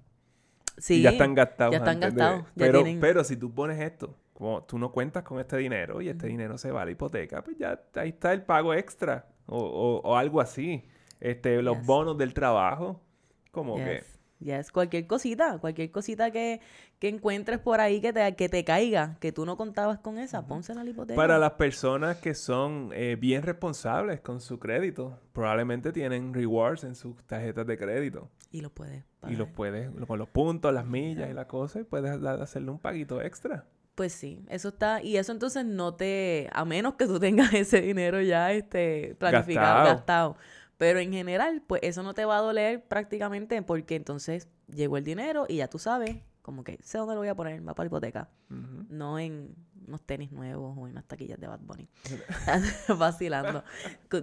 Sí. 0.76 1.00
y 1.00 1.02
ya 1.02 1.10
están 1.10 1.34
gastados. 1.34 1.72
ya 1.72 1.78
están 1.78 1.94
antes 1.96 2.14
de- 2.14 2.20
gastados, 2.20 2.46
ya 2.54 2.66
Pero, 2.66 2.82
tienen- 2.84 3.00
pero 3.00 3.24
si 3.24 3.36
tú 3.36 3.52
pones 3.52 3.80
esto, 3.80 4.16
como 4.32 4.62
tú 4.62 4.78
no 4.78 4.92
cuentas 4.92 5.24
con 5.24 5.40
este 5.40 5.56
dinero 5.56 6.00
y 6.00 6.08
este 6.08 6.28
dinero 6.28 6.56
se 6.56 6.70
va 6.70 6.82
a 6.82 6.84
la 6.84 6.92
hipoteca, 6.92 7.42
pues 7.42 7.58
ya 7.58 7.80
ahí 7.96 8.10
está 8.10 8.32
el 8.32 8.42
pago 8.42 8.72
extra 8.74 9.26
o, 9.46 9.58
o- 9.58 10.00
o 10.08 10.16
algo 10.16 10.40
así. 10.40 10.84
Este, 11.18 11.60
los 11.62 11.78
Yes. 11.78 11.86
bonos 11.86 12.16
del 12.16 12.32
trabajo, 12.32 13.02
como 13.50 13.74
que... 13.74 14.04
Yes. 14.40 14.48
Yes. 14.58 14.72
Cualquier 14.72 15.06
cosita, 15.06 15.58
cualquier 15.58 15.90
cosita 15.90 16.30
que, 16.30 16.60
que 16.98 17.08
encuentres 17.08 17.58
por 17.58 17.80
ahí 17.80 18.00
que 18.00 18.12
te, 18.12 18.34
que 18.36 18.48
te 18.48 18.64
caiga, 18.64 19.16
que 19.20 19.32
tú 19.32 19.44
no 19.46 19.56
contabas 19.56 19.98
con 19.98 20.18
esa, 20.18 20.46
pónsela 20.46 20.84
la 20.84 20.90
hipoteca. 20.90 21.16
Para 21.16 21.38
las 21.38 21.52
personas 21.52 22.18
que 22.18 22.34
son 22.34 22.90
eh, 22.94 23.16
bien 23.18 23.42
responsables 23.42 24.20
con 24.20 24.40
su 24.40 24.58
crédito, 24.58 25.18
probablemente 25.32 25.92
tienen 25.92 26.32
rewards 26.34 26.84
en 26.84 26.94
sus 26.94 27.16
tarjetas 27.26 27.66
de 27.66 27.76
crédito. 27.78 28.30
Y 28.50 28.60
lo 28.62 28.70
puedes 28.70 29.04
Y 29.28 29.36
los 29.36 29.48
pagar. 29.48 29.54
puedes, 29.54 29.90
con 30.06 30.18
los 30.18 30.28
puntos, 30.28 30.72
las 30.72 30.86
millas 30.86 31.28
y 31.30 31.34
la 31.34 31.46
cosa, 31.46 31.80
y 31.80 31.84
puedes 31.84 32.10
hacerle 32.24 32.70
un 32.70 32.78
paguito 32.78 33.20
extra. 33.20 33.66
Pues 33.94 34.12
sí, 34.12 34.44
eso 34.48 34.68
está, 34.68 35.02
y 35.02 35.16
eso 35.16 35.32
entonces 35.32 35.64
no 35.64 35.94
te, 35.96 36.48
a 36.52 36.64
menos 36.64 36.94
que 36.94 37.06
tú 37.06 37.18
tengas 37.18 37.52
ese 37.54 37.80
dinero 37.80 38.20
ya 38.22 38.52
este 38.52 39.16
planificado, 39.18 39.84
Gastado. 39.84 39.94
gastado. 39.96 40.36
Pero 40.78 41.00
en 41.00 41.12
general, 41.12 41.62
pues 41.66 41.82
eso 41.84 42.02
no 42.02 42.14
te 42.14 42.24
va 42.24 42.38
a 42.38 42.40
doler 42.40 42.84
prácticamente 42.84 43.60
porque 43.62 43.96
entonces 43.96 44.48
llegó 44.72 44.96
el 44.96 45.04
dinero 45.04 45.44
y 45.48 45.56
ya 45.56 45.68
tú 45.68 45.78
sabes, 45.78 46.16
como 46.40 46.62
que 46.64 46.78
sé 46.82 46.98
dónde 46.98 47.14
lo 47.14 47.20
voy 47.20 47.28
a 47.28 47.34
poner, 47.34 47.60
va 47.66 47.74
para 47.74 47.84
la 47.84 47.88
hipoteca. 47.88 48.30
No 48.48 49.18
en 49.18 49.54
unos 49.86 50.02
tenis 50.02 50.30
nuevos 50.30 50.78
o 50.78 50.86
en 50.86 50.92
unas 50.92 51.04
taquillas 51.04 51.40
de 51.40 51.48
Bad 51.48 51.60
Bunny. 51.60 51.88
Vacilando. 52.98 53.64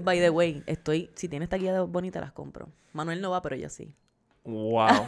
By 0.02 0.20
the 0.20 0.30
way, 0.30 0.64
estoy, 0.66 1.12
si 1.14 1.28
tienes 1.28 1.50
taquillas 1.50 1.74
de 1.74 1.80
Bad 1.82 1.90
Bunny 1.90 2.10
te 2.10 2.22
las 2.22 2.32
compro. 2.32 2.70
Manuel 2.94 3.22
no 3.22 3.32
va, 3.32 3.42
pero 3.42 3.58
yo 3.58 3.70
sí. 3.70 3.94
Wow. 4.46 5.06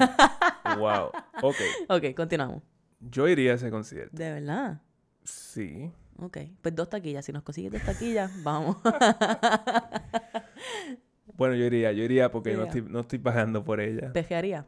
wow. 0.78 1.12
Ok. 1.44 1.56
Ok, 1.90 2.16
continuamos. 2.16 2.64
Yo 3.00 3.28
iría 3.28 3.54
a 3.54 3.56
ese 3.56 3.70
concierto. 3.70 4.18
De 4.18 4.34
verdad. 4.34 4.82
Sí. 5.24 5.92
Ok, 6.20 6.38
pues 6.62 6.76
dos 6.76 6.90
taquillas. 6.90 7.24
Si 7.24 7.32
nos 7.32 7.44
consigues 7.44 7.72
dos 7.72 7.84
taquillas, 7.84 8.32
vamos. 8.44 8.78
Bueno, 11.36 11.56
yo 11.56 11.66
iría, 11.66 11.92
yo 11.92 12.04
iría 12.04 12.32
porque 12.32 12.54
no 12.56 12.64
estoy, 12.64 12.82
no 12.82 13.02
estoy 13.02 13.20
pagando 13.20 13.64
por 13.64 13.80
ella. 13.80 14.12
Pejearía. 14.14 14.66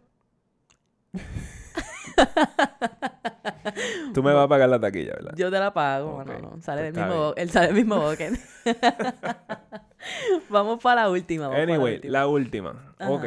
Tú 4.14 4.24
me 4.24 4.34
vas 4.34 4.46
a 4.46 4.48
pagar 4.48 4.70
la 4.70 4.80
taquilla, 4.80 5.14
¿verdad? 5.14 5.34
Yo 5.36 5.52
te 5.52 5.60
la 5.60 5.74
pago, 5.74 6.18
Ok, 6.20 6.26
no, 6.28 6.40
no. 6.40 6.62
Sale 6.62 6.82
pues 6.82 6.94
del 6.94 7.06
mismo, 7.08 7.34
él 7.36 7.50
sale 7.52 7.68
del 7.68 7.76
mismo 7.76 8.10
bucket. 8.10 8.40
vamos 10.50 10.82
para 10.82 11.02
la 11.04 11.10
última. 11.10 11.48
vamos 11.48 11.64
para 11.66 11.74
Anyway, 11.74 11.96
última. 11.96 12.12
la 12.12 12.28
última. 12.28 12.96
Ajá. 13.00 13.12
Ok. 13.12 13.24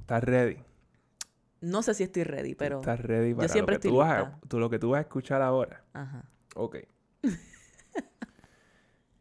¿Estás 0.00 0.24
ready? 0.24 0.56
No 1.60 1.82
sé 1.82 1.94
si 1.94 2.02
estoy 2.02 2.24
ready, 2.24 2.54
pero. 2.54 2.80
¿Estás 2.80 3.00
ready 3.00 3.34
para 3.34 3.48
siempre 3.48 3.76
lo, 3.76 3.80
que 3.80 3.88
estoy 3.88 3.90
tú 3.92 3.96
vas 3.98 4.18
a, 4.18 4.38
tú- 4.48 4.58
lo 4.58 4.70
que 4.70 4.78
tú 4.78 4.90
vas 4.90 4.98
a 4.98 5.02
escuchar 5.02 5.42
ahora? 5.42 5.82
Ajá. 5.92 6.24
Ok. 6.54 6.76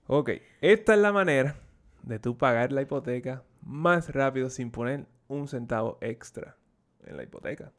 ok. 0.08 0.30
Esta 0.62 0.94
es 0.94 1.00
la 1.00 1.12
manera 1.14 1.56
de 2.04 2.20
tú 2.20 2.38
pagar 2.38 2.72
la 2.72 2.82
hipoteca 2.82 3.44
más 3.62 4.10
rápido 4.10 4.50
sin 4.50 4.72
poner 4.72 5.08
un 5.28 5.48
centavo 5.48 5.98
extra 6.02 6.58
en 7.06 7.18
la 7.18 7.24
hipoteca. 7.24 7.72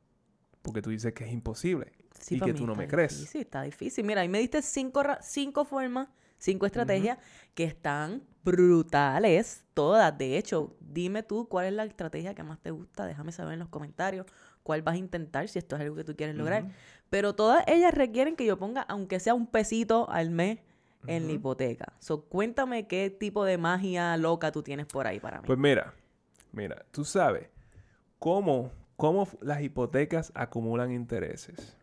Porque 0.62 0.80
tú 0.80 0.90
dices 0.90 1.12
que 1.12 1.24
es 1.24 1.32
imposible. 1.32 1.92
Sí, 2.18 2.36
y 2.36 2.40
que 2.40 2.54
tú 2.54 2.66
no 2.66 2.74
me 2.74 2.86
crees. 2.86 3.18
Difícil, 3.18 3.40
está 3.42 3.62
difícil. 3.62 4.04
Mira, 4.04 4.20
ahí 4.20 4.28
me 4.28 4.38
diste 4.38 4.62
cinco, 4.62 5.02
cinco 5.20 5.64
formas, 5.64 6.08
cinco 6.38 6.66
estrategias 6.66 7.18
que 7.54 7.64
están 7.64 8.22
brutales, 8.44 9.64
todas. 9.74 10.16
De 10.16 10.38
hecho, 10.38 10.76
dime 10.80 11.22
tú 11.22 11.48
cuál 11.48 11.66
es 11.66 11.72
la 11.72 11.84
estrategia 11.84 12.34
que 12.34 12.44
más 12.44 12.60
te 12.60 12.70
gusta. 12.70 13.06
Déjame 13.06 13.32
saber 13.32 13.54
en 13.54 13.60
los 13.60 13.68
comentarios 13.68 14.26
cuál 14.62 14.82
vas 14.82 14.94
a 14.94 14.98
intentar, 14.98 15.48
si 15.48 15.58
esto 15.58 15.76
es 15.76 15.82
algo 15.82 15.96
que 15.96 16.04
tú 16.04 16.14
quieres 16.14 16.36
lograr. 16.36 16.70
Pero 17.10 17.34
todas 17.34 17.64
ellas 17.66 17.92
requieren 17.92 18.36
que 18.36 18.46
yo 18.46 18.56
ponga, 18.58 18.82
aunque 18.82 19.18
sea 19.18 19.34
un 19.34 19.46
pesito 19.46 20.08
al 20.10 20.30
mes, 20.30 20.60
en 21.06 21.26
la 21.26 21.32
hipoteca. 21.32 21.92
So, 21.98 22.24
cuéntame 22.24 22.86
qué 22.86 23.10
tipo 23.10 23.44
de 23.44 23.58
magia 23.58 24.16
loca 24.16 24.52
tú 24.52 24.62
tienes 24.62 24.86
por 24.86 25.06
ahí 25.06 25.20
para 25.20 25.40
mí. 25.40 25.46
Pues 25.46 25.58
mira, 25.58 25.94
mira, 26.52 26.84
tú 26.90 27.04
sabes 27.04 27.48
cómo, 28.18 28.70
cómo 28.96 29.28
las 29.40 29.62
hipotecas 29.62 30.32
acumulan 30.34 30.92
intereses. 30.92 31.76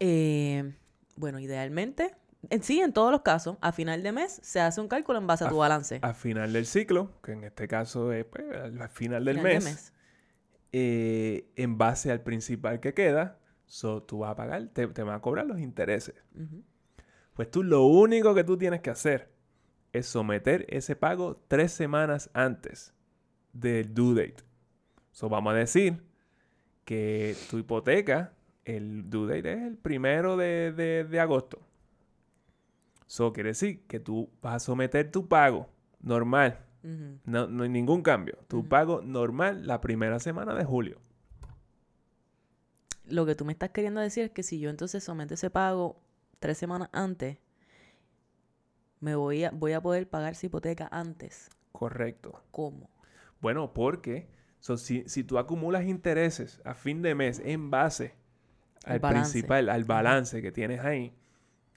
Eh, 0.00 0.74
bueno, 1.16 1.38
idealmente, 1.38 2.14
en 2.50 2.62
sí, 2.62 2.80
en 2.80 2.92
todos 2.92 3.12
los 3.12 3.22
casos, 3.22 3.56
a 3.60 3.72
final 3.72 4.02
de 4.02 4.12
mes 4.12 4.40
se 4.42 4.60
hace 4.60 4.80
un 4.80 4.88
cálculo 4.88 5.18
en 5.18 5.26
base 5.26 5.44
a 5.44 5.48
tu 5.48 5.56
A- 5.56 5.58
balance. 5.68 6.00
Al 6.02 6.14
final 6.14 6.52
del 6.52 6.66
ciclo, 6.66 7.10
que 7.22 7.32
en 7.32 7.44
este 7.44 7.68
caso 7.68 8.12
es 8.12 8.24
pues, 8.24 8.44
al 8.54 8.88
final 8.88 9.24
del 9.24 9.36
Final 9.36 9.50
de 9.52 9.60
mes, 9.60 9.92
eh, 10.72 11.46
en 11.56 11.78
base 11.78 12.10
al 12.10 12.20
principal 12.20 12.80
que 12.80 12.94
queda, 12.94 13.38
so, 13.66 14.02
tú 14.02 14.18
vas 14.18 14.32
a 14.32 14.36
pagar, 14.36 14.66
te, 14.68 14.86
te 14.88 15.02
van 15.02 15.14
a 15.16 15.20
cobrar 15.20 15.46
los 15.46 15.60
intereses. 15.60 16.14
Ujú. 16.34 16.62
Pues 17.34 17.50
tú 17.50 17.62
lo 17.62 17.84
único 17.86 18.34
que 18.34 18.44
tú 18.44 18.56
tienes 18.56 18.80
que 18.80 18.90
hacer 18.90 19.30
es 19.92 20.06
someter 20.06 20.66
ese 20.68 20.96
pago 20.96 21.40
tres 21.48 21.72
semanas 21.72 22.30
antes 22.32 22.94
del 23.52 23.92
due 23.94 24.14
date. 24.14 24.42
So, 25.12 25.28
vamos 25.28 25.52
a 25.54 25.56
decir 25.56 26.02
que 26.84 27.36
tu 27.50 27.58
hipoteca, 27.58 28.32
el 28.64 29.08
due 29.10 29.26
date 29.36 29.52
es 29.52 29.62
el 29.62 29.76
primero 29.76 30.36
de, 30.36 30.72
de- 30.72 31.04
de 31.04 31.20
agosto. 31.20 31.60
Eso 33.06 33.32
quiere 33.32 33.50
decir 33.50 33.86
que 33.86 34.00
tú 34.00 34.30
vas 34.42 34.54
a 34.56 34.58
someter 34.60 35.10
tu 35.10 35.28
pago 35.28 35.68
normal. 36.00 36.58
No, 37.24 37.46
no 37.46 37.62
hay 37.62 37.68
ningún 37.70 38.02
cambio. 38.02 38.36
Tu 38.48 38.68
pago 38.68 39.00
normal 39.02 39.66
la 39.66 39.80
primera 39.80 40.18
semana 40.20 40.54
de 40.54 40.64
julio. 40.64 40.98
Lo 43.06 43.26
que 43.26 43.34
tú 43.34 43.44
me 43.44 43.52
estás 43.52 43.70
queriendo 43.70 44.00
decir 44.00 44.24
es 44.24 44.30
que 44.30 44.42
si 44.42 44.58
yo 44.58 44.70
entonces 44.70 45.04
someto 45.04 45.34
ese 45.34 45.50
pago 45.50 46.00
tres 46.38 46.58
semanas 46.58 46.88
antes, 46.92 47.38
me 49.00 49.14
voy 49.14 49.44
a, 49.44 49.50
voy 49.52 49.72
a 49.72 49.80
poder 49.80 50.08
pagar 50.08 50.32
esa 50.32 50.46
hipoteca 50.46 50.88
antes. 50.90 51.48
Correcto. 51.72 52.40
¿Cómo? 52.50 52.90
Bueno, 53.40 53.74
porque 53.74 54.28
so, 54.60 54.76
si, 54.76 55.04
si 55.08 55.24
tú 55.24 55.38
acumulas 55.38 55.84
intereses 55.84 56.60
a 56.64 56.74
fin 56.74 57.02
de 57.02 57.14
mes 57.14 57.40
en 57.44 57.70
base 57.70 58.14
Al 58.84 59.00
balance. 59.00 59.42
principal, 59.42 59.68
al 59.68 59.84
balance 59.84 60.42
que 60.42 60.52
tienes 60.52 60.80
ahí, 60.80 61.14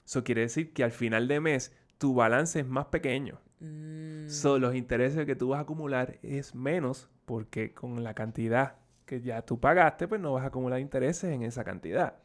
eso 0.06 0.24
quiere 0.24 0.42
decir 0.42 0.72
que 0.74 0.84
al 0.84 0.92
final 0.92 1.28
de 1.28 1.40
mes 1.40 1.72
tu 1.98 2.14
balance 2.14 2.60
es 2.60 2.66
más 2.66 2.86
pequeño. 2.86 3.40
Mm, 3.60 4.28
So, 4.28 4.58
los 4.58 4.74
intereses 4.74 5.26
que 5.26 5.36
tú 5.36 5.48
vas 5.50 5.58
a 5.58 5.62
acumular 5.62 6.18
es 6.22 6.54
menos 6.54 7.10
porque 7.24 7.74
con 7.74 8.04
la 8.04 8.14
cantidad 8.14 8.76
que 9.06 9.20
ya 9.22 9.42
tú 9.42 9.60
pagaste, 9.60 10.08
pues 10.08 10.20
no 10.20 10.32
vas 10.34 10.44
a 10.44 10.48
acumular 10.48 10.80
intereses 10.80 11.32
en 11.32 11.42
esa 11.42 11.64
cantidad. 11.64 12.18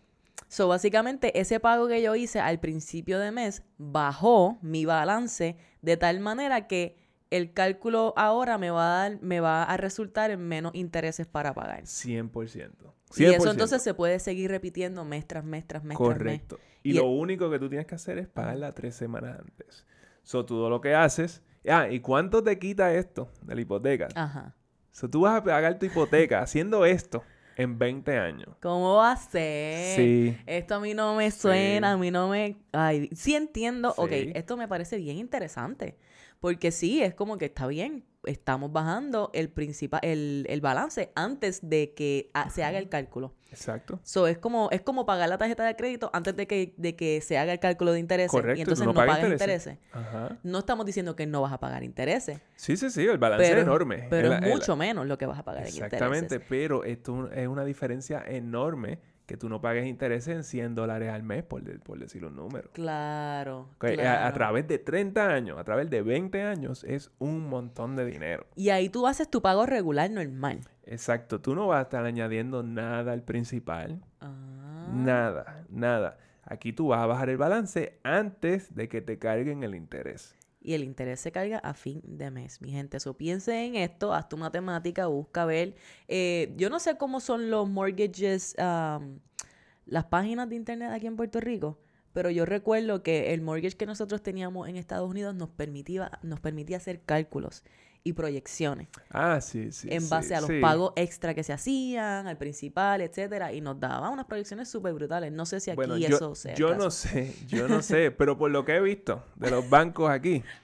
So, 0.47 0.67
básicamente, 0.67 1.39
ese 1.39 1.59
pago 1.59 1.87
que 1.87 2.01
yo 2.01 2.15
hice 2.15 2.39
al 2.39 2.59
principio 2.59 3.19
de 3.19 3.31
mes 3.31 3.63
bajó 3.77 4.57
mi 4.61 4.85
balance 4.85 5.57
de 5.81 5.97
tal 5.97 6.19
manera 6.19 6.67
que 6.67 6.97
el 7.31 7.53
cálculo 7.53 8.13
ahora 8.15 8.57
me 8.59 8.69
va 8.69 8.83
a 8.85 9.09
dar, 9.09 9.21
me 9.21 9.39
va 9.39 9.63
a 9.63 9.75
resultar 9.77 10.29
en 10.29 10.47
menos 10.47 10.75
intereses 10.75 11.25
para 11.25 11.53
pagar. 11.53 11.83
100%. 11.83 12.31
100%. 12.31 12.93
Y 13.17 13.25
eso 13.25 13.49
entonces 13.51 13.81
se 13.81 13.93
puede 13.95 14.19
seguir 14.19 14.51
repitiendo 14.51 15.03
mes 15.05 15.27
tras 15.27 15.43
mes 15.43 15.65
tras 15.65 15.83
mes 15.83 15.97
tras 15.97 16.09
mes. 16.09 16.17
Correcto. 16.17 16.59
Y, 16.83 16.91
Y 16.91 16.93
lo 16.93 17.03
el- 17.03 17.19
único 17.19 17.49
que 17.49 17.57
tú 17.57 17.69
tienes 17.69 17.87
que 17.87 17.95
hacer 17.95 18.19
es 18.19 18.27
pagarla 18.27 18.71
tres 18.73 18.95
semanas 18.95 19.39
antes. 19.39 19.85
So, 20.23 20.45
todo 20.45 20.69
lo 20.69 20.81
que 20.81 20.93
haces... 20.95 21.41
Ah, 21.67 21.87
¿y 21.89 22.01
cuánto 22.01 22.43
te 22.43 22.59
quita 22.59 22.93
esto 22.93 23.31
de 23.41 23.55
la 23.55 23.61
hipoteca? 23.61 24.09
Ajá. 24.15 24.53
So, 24.91 25.09
tú 25.09 25.21
vas 25.21 25.39
a 25.39 25.43
pagar 25.43 25.79
tu 25.79 25.85
hipoteca 25.85 26.41
haciendo 26.41 26.85
esto 26.85 27.23
en 27.57 27.77
20 27.77 28.17
años. 28.17 28.49
¿Cómo 28.61 28.95
va 28.95 29.11
a 29.13 29.17
ser? 29.17 29.95
Sí. 29.95 30.37
Esto 30.45 30.75
a 30.75 30.79
mí 30.79 30.93
no 30.93 31.15
me 31.15 31.29
suena, 31.31 31.89
Sí. 31.89 31.93
a 31.93 31.97
mí 31.97 32.11
no 32.11 32.29
me... 32.29 32.57
Ay, 32.71 33.09
sí 33.15 33.35
entiendo. 33.35 33.93
Ok, 33.97 34.09
Sí. 34.11 34.31
esto 34.35 34.57
me 34.57 34.67
parece 34.67 34.97
bien 34.97 35.17
interesante. 35.17 35.97
Porque 36.39 36.71
sí, 36.71 37.01
es 37.01 37.13
como 37.13 37.37
que 37.37 37.45
está 37.45 37.67
bien. 37.67 38.03
Estamos 38.25 38.71
bajando 38.71 39.29
el 39.33 39.49
principal, 39.49 39.99
el, 40.03 40.45
el 40.49 40.61
balance 40.61 41.11
antes 41.15 41.59
de 41.67 41.93
que 41.93 42.31
se 42.51 42.63
haga 42.63 42.77
el 42.77 42.89
cálculo. 42.89 43.33
Exacto. 43.51 43.99
So, 44.03 44.27
es 44.27 44.39
como, 44.39 44.69
es 44.71 44.81
como 44.81 45.05
pagar 45.05 45.29
la 45.29 45.37
tarjeta 45.37 45.63
de 45.63 45.75
crédito 45.75 46.09
antes 46.13 46.35
de 46.35 46.47
que, 46.47 46.73
de 46.77 46.95
que 46.95 47.21
se 47.21 47.37
haga 47.37 47.53
el 47.53 47.59
cálculo 47.59 47.91
de 47.91 47.99
intereses. 47.99 48.31
Correcto, 48.31 48.57
y 48.57 48.61
entonces 48.61 48.85
no 48.85 48.93
no, 48.93 48.95
pagas 48.95 49.17
intereses. 49.23 49.67
intereses. 49.73 49.79
Ajá. 49.91 50.39
No 50.41 50.59
estamos 50.59 50.85
diciendo 50.87 51.15
que 51.15 51.27
no 51.27 51.41
vas 51.41 51.53
a 51.53 51.59
pagar 51.59 51.83
intereses. 51.83 52.41
Sí, 52.55 52.77
sí, 52.77 52.89
sí, 52.89 53.05
el 53.05 53.19
balance 53.19 53.45
Pero, 53.47 53.57
es 53.61 53.63
enorme. 53.67 54.07
pero 54.09 54.33
El- 54.33 54.43
es 54.43 54.49
mucho 54.49 54.75
menos 54.75 55.05
lo 55.05 55.17
que 55.19 55.27
vas 55.27 55.37
a 55.37 55.43
pagar 55.43 55.61
en 55.63 55.67
Exactamente, 55.67 56.35
intereses. 56.35 56.47
pero 56.49 56.83
esto 56.83 57.31
es 57.31 57.47
una 57.47 57.63
diferencia 57.63 58.23
enorme 58.27 58.97
que 59.25 59.37
tú 59.37 59.47
no 59.49 59.61
pagues 59.61 59.87
intereses 59.87 60.35
en 60.35 60.43
100 60.43 60.75
dólares 60.75 61.09
al 61.11 61.23
mes, 61.23 61.43
por, 61.43 61.63
de- 61.63 61.79
por 61.79 61.97
decir 61.97 62.25
un 62.25 62.35
número. 62.35 62.69
Claro, 62.73 63.69
Ok, 63.75 63.85
a- 63.85 63.87
A, 63.89 63.93
claro. 63.95 64.33
través 64.33 64.67
de 64.67 64.79
30 64.79 65.29
años, 65.29 65.57
a 65.57 65.63
través 65.63 65.89
de 65.89 66.01
20 66.01 66.41
años, 66.43 66.83
es 66.83 67.11
un 67.19 67.47
montón 67.49 67.95
de 67.95 68.05
dinero. 68.05 68.45
Y 68.55 68.69
ahí 68.69 68.89
tú 68.89 69.07
haces 69.07 69.29
tu 69.29 69.41
pago 69.41 69.65
regular 69.65 70.09
normal. 70.11 70.59
Exacto, 70.85 71.39
tú 71.39 71.55
no 71.55 71.67
vas 71.67 71.79
a 71.79 71.81
estar 71.83 72.05
añadiendo 72.05 72.63
nada 72.63 73.13
al 73.13 73.23
principal. 73.23 74.03
Ah. 74.19 74.89
Nada, 74.93 75.63
nada. 75.69 76.17
Aquí 76.45 76.73
tú 76.73 76.89
vas 76.89 76.99
a 76.99 77.05
bajar 77.05 77.29
el 77.29 77.37
balance 77.37 77.99
antes 78.03 78.75
de 78.75 78.89
que 78.89 79.01
te 79.01 79.17
carguen 79.17 79.63
el 79.63 79.75
interés. 79.75 80.35
Y 80.63 80.73
el 80.73 80.83
interés 80.83 81.19
se 81.19 81.31
carga 81.31 81.59
a 81.59 81.73
fin 81.73 82.01
de 82.03 82.31
mes, 82.31 82.61
mi 82.61 82.71
gente. 82.71 82.97
Eso 82.97 83.15
piense 83.15 83.65
en 83.65 83.75
esto, 83.75 84.13
haz 84.13 84.29
tu 84.29 84.37
matemática, 84.37 85.07
busca 85.07 85.43
ver. 85.45 85.75
Eh, 86.07 86.53
yo 86.55 86.69
no 86.69 86.79
sé 86.79 86.97
cómo 86.97 87.19
son 87.19 87.49
los 87.49 87.69
mortgages, 87.69 88.55
las 88.57 90.05
páginas 90.09 90.47
de 90.49 90.55
internet 90.55 90.89
aquí 90.91 91.07
en 91.07 91.17
Puerto 91.17 91.41
Rico, 91.41 91.79
pero 92.13 92.29
yo 92.29 92.45
recuerdo 92.45 93.03
que 93.03 93.33
el 93.33 93.41
mortgage 93.41 93.75
que 93.75 93.85
nosotros 93.85 94.23
teníamos 94.23 94.69
en 94.69 94.77
Estados 94.77 95.09
Unidos 95.09 95.35
nos 95.35 95.49
permitía 95.49 96.77
hacer 96.77 97.01
cálculos 97.01 97.63
y 98.03 98.13
proyecciones 98.13 98.87
Ah, 99.09 99.39
sí, 99.41 99.71
sí. 99.71 99.87
en 99.89 100.01
sí, 100.01 100.07
base 100.09 100.35
a 100.35 100.41
los 100.41 100.49
sí. 100.49 100.59
pagos 100.59 100.91
extra 100.95 101.33
que 101.33 101.43
se 101.43 101.53
hacían, 101.53 102.27
al 102.27 102.37
principal, 102.37 103.01
etcétera, 103.01 103.53
y 103.53 103.61
nos 103.61 103.79
daba 103.79 104.09
unas 104.09 104.25
proyecciones 104.25 104.69
súper 104.69 104.93
brutales. 104.93 105.31
No 105.31 105.45
sé 105.45 105.59
si 105.59 105.71
aquí 105.71 105.77
Bueno, 105.77 105.97
yo, 105.97 106.07
eso 106.15 106.35
sea 106.35 106.53
yo 106.55 106.75
no 106.75 106.91
sé, 106.91 107.33
yo 107.47 107.67
no 107.67 107.81
sé, 107.81 108.11
pero 108.11 108.37
por 108.37 108.51
lo 108.51 108.65
que 108.65 108.75
he 108.75 108.81
visto 108.81 109.23
de 109.35 109.51
los 109.51 109.69
bancos 109.69 110.09
aquí, 110.09 110.43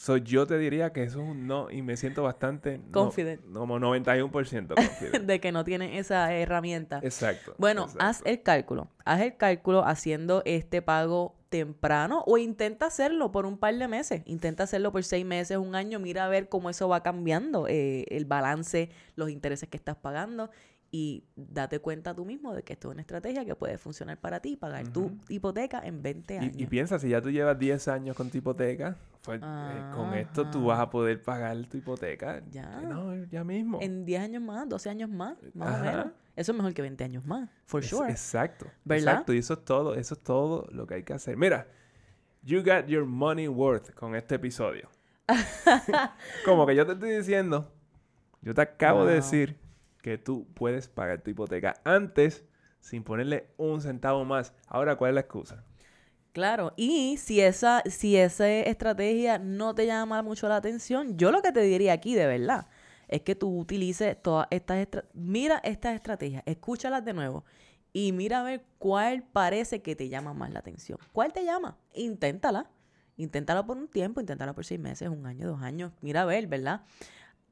so, 0.00 0.16
yo 0.16 0.46
te 0.46 0.56
diría 0.56 0.94
que 0.94 1.02
eso 1.02 1.20
es 1.22 1.28
un 1.28 1.46
no 1.46 1.70
y 1.70 1.82
me 1.82 1.94
siento 1.98 2.22
bastante... 2.22 2.78
no- 2.78 2.90
Confident. 2.90 3.42
como 3.52 3.78
91% 3.78 4.74
confident. 4.74 5.24
de 5.26 5.40
que 5.40 5.52
no 5.52 5.62
tienen 5.62 5.92
esa 5.92 6.32
herramienta. 6.32 7.00
exacto. 7.02 7.54
Bueno, 7.58 7.82
exacto. 7.82 8.04
haz 8.06 8.22
el 8.24 8.42
cálculo. 8.42 8.88
Haz 9.04 9.20
el 9.20 9.36
cálculo 9.36 9.84
haciendo 9.84 10.42
este 10.46 10.80
pago 10.80 11.34
temprano 11.50 12.22
o 12.26 12.38
intenta 12.38 12.86
hacerlo 12.86 13.30
por 13.30 13.44
un 13.44 13.58
par 13.58 13.74
de 13.74 13.88
meses. 13.88 14.22
Intenta 14.24 14.62
hacerlo 14.62 14.90
por 14.90 15.04
seis 15.04 15.26
meses, 15.26 15.58
un 15.58 15.74
año. 15.74 15.98
Mira 15.98 16.24
a 16.24 16.28
ver 16.28 16.48
cómo 16.48 16.70
eso 16.70 16.88
va 16.88 17.02
cambiando, 17.02 17.66
eh, 17.68 18.06
el 18.08 18.24
balance, 18.24 18.88
los 19.16 19.28
intereses 19.28 19.68
que 19.68 19.76
estás 19.76 19.96
pagando. 19.96 20.50
Y 20.92 21.24
date 21.36 21.78
cuenta 21.78 22.14
tú 22.14 22.24
mismo 22.24 22.52
de 22.52 22.64
que 22.64 22.72
esto 22.72 22.88
es 22.88 22.94
una 22.94 23.02
estrategia 23.02 23.44
que 23.44 23.54
puede 23.54 23.78
funcionar 23.78 24.18
para 24.18 24.40
ti, 24.40 24.56
pagar 24.56 24.88
tu 24.88 25.12
hipoteca 25.28 25.80
en 25.84 26.02
20 26.02 26.38
años. 26.38 26.56
Y, 26.56 26.64
y 26.64 26.66
piensa, 26.66 26.98
si 26.98 27.10
ya 27.10 27.22
tú 27.22 27.30
llevas 27.30 27.56
10 27.58 27.86
años 27.86 28.16
con 28.16 28.28
tu 28.28 28.38
hipoteca, 28.38 28.96
pues, 29.22 29.40
eh, 29.40 29.82
con 29.94 30.14
esto 30.14 30.50
tú 30.50 30.64
vas 30.66 30.80
a 30.80 30.90
poder 30.90 31.22
pagar 31.22 31.56
tu 31.68 31.76
hipoteca. 31.76 32.42
Ya. 32.50 32.80
eh, 32.82 32.86
No, 32.86 33.14
ya 33.26 33.44
mismo. 33.44 33.78
En 33.80 34.04
10 34.04 34.20
años 34.20 34.42
más, 34.42 34.68
12 34.68 34.90
años 34.90 35.08
más, 35.10 35.36
más 35.54 35.80
o 35.80 35.84
menos. 35.84 36.06
Eso 36.34 36.52
es 36.52 36.56
mejor 36.58 36.74
que 36.74 36.82
20 36.82 37.04
años 37.04 37.24
más, 37.24 37.48
for 37.66 37.84
Es- 37.84 37.90
sure. 37.90 38.10
Exacto. 38.10 38.66
¿Verdad? 38.84 39.12
Exacto. 39.12 39.32
Y 39.34 39.38
eso 39.38 39.54
es 39.54 39.64
todo, 39.64 39.94
eso 39.94 40.14
es 40.14 40.20
todo 40.20 40.66
lo 40.72 40.86
que 40.88 40.94
hay 40.94 41.02
que 41.04 41.12
hacer. 41.12 41.36
Mira, 41.36 41.68
you 42.42 42.64
got 42.64 42.86
your 42.86 43.04
money 43.04 43.46
worth 43.46 43.92
con 43.94 44.16
este 44.16 44.34
episodio. 44.36 44.88
Como 46.44 46.66
que 46.66 46.74
yo 46.74 46.84
te 46.86 46.92
estoy 46.94 47.10
diciendo, 47.12 47.70
yo 48.42 48.54
te 48.54 48.62
acabo 48.62 49.04
de 49.04 49.14
decir 49.14 49.56
que 50.02 50.18
tú 50.18 50.46
puedes 50.54 50.88
pagar 50.88 51.22
tu 51.22 51.30
hipoteca 51.30 51.74
antes 51.84 52.44
sin 52.80 53.04
ponerle 53.04 53.48
un 53.56 53.80
centavo 53.80 54.24
más. 54.24 54.52
Ahora, 54.66 54.96
¿cuál 54.96 55.10
es 55.10 55.14
la 55.14 55.20
excusa? 55.20 55.64
Claro, 56.32 56.72
y 56.76 57.16
si 57.16 57.40
esa, 57.40 57.82
si 57.86 58.16
esa 58.16 58.48
estrategia 58.48 59.38
no 59.38 59.74
te 59.74 59.86
llama 59.86 60.22
mucho 60.22 60.48
la 60.48 60.56
atención, 60.56 61.16
yo 61.16 61.32
lo 61.32 61.42
que 61.42 61.50
te 61.50 61.60
diría 61.60 61.92
aquí 61.92 62.14
de 62.14 62.26
verdad 62.26 62.68
es 63.08 63.22
que 63.22 63.34
tú 63.34 63.58
utilices 63.58 64.20
todas 64.22 64.46
estas 64.50 64.78
estrategias. 64.78 65.14
Mira 65.14 65.60
estas 65.64 65.96
estrategias, 65.96 66.44
escúchalas 66.46 67.04
de 67.04 67.12
nuevo 67.12 67.44
y 67.92 68.12
mira 68.12 68.40
a 68.40 68.42
ver 68.44 68.64
cuál 68.78 69.24
parece 69.24 69.82
que 69.82 69.96
te 69.96 70.08
llama 70.08 70.32
más 70.32 70.52
la 70.52 70.60
atención. 70.60 70.98
¿Cuál 71.12 71.32
te 71.32 71.44
llama? 71.44 71.76
Inténtala. 71.94 72.70
Inténtala 73.16 73.66
por 73.66 73.76
un 73.76 73.88
tiempo, 73.88 74.20
inténtala 74.20 74.54
por 74.54 74.64
seis 74.64 74.80
meses, 74.80 75.08
un 75.08 75.26
año, 75.26 75.48
dos 75.48 75.60
años. 75.62 75.92
Mira 76.00 76.22
a 76.22 76.24
ver, 76.24 76.46
¿verdad? 76.46 76.82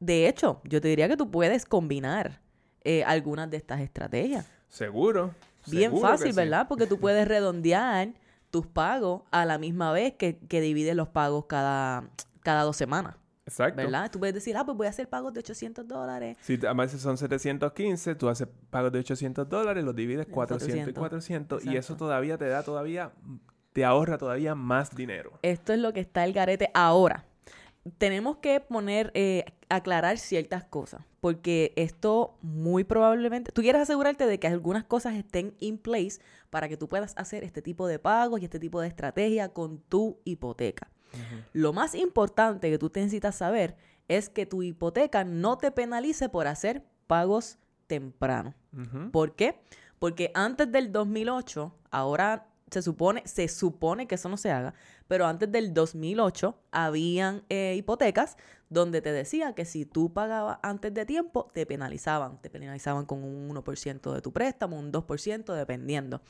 De 0.01 0.29
hecho, 0.29 0.61
yo 0.65 0.81
te 0.81 0.89
diría 0.89 1.09
que 1.09 1.17
tú 1.17 1.31
puedes 1.31 1.65
combinar 1.65 2.41
eh, 2.85 3.03
algunas 3.05 3.51
de 3.51 3.57
estas 3.57 3.81
estrategias. 3.81 4.47
Seguro. 4.69 5.35
Bien 5.67 5.91
seguro 5.91 6.09
fácil, 6.09 6.31
sí. 6.31 6.37
¿verdad? 6.37 6.67
Porque 6.69 6.87
tú 6.87 6.99
puedes 7.01 7.27
redondear 7.27 8.11
tus 8.51 8.67
pagos 8.67 9.23
a 9.31 9.45
la 9.45 9.59
misma 9.59 9.93
vez 9.93 10.15
que, 10.15 10.39
que 10.39 10.61
divides 10.61 10.95
los 10.97 11.09
pagos 11.09 11.45
cada, 11.47 12.05
cada 12.43 12.63
dos 12.63 12.77
semanas, 12.77 13.17
Exacto. 13.45 13.77
¿verdad? 13.77 14.11
Tú 14.11 14.19
puedes 14.21 14.35
decir, 14.35 14.57
ah, 14.57 14.65
pues 14.65 14.77
voy 14.77 14.87
a 14.87 14.91
hacer 14.91 15.09
pagos 15.09 15.35
de 15.35 15.41
800 15.41 15.87
dólares. 15.87 16.39
Si 16.41 16.57
te- 16.57 16.67
además 16.67 16.93
son 16.93 17.19
715, 17.19 18.15
tú 18.15 18.29
haces 18.29 18.49
pagos 18.71 18.93
de 18.93 19.01
800 19.01 19.47
dólares, 19.49 19.85
los 19.85 19.95
divides 19.95 20.27
En 20.27 20.33
400 20.33 20.89
y 20.89 20.93
400. 20.95 21.59
400 21.59 21.65
y 21.67 21.77
eso 21.77 21.97
todavía 21.97 22.39
te 22.39 22.49
da 22.49 22.63
todavía, 22.63 23.13
te 23.75 23.85
ahorra 23.85 24.17
todavía 24.17 24.55
más 24.55 24.95
dinero. 24.95 25.33
Esto 25.43 25.75
es 25.75 25.79
lo 25.81 25.93
que 25.93 26.01
está 26.01 26.25
el 26.25 26.33
garete 26.33 26.71
ahora. 26.73 27.25
Tenemos 27.99 28.39
que 28.39 28.61
poner, 28.61 29.11
eh, 29.15 29.45
aclarar 29.69 30.19
ciertas 30.19 30.65
cosas, 30.65 31.03
porque 31.21 31.73
esto 31.77 32.37
muy 32.43 32.85
probablemente, 32.85 33.53
tú 33.53 33.63
quieres 33.63 33.83
asegurarte 33.83 34.27
de 34.27 34.39
que 34.39 34.47
algunas 34.47 34.85
cosas 34.85 35.15
estén 35.15 35.55
in 35.59 35.79
place 35.79 36.21
para 36.51 36.69
que 36.69 36.77
tú 36.77 36.89
puedas 36.89 37.15
hacer 37.17 37.45
este 37.45 37.63
tipo 37.63 37.87
de 37.87 37.99
pagos 37.99 38.41
y 38.41 38.45
este 38.45 38.59
tipo 38.59 38.81
de 38.81 38.89
estrategia 38.89 39.51
con 39.51 39.79
tu 39.79 40.19
hipoteca. 40.25 40.91
Lo 41.53 41.73
más 41.73 41.95
importante 41.95 42.71
que 42.71 42.79
tú 42.79 42.91
necesitas 42.95 43.37
saber 43.37 43.77
es 44.09 44.29
que 44.29 44.47
tu 44.47 44.63
hipoteca 44.63 45.25
no 45.25 45.57
te 45.59 45.71
penalice 45.71 46.29
por 46.29 46.47
hacer 46.47 46.85
pagos 47.07 47.59
temprano. 47.87 48.55
Ujú. 48.73 49.11
¿Por 49.11 49.35
qué? 49.35 49.61
Porque 49.99 50.31
antes 50.35 50.71
del 50.71 50.93
2008, 50.93 51.75
ahora 51.91 52.48
se 52.71 52.83
supone, 52.83 53.23
se 53.27 53.49
supone 53.49 54.07
que 54.07 54.17
eso 54.17 54.29
no 54.29 54.37
se 54.37 54.51
haga, 54.51 54.75
pero 55.07 55.27
antes 55.27 55.51
del 55.51 55.73
2008 55.75 56.55
habían 56.71 57.43
eh, 57.49 57.75
hipotecas 57.77 58.37
donde 58.71 59.01
te 59.01 59.13
decía 59.13 59.55
que 59.55 59.65
si 59.65 59.87
tú 59.87 60.13
pagabas 60.13 60.59
antes 60.63 60.93
de 60.93 61.07
tiempo, 61.07 61.51
te 61.55 61.65
penalizaban. 61.67 62.41
Te 62.43 62.51
penalizaban 62.51 63.07
con 63.07 63.25
un 63.25 63.49
1% 63.49 64.13
de 64.13 64.21
tu 64.21 64.33
préstamo, 64.33 64.79
un 64.79 64.93
2%, 64.93 65.55
dependiendo. 65.55 66.21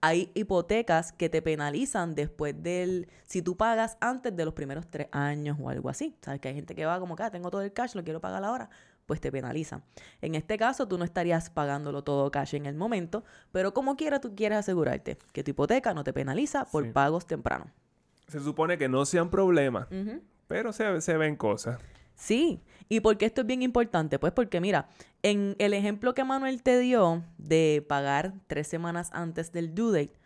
Hay 0.00 0.32
hipotecas 0.34 1.12
que 1.12 1.28
te 1.28 1.42
penalizan 1.42 2.14
después 2.14 2.60
del... 2.60 3.08
Si 3.24 3.40
tú 3.40 3.56
pagas 3.56 3.98
antes 4.00 4.34
de 4.34 4.44
los 4.44 4.54
primeros 4.54 4.88
tres 4.88 5.06
años 5.12 5.58
o 5.60 5.68
algo 5.68 5.90
así. 5.90 6.16
Sabes 6.22 6.40
que 6.40 6.48
hay 6.48 6.54
gente 6.54 6.74
que 6.74 6.84
va 6.86 6.98
como 6.98 7.14
que 7.14 7.22
"Ah, 7.22 7.30
tengo 7.30 7.50
todo 7.50 7.62
el 7.62 7.72
cash, 7.72 7.94
lo 7.94 8.02
quiero 8.02 8.20
pagar 8.20 8.42
ahora. 8.42 8.68
Pues 9.06 9.20
te 9.20 9.32
penalizan. 9.32 9.82
En 10.20 10.34
este 10.34 10.56
caso, 10.56 10.86
tú 10.86 10.96
no 10.96 11.04
estarías 11.04 11.50
pagándolo 11.50 12.02
todo 12.04 12.30
cash 12.30 12.54
en 12.54 12.66
el 12.66 12.76
momento, 12.76 13.24
pero 13.50 13.74
como 13.74 13.96
quiera, 13.96 14.20
tú 14.20 14.34
quieres 14.34 14.58
asegurarte 14.58 15.18
que 15.32 15.42
tu 15.42 15.50
hipoteca 15.50 15.92
no 15.92 16.04
te 16.04 16.12
penaliza 16.12 16.64
por 16.66 16.84
Sí. 16.84 16.90
pagos 16.92 17.26
tempranos. 17.26 17.68
Se 18.28 18.40
supone 18.40 18.78
que 18.78 18.88
no 18.88 19.04
sea 19.04 19.22
un 19.24 19.30
problema, 19.30 19.88
Ujú. 19.90 20.22
pero 20.46 20.72
se, 20.72 21.00
se 21.00 21.16
ven 21.16 21.36
cosas. 21.36 21.80
Sí, 22.14 22.60
¿y 22.88 23.00
por 23.00 23.18
qué 23.18 23.26
esto 23.26 23.40
es 23.40 23.46
bien 23.46 23.62
importante? 23.62 24.18
Pues 24.18 24.32
porque 24.32 24.60
mira, 24.60 24.88
en 25.22 25.56
el 25.58 25.74
ejemplo 25.74 26.14
que 26.14 26.22
Manuel 26.24 26.62
te 26.62 26.78
dio 26.78 27.24
de 27.38 27.84
pagar 27.88 28.34
tres 28.46 28.68
semanas 28.68 29.10
antes 29.12 29.50
del 29.50 29.74
due 29.74 29.92
date, 29.92 30.18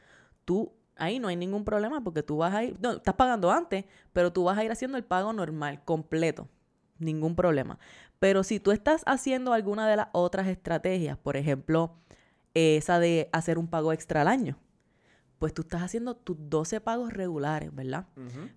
tú 0.45 0.73
ahí 0.97 1.19
no 1.19 1.29
hay 1.29 1.37
ningún 1.37 1.65
problema 1.65 2.03
porque 2.05 2.23
tú 2.23 2.37
vas 2.39 2.55
a 2.55 2.65
ir, 2.65 2.77
no, 2.81 2.93
estás 2.93 3.15
pagando 3.15 3.51
antes, 3.51 3.87
pero 4.13 4.33
tú 4.33 4.45
vas 4.45 4.59
a 4.59 4.65
ir 4.65 4.71
haciendo 4.71 4.99
el 4.99 5.05
pago 5.05 5.33
normal, 5.33 5.83
completo, 5.85 6.49
ningún 6.99 7.35
problema. 7.37 7.79
Pero 8.19 8.43
si 8.43 8.61
tú 8.61 8.73
estás 8.73 9.03
haciendo 9.07 9.53
alguna 9.53 9.89
de 9.89 9.97
las 9.97 10.09
otras 10.13 10.47
estrategias, 10.47 11.19
por 11.19 11.37
ejemplo, 11.37 11.97
esa 12.55 12.99
de 12.99 13.29
hacer 13.33 13.59
un 13.59 13.69
pago 13.69 13.93
extra 13.93 14.23
al 14.23 14.29
año, 14.29 14.59
pues 15.39 15.53
tú 15.53 15.63
estás 15.63 15.83
haciendo 15.83 16.17
tus 16.17 16.37
12 16.39 16.81
pagos 16.81 17.13
regulares, 17.13 17.75
¿verdad? 17.75 18.07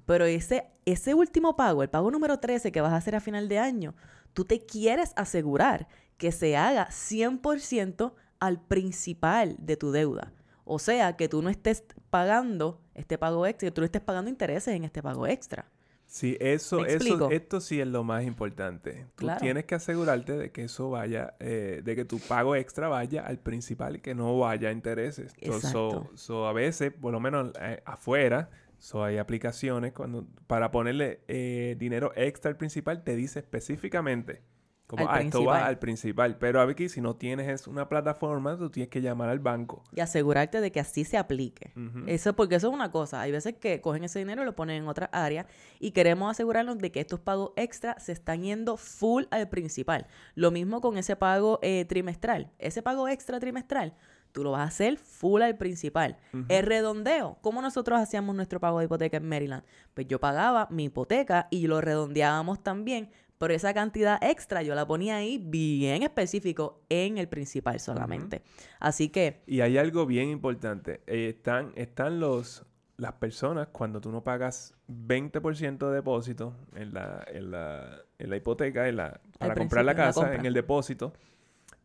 Pero 0.06 0.26
ese, 0.26 0.68
ese 0.86 1.14
último 1.14 1.58
pago, 1.58 1.84
el 1.84 1.90
pago 1.90 2.10
número 2.10 2.40
13 2.40 2.72
que 2.72 2.82
vas 2.82 2.94
a 2.94 2.98
hacer 2.98 3.16
a 3.16 3.20
final 3.20 3.50
de 3.50 3.60
año, 3.60 3.96
tú 4.34 4.46
te 4.46 4.66
quieres 4.66 5.12
asegurar 5.18 5.88
que 6.18 6.32
se 6.32 6.56
haga 6.56 6.88
100% 6.88 8.14
al 8.40 8.62
principal 8.62 9.56
de 9.60 9.76
tu 9.76 9.92
deuda. 9.92 10.34
O 10.64 10.80
sea, 10.80 11.18
que 11.18 11.28
tú 11.28 11.42
no 11.42 11.50
estés 11.50 11.84
pagando 12.10 12.82
este 12.94 13.18
pago 13.18 13.46
extra, 13.46 13.68
que 13.68 13.72
tú 13.72 13.82
no 13.82 13.86
estés 13.86 14.02
pagando 14.02 14.30
intereses 14.30 14.74
en 14.74 14.84
este 14.84 15.02
pago 15.02 15.28
extra. 15.28 15.70
Sí, 16.10 16.38
eso, 16.40 16.82
¿Me 16.82 16.92
eso, 16.96 17.30
esto 17.30 17.62
sí 17.62 17.80
es 17.80 17.88
lo 17.88 18.04
más 18.04 18.24
importante. 18.24 19.06
Tú 19.16 19.26
Claro. 19.28 19.40
tienes 19.42 19.66
que 19.66 19.76
asegurarte 19.76 20.36
de 20.36 20.52
que 20.52 20.64
eso 20.64 20.90
vaya, 20.90 21.36
eh, 21.40 21.82
de 21.86 21.96
que 21.96 22.04
tu 22.04 22.18
pago 22.20 22.56
extra 22.56 22.88
vaya 22.88 23.22
al 23.28 23.38
principal 23.38 23.98
y 23.98 24.00
que 24.00 24.16
no 24.16 24.40
vaya 24.40 24.70
a 24.70 24.72
intereses. 24.72 25.32
So- 25.34 25.56
Exacto. 25.56 26.10
So, 26.12 26.18
so, 26.18 26.48
a 26.48 26.54
veces, 26.54 26.92
por 26.92 27.12
lo 27.12 27.20
menos 27.20 27.52
eh, 27.62 27.82
afuera, 27.86 28.50
So, 28.82 29.04
hay 29.04 29.18
aplicaciones 29.18 29.92
cuando 29.92 30.26
para 30.48 30.72
ponerle 30.72 31.20
eh, 31.28 31.76
dinero 31.78 32.14
extra 32.16 32.50
al 32.50 32.56
principal 32.56 33.04
te 33.04 33.16
dice 33.18 33.40
específicamente 33.40 34.42
como, 34.90 35.08
Al 35.08 35.16
ah, 35.16 35.22
esto 35.22 35.44
va 35.44 35.54
principal. 35.54 35.64
al 35.64 35.80
principal. 35.80 36.38
Pero 36.40 36.62
aquí, 36.62 36.90
si 36.90 37.00
no 37.00 37.16
tienes 37.16 37.48
es 37.48 37.68
una 37.68 37.88
plataforma, 37.88 38.58
tú 38.58 38.72
tienes 38.72 38.90
que 38.90 39.02
llamar 39.02 39.30
al 39.30 39.38
banco. 39.38 39.84
Y 39.96 40.00
asegurarte 40.00 40.62
de 40.62 40.72
que 40.72 40.80
así 40.80 41.06
se 41.06 41.16
aplique. 41.16 41.74
Ujú. 41.76 42.06
Eso 42.08 42.36
porque 42.36 42.56
eso 42.56 42.70
es 42.70 42.74
una 42.74 42.90
cosa. 42.90 43.22
Hay 43.22 43.32
veces 43.32 43.54
que 43.54 43.82
cogen 43.82 44.04
ese 44.04 44.18
dinero 44.18 44.42
y 44.42 44.46
lo 44.46 44.56
ponen 44.56 44.82
en 44.82 44.90
otra 44.90 45.06
área 45.14 45.46
y 45.80 45.92
queremos 45.92 46.32
asegurarnos 46.32 46.80
de 46.80 46.92
que 46.92 47.02
estos 47.02 47.20
pagos 47.20 47.52
extra 47.56 48.00
se 48.00 48.14
están 48.14 48.42
yendo 48.42 48.78
full 48.78 49.26
al 49.30 49.48
principal. 49.48 50.08
Lo 50.34 50.50
mismo 50.50 50.82
con 50.82 50.98
ese 50.98 51.16
pago 51.16 51.60
eh, 51.62 51.86
trimestral. 51.86 52.50
Ese 52.58 52.82
pago 52.82 53.08
extra 53.08 53.40
trimestral, 53.40 53.94
tú 54.32 54.44
lo 54.44 54.52
vas 54.52 54.62
a 54.62 54.64
hacer 54.64 54.98
full 54.98 55.44
al 55.44 55.56
principal. 55.56 56.18
El 56.48 56.66
redondeo, 56.66 57.38
¿cómo 57.42 57.62
nosotros 57.62 58.00
hacíamos 58.00 58.36
nuestro 58.36 58.60
pago 58.60 58.80
de 58.80 58.86
hipoteca 58.86 59.18
en 59.18 59.30
Maryland? 59.30 59.64
Pues 59.94 60.08
yo 60.08 60.20
pagaba 60.20 60.68
mi 60.72 60.86
hipoteca 60.86 61.48
y 61.52 61.68
lo 61.68 61.80
redondeábamos 61.80 62.64
también, 62.64 63.12
pero 63.40 63.54
esa 63.54 63.74
cantidad 63.74 64.20
extra 64.22 64.62
yo 64.62 64.76
la 64.76 64.86
ponía 64.86 65.16
ahí 65.16 65.42
bien 65.44 66.04
específico 66.04 66.82
en 66.90 67.18
el 67.18 67.30
principal 67.30 67.80
solamente. 67.80 68.44
Así 68.80 69.10
que 69.10 69.42
Y 69.48 69.62
hay 69.62 69.78
algo 69.78 70.06
bien 70.06 70.30
importante. 70.30 71.02
Eh, 71.08 71.30
están, 71.30 71.72
están 71.76 72.20
los, 72.20 72.66
las 72.98 73.14
personas 73.14 73.70
cuando 73.70 74.02
tú 74.02 74.12
no 74.12 74.24
pagas 74.24 74.76
20% 74.90 75.90
de 75.90 75.96
depósito 75.96 76.54
en 76.76 76.94
la, 76.94 77.26
en 77.28 77.50
la, 77.50 78.02
en 78.20 78.30
la 78.30 78.36
hipoteca, 78.36 78.90
en 78.90 78.98
la, 78.98 79.22
para 79.40 79.56
comprar 79.56 79.86
la 79.86 79.96
casa, 79.96 80.36
en 80.36 80.46
el 80.46 80.54
depósito, 80.54 81.14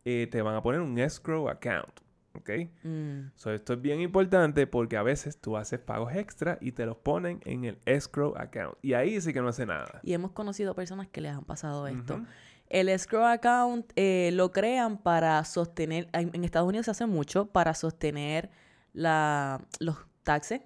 eh, 0.03 0.27
te 0.29 0.41
van 0.41 0.55
a 0.55 0.61
poner 0.61 0.81
un 0.81 0.99
escrow 0.99 1.47
account. 1.47 2.04
¿Ok? 2.37 2.49
mm, 2.83 3.31
So, 3.35 3.51
esto 3.53 3.73
es 3.73 3.81
bien 3.81 4.01
importante 4.01 4.67
porque 4.67 4.97
a 4.97 5.03
veces 5.03 5.39
tú 5.39 5.57
haces 5.57 5.79
pagos 5.79 6.13
extra 6.15 6.57
y 6.61 6.71
te 6.71 6.85
los 6.85 6.97
ponen 6.97 7.41
en 7.45 7.65
el 7.65 7.79
escrow 7.85 8.35
account. 8.37 8.77
Y 8.81 8.93
ahí 8.93 9.19
sí 9.21 9.33
que 9.33 9.41
no 9.41 9.49
hace 9.49 9.65
nada. 9.65 9.99
Y 10.03 10.13
hemos 10.13 10.31
conocido 10.31 10.75
personas 10.75 11.07
que 11.07 11.21
les 11.21 11.31
han 11.31 11.45
pasado 11.45 11.87
esto. 11.87 12.21
El 12.67 12.89
escrow 12.89 13.25
account 13.25 13.91
eh, 13.95 14.31
lo 14.33 14.51
crean 14.51 14.97
para 14.97 15.43
sostener, 15.43 16.07
en 16.13 16.31
en 16.33 16.43
Estados 16.43 16.67
Unidos 16.67 16.85
se 16.85 16.91
hace 16.91 17.05
mucho 17.05 17.45
para 17.45 17.73
sostener 17.75 18.49
la, 18.93 19.61
los 19.79 19.97
taxes 20.23 20.61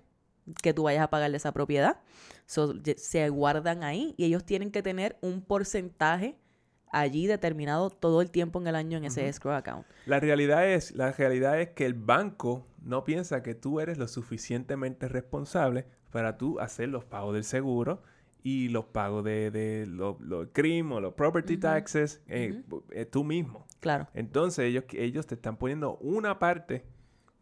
que 0.62 0.74
tú 0.74 0.84
vayas 0.84 1.04
a 1.04 1.10
pagar 1.10 1.30
de 1.32 1.38
esa 1.38 1.52
propiedad. 1.52 1.98
So, 2.46 2.74
se 2.96 3.30
guardan 3.30 3.84
ahí 3.84 4.16
y 4.18 4.26
ellos 4.26 4.44
tienen 4.46 4.72
que 4.72 4.82
tener 4.82 5.18
un 5.22 5.42
porcentaje 5.42 6.38
allí 6.92 7.28
determinado 7.28 7.90
todo 7.90 8.22
el 8.22 8.32
tiempo 8.32 8.60
en 8.60 8.68
el 8.68 8.76
año 8.76 8.98
en 8.98 9.06
ese 9.06 9.22
Ujú. 9.22 9.30
escrow 9.30 9.54
account. 9.56 9.86
La 10.06 10.20
realidad 10.20 10.68
es, 10.68 10.94
la 10.96 11.12
realidad 11.12 11.60
es 11.60 11.70
que 11.70 11.86
el 11.86 11.94
banco 11.94 12.66
no 12.82 13.04
piensa 13.04 13.44
que 13.44 13.56
tú 13.56 13.80
eres 13.80 13.98
lo 13.98 14.08
suficientemente 14.08 15.08
responsable 15.08 15.86
para 16.12 16.38
tú 16.38 16.60
hacer 16.60 16.90
los 16.90 17.06
pagos 17.06 17.34
del 17.34 17.44
seguro 17.44 18.02
y 18.42 18.70
los 18.70 18.86
pagos 18.86 19.24
de, 19.24 19.52
de 19.52 19.86
los 19.86 20.20
los 20.22 20.48
CRIM 20.54 20.92
o 20.94 21.02
los 21.02 21.14
property 21.14 21.58
taxes 21.58 22.22
eh, 22.28 22.64
eh, 22.92 23.06
tú 23.06 23.24
mismo. 23.24 23.68
Claro. 23.80 24.08
Entonces 24.14 24.66
ellos, 24.66 24.86
ellos 24.94 25.28
te 25.28 25.36
están 25.36 25.58
poniendo 25.58 25.98
una 25.98 26.40
parte, 26.40 26.86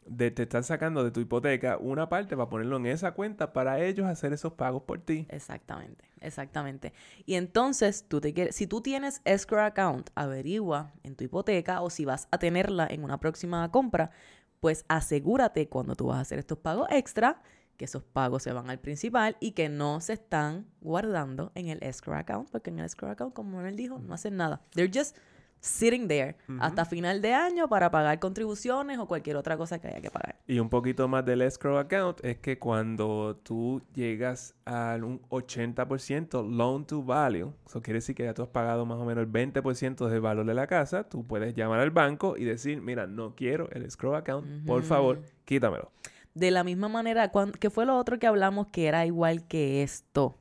de, 0.10 0.32
te 0.32 0.44
están 0.44 0.64
sacando 0.64 1.04
de 1.04 1.12
tu 1.12 1.20
hipoteca 1.20 1.78
una 1.78 2.10
parte 2.10 2.36
para 2.36 2.50
ponerlo 2.50 2.78
en 2.78 2.88
esa 2.88 3.12
cuenta 3.12 3.54
para 3.54 3.84
ellos 3.84 4.08
hacer 4.08 4.34
esos 4.34 4.54
pagos 4.54 4.84
por 4.84 5.00
ti. 5.00 5.26
Exactamente, 5.30 6.06
exactamente. 6.22 6.94
Y 7.26 7.36
entonces, 7.36 8.06
tú 8.08 8.22
te 8.22 8.34
quieres, 8.34 8.56
si 8.56 8.68
tú 8.68 8.82
tienes 8.82 9.22
escrow 9.26 9.64
account, 9.64 10.10
averigua 10.16 10.94
en 11.04 11.16
tu 11.16 11.24
hipoteca 11.24 11.82
o 11.82 11.90
si 11.90 12.06
vas 12.06 12.28
a 12.32 12.38
tenerla 12.38 12.88
en 12.90 13.04
una 13.04 13.20
próxima 13.20 13.70
compra, 13.72 14.12
pues 14.60 14.86
asegúrate 14.88 15.70
cuando 15.70 15.96
tú 15.96 16.08
vas 16.08 16.18
a 16.18 16.22
hacer 16.22 16.40
estos 16.40 16.58
pagos 16.58 16.88
extra 16.90 17.42
que 17.78 17.86
esos 17.86 18.04
pagos 18.04 18.44
se 18.44 18.52
van 18.52 18.70
al 18.70 18.80
principal 18.80 19.38
y 19.40 19.52
que 19.52 19.70
no 19.70 20.02
se 20.02 20.14
están 20.14 20.66
guardando 20.82 21.52
en 21.56 21.68
el 21.68 21.82
escrow 21.84 22.18
account, 22.18 22.50
porque 22.50 22.72
en 22.72 22.80
el 22.80 22.86
escrow 22.86 23.12
account, 23.12 23.34
como 23.34 23.62
él 23.62 23.76
dijo, 23.76 24.00
no 24.00 24.14
hacen 24.14 24.36
nada. 24.36 24.62
They're 24.74 24.92
just 24.92 25.16
sitting 25.60 26.08
there 26.08 26.36
hasta 26.60 26.86
final 26.86 27.22
de 27.22 27.34
año 27.34 27.68
para 27.68 27.92
pagar 27.92 28.20
contribuciones 28.20 29.00
o 29.00 29.08
cualquier 29.08 29.38
otra 29.38 29.58
cosa 29.58 29.80
que 29.80 29.88
haya 29.88 30.02
que 30.02 30.12
pagar. 30.12 30.40
Y 30.48 30.60
un 30.60 30.70
poquito 30.70 31.08
más 31.08 31.26
del 31.26 31.42
escrow 31.42 31.78
account 31.78 32.24
es 32.24 32.38
que 32.38 32.58
cuando 32.58 33.40
tú 33.44 33.82
llegas 33.94 34.56
a 34.66 34.98
un 35.02 35.22
80% 35.30 36.50
loan 36.50 36.86
to 36.86 37.04
value, 37.04 37.54
eso 37.66 37.82
quiere 37.82 37.98
decir 37.98 38.16
que 38.16 38.24
ya 38.24 38.34
tú 38.34 38.44
has 38.44 38.50
pagado 38.50 38.86
más 38.86 38.98
o 38.98 39.06
menos 39.06 39.24
el 39.24 39.32
20% 39.32 40.08
del 40.08 40.22
valor 40.22 40.46
de 40.46 40.54
la 40.54 40.68
casa, 40.68 41.04
tú 41.04 41.26
puedes 41.26 41.56
llamar 41.56 41.80
al 41.80 41.92
banco 41.92 42.38
y 42.38 42.46
decir, 42.46 42.82
mira, 42.82 43.08
no 43.08 43.36
quiero 43.36 43.70
el 43.72 43.84
escrow 43.84 44.16
account, 44.16 44.66
por 44.66 44.84
favor, 44.84 45.22
quítamelo. 45.46 45.92
De 46.34 46.52
la 46.52 46.64
misma 46.64 46.88
manera, 46.88 47.32
¿qué 47.60 47.70
fue 47.70 47.86
lo 47.86 47.98
otro 47.98 48.20
que 48.20 48.28
hablamos 48.28 48.68
que 48.68 48.86
era 48.86 49.06
igual 49.06 49.48
que 49.48 49.82
esto? 49.82 50.38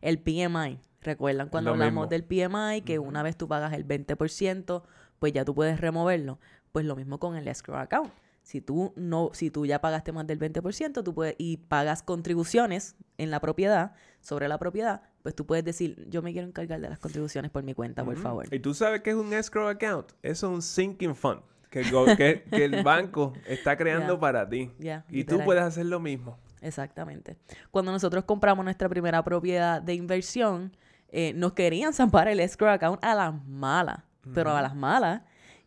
El 0.00 0.18
PMI. 0.18 0.80
¿Recuerdan 1.06 1.48
cuando 1.48 1.70
Lo 1.70 1.74
hablamos 1.74 1.92
mismo. 1.92 2.06
del 2.08 2.24
PMI? 2.24 2.82
Que 2.82 2.98
una 2.98 3.22
vez 3.22 3.36
tú 3.36 3.46
pagas 3.48 3.72
el 3.72 3.86
20%, 3.86 4.82
pues 5.18 5.32
ya 5.32 5.44
tú 5.44 5.54
puedes 5.54 5.80
removerlo. 5.80 6.38
Pues 6.72 6.84
lo 6.84 6.96
mismo 6.96 7.18
con 7.18 7.36
el 7.36 7.46
escrow 7.48 7.78
account. 7.78 8.12
Si 8.42 8.60
tú 8.60 8.92
no, 8.96 9.30
si 9.32 9.50
tú 9.50 9.66
ya 9.66 9.80
pagaste 9.80 10.12
más 10.12 10.26
del 10.26 10.38
20%, 10.38 11.02
tú 11.02 11.14
puedes, 11.14 11.34
y 11.38 11.56
pagas 11.56 12.02
contribuciones 12.02 12.94
en 13.18 13.30
la 13.30 13.40
propiedad, 13.40 13.94
sobre 14.20 14.46
la 14.48 14.58
propiedad, 14.58 15.02
pues 15.22 15.34
tú 15.34 15.46
puedes 15.46 15.64
decir, 15.64 16.06
yo 16.10 16.22
me 16.22 16.32
quiero 16.32 16.46
encargar 16.46 16.80
de 16.80 16.88
las 16.88 16.98
contribuciones 16.98 17.50
por 17.50 17.62
mi 17.64 17.74
cuenta, 17.74 18.04
por 18.04 18.16
favor. 18.16 18.46
¿Y 18.52 18.58
tú 18.60 18.74
sabes 18.74 19.00
qué 19.02 19.10
es 19.10 19.16
un 19.16 19.32
escrow 19.32 19.68
account? 19.68 20.10
Eso 20.22 20.46
es 20.48 20.52
un 20.52 20.62
sinking 20.62 21.14
fund 21.16 21.40
que 21.70 21.80
el, 21.80 21.90
go- 21.90 22.04
que, 22.16 22.44
que 22.50 22.64
el 22.64 22.82
banco 22.84 23.32
está 23.46 23.76
creando 23.78 24.18
para 24.20 24.48
ti. 24.48 24.70
Y 25.10 25.24
tú 25.24 25.40
puedes 25.44 25.62
hacer 25.64 25.86
lo 25.86 25.98
mismo. 26.00 26.38
Exactamente. 26.62 27.36
Cuando 27.70 27.90
nosotros 27.92 28.24
compramos 28.24 28.64
nuestra 28.64 28.88
primera 28.88 29.22
propiedad 29.24 29.80
de 29.82 29.94
inversión, 29.94 30.76
eh, 31.18 31.32
nos 31.32 31.54
querían 31.54 31.94
zampar 31.94 32.28
el 32.28 32.40
escrow 32.40 32.68
account 32.68 33.02
a 33.02 33.14
las 33.14 33.42
malas, 33.46 34.00
pero 34.34 34.54
a 34.54 34.60
las 34.60 34.76
malas. 34.76 35.22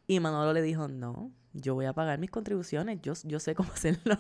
Y 0.06 0.20
Manolo 0.20 0.54
le 0.54 0.62
dijo, 0.62 0.88
no, 0.88 1.32
yo 1.54 1.74
voy 1.74 1.88
a 1.88 1.94
pagar 1.94 2.20
mis 2.20 2.30
contribuciones, 2.30 3.00
yo, 3.02 3.14
yo 3.24 3.40
sé 3.40 3.56
cómo 3.56 3.72
hacerlo. 3.74 4.16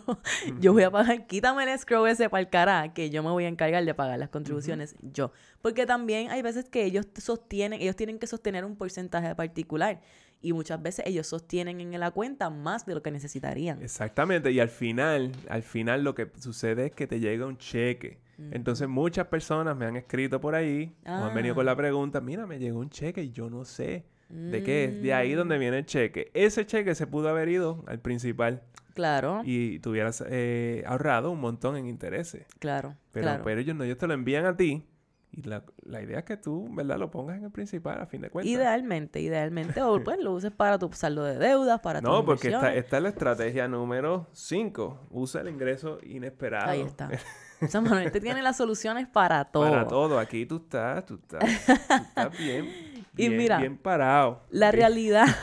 yo 0.60 0.74
voy 0.74 0.82
a 0.82 0.90
pagar, 0.90 1.28
quítame 1.28 1.62
el 1.62 1.70
escrow 1.70 2.08
ese 2.08 2.32
para 2.32 2.42
el 2.42 2.50
cara, 2.50 2.96
que 2.96 3.12
yo 3.12 3.22
me 3.22 3.30
voy 3.30 3.46
a 3.46 3.48
encargar 3.48 3.86
de 3.86 3.94
pagar 3.94 4.18
las 4.18 4.30
contribuciones 4.30 4.96
yo. 5.04 5.32
Porque 5.62 5.86
también 5.86 6.32
hay 6.32 6.42
veces 6.42 6.68
que 6.68 6.84
ellos 6.84 7.06
sostienen, 7.20 7.80
ellos 7.80 7.96
tienen 7.96 8.18
que 8.18 8.26
sostener 8.26 8.66
un 8.66 8.76
porcentaje 8.76 9.36
particular. 9.36 10.02
Y 10.42 10.54
muchas 10.54 10.82
veces 10.82 11.06
ellos 11.06 11.28
sostienen 11.28 11.80
en 11.80 12.00
la 12.00 12.10
cuenta 12.10 12.50
más 12.50 12.88
de 12.88 12.96
lo 12.96 13.04
que 13.04 13.12
necesitarían. 13.12 13.84
Exactamente, 13.84 14.52
y 14.52 14.60
al 14.60 14.70
final, 14.70 15.32
al 15.48 15.62
final 15.62 16.04
lo 16.04 16.16
que 16.16 16.32
sucede 16.40 16.88
es 16.88 16.92
que 16.94 17.06
te 17.06 17.20
llega 17.20 17.46
un 17.46 17.60
cheque. 17.60 18.20
Entonces 18.52 18.88
muchas 18.88 19.28
personas 19.28 19.76
me 19.76 19.86
han 19.86 19.96
escrito 19.96 20.40
por 20.40 20.56
ahí 20.56 20.96
o 21.06 21.10
han 21.12 21.34
venido 21.34 21.56
con 21.56 21.64
Ah. 21.68 21.72
la 21.72 21.76
pregunta, 21.76 22.22
mira, 22.22 22.46
me 22.48 22.60
llegó 22.60 22.80
un 22.80 22.90
cheque 22.90 23.24
y 23.24 23.32
yo 23.32 23.50
no 23.50 23.66
sé 23.66 24.06
de 24.30 24.64
qué 24.64 24.86
es. 24.86 25.02
De 25.02 25.14
ahí 25.14 25.34
donde 25.34 25.58
viene 25.58 25.80
el 25.80 25.86
cheque. 25.86 26.30
Ese 26.34 26.66
cheque 26.66 26.94
se 26.96 27.08
pudo 27.08 27.30
haber 27.30 27.50
ido 27.50 27.84
al 27.88 28.00
principal 28.00 28.64
Claro, 28.94 29.42
y 29.46 29.80
tuvieras 29.80 30.24
eh, 30.28 30.84
ahorrado 30.86 31.32
un 31.32 31.40
montón 31.40 31.78
en 31.78 31.86
intereses. 31.88 32.46
claro, 32.60 32.96
Pero, 33.12 33.24
claro. 33.26 33.44
pero 33.44 33.62
ellos 33.62 33.76
no, 33.76 33.84
ellos 33.86 33.98
te 33.98 34.08
lo 34.08 34.14
envían 34.14 34.46
a 34.46 34.56
ti 34.58 34.86
y 35.32 35.44
la, 35.44 35.64
la 35.84 36.02
idea 36.02 36.20
es 36.20 36.26
que 36.26 36.38
tú, 36.38 36.68
¿verdad? 36.74 36.98
Lo 36.98 37.10
pongas 37.12 37.38
en 37.38 37.44
el 37.46 37.52
principal 37.52 38.02
a 38.02 38.08
fin 38.08 38.22
de 38.22 38.30
cuentas. 38.30 38.52
Idealmente, 38.52 39.22
idealmente. 39.22 39.80
O 39.82 40.04
pues 40.04 40.20
lo 40.20 40.34
uses 40.34 40.52
para 40.52 40.78
tu 40.80 40.92
saldo 40.92 41.24
de 41.24 41.38
deudas, 41.38 41.80
para 41.82 42.02
No, 42.02 42.18
tus 42.18 42.26
porque 42.26 42.48
esta, 42.50 42.74
esta 42.76 42.98
es 42.98 43.04
la 43.04 43.10
estrategia 43.10 43.68
número 43.68 44.28
5. 44.34 45.08
Usa 45.12 45.42
el 45.42 45.50
ingreso 45.50 46.00
inesperado. 46.04 46.70
Ahí 46.72 46.82
está. 46.82 47.10
Sea, 47.68 47.82
Manuel 47.82 48.12
te 48.12 48.22
tiene 48.22 48.42
las 48.42 48.58
soluciones 48.58 49.08
para 49.08 49.44
todo. 49.46 49.70
Para 49.70 49.88
todo. 49.88 50.18
Aquí 50.18 50.46
tú 50.46 50.58
estás, 50.58 51.06
tú 51.06 51.16
estás, 51.16 51.40
tú 51.66 51.74
estás 51.74 52.38
bien, 52.38 52.66
Y 53.18 53.28
bien, 53.28 53.38
mira, 53.38 53.58
bien 53.58 53.78
parado. 53.78 54.44
La 54.50 54.72
realidad. 54.72 55.26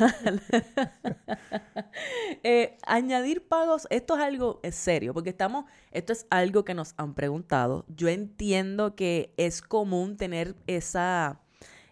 Eh, 2.43 2.77
añadir 2.87 3.49
pagos, 3.49 3.87
esto 3.91 4.17
es 4.17 4.23
algo 4.23 4.61
es 4.63 4.75
serio, 4.75 5.15
porque 5.15 5.31
estamos, 5.31 5.65
esto 5.91 6.13
es 6.13 6.27
algo 6.31 6.65
que 6.65 6.75
nos 6.75 6.95
han 6.99 7.15
preguntado. 7.15 7.85
Yo 7.89 8.09
entiendo 8.09 8.95
que 8.95 9.33
es 9.37 9.63
común 9.63 10.17
tener 10.17 10.55
esa, 10.67 11.41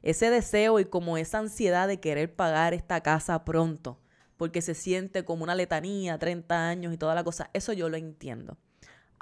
ese 0.03 0.31
deseo 0.31 0.79
y 0.79 0.85
como 0.85 1.17
esa 1.17 1.39
ansiedad 1.39 1.89
de 1.89 2.01
querer 2.01 2.37
pagar 2.37 2.75
esta 2.75 3.01
casa 3.01 3.45
pronto, 3.45 3.99
porque 4.37 4.63
se 4.63 4.75
siente 4.75 5.25
como 5.25 5.43
una 5.43 5.55
letanía, 5.55 6.19
30 6.19 6.69
años 6.69 6.93
y 6.93 6.99
toda 6.99 7.15
la 7.15 7.25
cosa. 7.25 7.51
Eso 7.55 7.73
yo 7.73 7.89
lo 7.89 7.97
entiendo. 7.97 8.59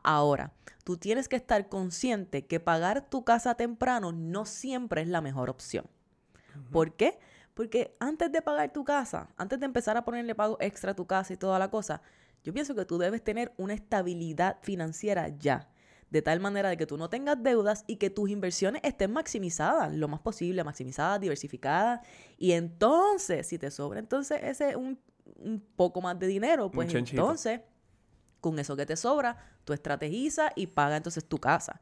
Ahora, 0.03 0.53
tú 0.85 0.97
tienes 0.97 1.29
que 1.29 1.37
estar 1.37 1.69
consciente 1.69 2.47
que 2.47 2.61
pagar 2.61 3.09
tu 3.09 3.25
casa 3.25 3.55
temprano 3.55 4.13
no 4.13 4.45
siempre 4.45 5.03
es 5.03 5.09
la 5.09 5.21
mejor 5.21 5.51
opción. 5.51 5.87
¿Por 6.71 6.95
qué? 6.97 7.19
Porque 7.55 7.95
antes 8.01 8.33
de 8.33 8.43
pagar 8.43 8.73
tu 8.73 8.85
casa, 8.85 9.31
antes 9.37 9.61
de 9.61 9.67
empezar 9.67 9.97
a 9.97 10.05
ponerle 10.05 10.35
pago 10.35 10.57
extra 10.61 10.93
a 10.93 10.95
tu 10.95 11.07
casa 11.07 11.33
y 11.33 11.37
toda 11.37 11.59
la 11.59 11.71
cosa, 11.71 12.03
yo 12.45 12.53
pienso 12.53 12.75
que 12.75 12.85
tú 12.85 12.99
debes 12.99 13.23
tener 13.23 13.53
una 13.57 13.75
estabilidad 13.75 14.59
financiera 14.63 15.29
ya. 15.29 15.69
De 16.11 16.21
tal 16.21 16.41
manera 16.41 16.69
de 16.69 16.77
que 16.77 16.87
tú 16.87 16.99
no 16.99 17.09
tengas 17.09 17.43
deudas 17.43 17.85
y 17.87 17.97
que 17.97 18.11
tus 18.11 18.29
inversiones 18.29 18.83
estén 18.85 19.13
maximizadas, 19.13 19.95
lo 19.95 20.09
más 20.09 20.21
posible, 20.21 20.63
maximizadas, 20.63 21.21
diversificadas. 21.21 22.01
Y 22.37 22.53
entonces, 22.53 23.47
si 23.47 23.59
te 23.59 23.71
sobra 23.71 23.99
entonces 23.99 24.39
ese 24.43 24.77
un, 24.77 24.99
un 25.37 25.61
poco 25.75 26.03
más 26.03 26.19
de 26.19 26.27
dinero, 26.27 26.71
pues 26.71 26.93
entonces 26.95 27.63
Con 28.43 28.59
eso 28.59 28.77
que 28.77 28.85
te 28.85 28.97
sobra, 28.97 29.39
tú 29.65 29.73
estrategizas 29.73 30.53
y 30.57 30.67
paga 30.67 30.99
entonces 30.99 31.25
tu 31.25 31.39
casa. 31.39 31.81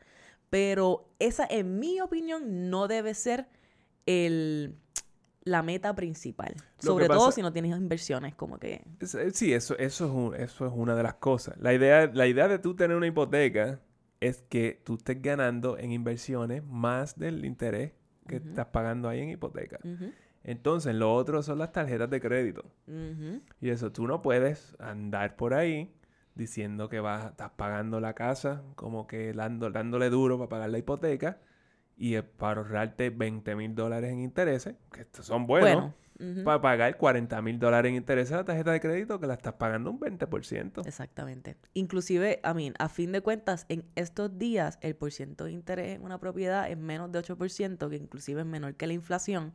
Pero 0.50 1.08
esa, 1.18 1.44
en 1.50 1.80
mi 1.80 2.00
opinión, 2.00 2.70
no 2.70 2.86
debe 2.86 3.14
ser 3.14 3.48
el, 4.06 4.76
la 5.42 5.62
meta 5.62 5.94
principal. 5.94 6.54
Lo 6.82 6.92
Sobre 6.92 7.08
todo 7.08 7.32
si 7.32 7.42
no 7.42 7.52
tienes 7.52 7.76
inversiones, 7.76 8.34
como 8.34 8.58
que... 8.58 8.84
Eh, 9.00 9.30
Sí, 9.32 9.52
eso, 9.52 9.76
eso, 9.78 10.04
es 10.06 10.10
un- 10.12 10.34
eso 10.34 10.66
es 10.66 10.72
una 10.74 10.94
de 10.94 11.02
las 11.02 11.14
cosas. 11.14 11.56
La 11.58 11.72
idea, 11.72 12.10
la 12.12 12.26
idea 12.26 12.46
de 12.46 12.58
tú 12.58 12.76
tener 12.76 12.96
una 12.96 13.06
hipoteca 13.06 13.80
es 14.20 14.42
que 14.48 14.82
tú 14.84 14.96
estés 14.96 15.22
ganando 15.22 15.78
en 15.78 15.92
inversiones 15.92 16.62
más 16.64 17.18
del 17.18 17.44
interés 17.44 17.92
que 18.28 18.36
estás 18.36 18.66
pagando 18.66 19.08
ahí 19.08 19.20
en 19.20 19.30
hipoteca. 19.30 19.78
Entonces, 20.44 20.94
lo 20.94 21.14
otro 21.14 21.42
son 21.42 21.58
las 21.58 21.72
tarjetas 21.72 22.10
de 22.10 22.20
crédito. 22.20 22.64
Y 23.60 23.70
eso, 23.70 23.90
tú 23.92 24.06
no 24.06 24.20
puedes 24.20 24.76
andar 24.78 25.36
por 25.36 25.54
ahí 25.54 25.90
diciendo 26.34 26.88
que 26.88 27.00
vas, 27.00 27.26
estás 27.26 27.50
pagando 27.56 28.00
la 28.00 28.14
casa, 28.14 28.62
como 28.76 29.06
que 29.06 29.32
dando- 29.32 29.70
dándole 29.70 30.10
duro 30.10 30.38
para 30.38 30.48
pagar 30.48 30.70
la 30.70 30.78
hipoteca 30.78 31.38
y 31.96 32.20
para 32.22 32.60
ahorrarte 32.62 33.10
20 33.10 33.54
mil 33.56 33.74
dólares 33.74 34.12
en 34.12 34.20
intereses, 34.20 34.76
que 34.92 35.02
estos 35.02 35.26
son 35.26 35.46
buenos, 35.46 35.68
Bueno. 35.74 35.94
Para 36.44 36.60
pagar 36.60 36.96
40 36.96 37.40
mil 37.42 37.58
dólares 37.58 37.90
en 37.90 37.96
intereses 37.96 38.32
a 38.32 38.36
la 38.38 38.44
tarjeta 38.44 38.72
de 38.72 38.80
crédito 38.80 39.18
que 39.20 39.26
la 39.26 39.34
estás 39.34 39.54
pagando 39.54 39.90
un 39.90 39.98
20%. 39.98 40.86
Exactamente. 40.86 41.56
Inclusive, 41.74 42.40
a 42.42 42.54
mí, 42.54 42.72
a 42.78 42.88
fin 42.88 43.12
de 43.12 43.20
cuentas, 43.20 43.66
en 43.68 43.84
estos 43.94 44.38
días 44.38 44.78
el 44.82 44.94
porciento 44.96 45.44
de 45.44 45.52
interés 45.52 45.96
en 45.96 46.02
una 46.02 46.18
propiedad 46.18 46.70
es 46.70 46.76
menos 46.78 47.10
de 47.12 47.22
8%, 47.22 47.88
que 47.88 47.96
inclusive 47.96 48.40
es 48.40 48.46
menor 48.46 48.74
que 48.74 48.86
la 48.86 48.92
inflación. 48.92 49.52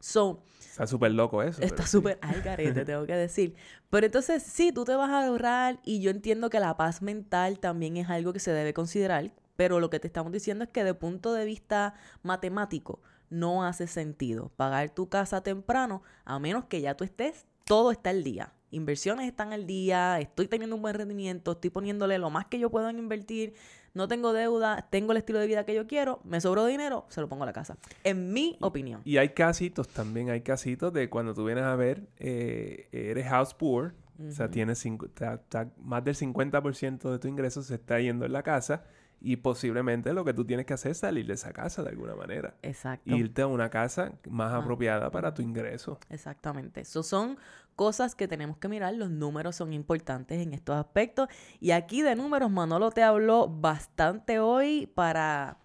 So, 0.00 0.42
Está 0.58 0.86
súper 0.86 1.12
loco 1.12 1.42
eso. 1.42 1.62
está 1.62 1.76
pero 1.76 1.86
sí. 1.86 1.92
súper 1.92 2.18
al 2.20 2.42
garete, 2.42 2.84
tengo 2.84 3.06
que 3.06 3.14
decir. 3.14 3.54
Pero 3.90 4.06
entonces, 4.06 4.42
sí, 4.42 4.72
tú 4.72 4.84
te 4.84 4.94
vas 4.94 5.10
a 5.10 5.26
ahorrar 5.26 5.80
y 5.84 6.00
yo 6.00 6.10
entiendo 6.10 6.50
que 6.50 6.60
la 6.60 6.76
paz 6.76 7.02
mental 7.02 7.58
también 7.58 7.96
es 7.96 8.10
algo 8.10 8.32
que 8.32 8.40
se 8.40 8.52
debe 8.52 8.74
considerar, 8.74 9.32
pero 9.56 9.80
lo 9.80 9.88
que 9.90 10.00
te 10.00 10.06
estamos 10.06 10.32
diciendo 10.32 10.64
es 10.64 10.70
que 10.70 10.84
de 10.84 10.92
punto 10.94 11.32
de 11.32 11.44
vista 11.46 11.94
matemático 12.22 13.00
no 13.30 13.64
hace 13.64 13.86
sentido 13.86 14.50
pagar 14.56 14.90
tu 14.90 15.08
casa 15.08 15.42
temprano 15.42 16.02
a 16.24 16.38
menos 16.38 16.64
que 16.66 16.80
ya 16.80 16.96
tú 16.96 17.04
estés, 17.04 17.46
todo 17.64 17.90
está 17.90 18.10
al 18.10 18.22
día. 18.24 18.52
Inversiones 18.70 19.26
están 19.26 19.52
al 19.52 19.66
día, 19.66 20.18
estoy 20.20 20.48
teniendo 20.48 20.76
un 20.76 20.82
buen 20.82 20.94
rendimiento, 20.94 21.52
estoy 21.52 21.70
poniéndole 21.70 22.18
lo 22.18 22.30
más 22.30 22.46
que 22.46 22.58
yo 22.58 22.70
puedo 22.70 22.88
en 22.88 22.98
invertir, 22.98 23.54
no 23.94 24.08
tengo 24.08 24.32
deuda, 24.32 24.88
tengo 24.90 25.12
el 25.12 25.18
estilo 25.18 25.38
de 25.38 25.46
vida 25.46 25.64
que 25.64 25.72
yo 25.74 25.86
quiero, 25.86 26.20
me 26.24 26.40
sobró 26.40 26.66
dinero, 26.66 27.06
se 27.08 27.20
lo 27.20 27.28
pongo 27.28 27.44
a 27.44 27.46
la 27.46 27.52
casa. 27.52 27.78
En 28.04 28.32
mi 28.32 28.58
opinión. 28.60 29.00
Y 29.04 29.16
hay 29.16 29.30
casitos 29.30 29.88
también, 29.88 30.30
hay 30.30 30.42
casitos 30.42 30.92
de 30.92 31.08
cuando 31.08 31.32
tú 31.32 31.44
vienes 31.44 31.64
a 31.64 31.76
ver, 31.76 32.08
eh, 32.18 32.88
eres 32.92 33.26
house 33.28 33.54
poor, 33.54 33.94
o 34.18 34.30
sea, 34.32 34.50
tienes 34.50 34.84
ta- 35.14 35.38
ta- 35.48 35.70
más 35.78 36.04
del 36.04 36.14
50% 36.14 37.10
de 37.10 37.18
tu 37.18 37.28
ingreso 37.28 37.62
se 37.62 37.74
está 37.76 38.00
yendo 38.00 38.26
en 38.26 38.32
la 38.32 38.42
casa 38.42 38.84
y 39.32 39.36
posiblemente 39.36 40.12
lo 40.12 40.24
que 40.24 40.32
tú 40.32 40.44
tienes 40.44 40.66
que 40.66 40.74
hacer 40.74 40.92
es 40.92 40.98
salir 40.98 41.26
de 41.26 41.34
esa 41.34 41.52
casa 41.52 41.82
de 41.82 41.90
alguna 41.90 42.14
manera. 42.14 42.54
Exacto. 42.62 43.14
Irte 43.14 43.42
a 43.42 43.46
una 43.46 43.68
casa 43.70 44.12
más 44.28 44.52
Ah. 44.52 44.58
apropiada 44.58 45.10
para 45.10 45.34
tu 45.34 45.42
ingreso. 45.42 45.98
Exactamente. 46.10 46.82
Eso 46.82 47.02
son 47.02 47.36
cosas 47.74 48.14
que 48.14 48.28
tenemos 48.28 48.56
que 48.58 48.68
mirar. 48.68 48.94
Los 48.94 49.10
números 49.10 49.56
son 49.56 49.72
importantes 49.72 50.38
en 50.40 50.52
estos 50.54 50.76
aspectos. 50.76 51.28
Y 51.60 51.72
aquí 51.72 52.02
de 52.02 52.14
números, 52.14 52.50
Manolo 52.50 52.90
te 52.90 53.02
habló 53.02 53.48
bastante 53.48 54.38
hoy 54.38 54.86
para 54.94 55.58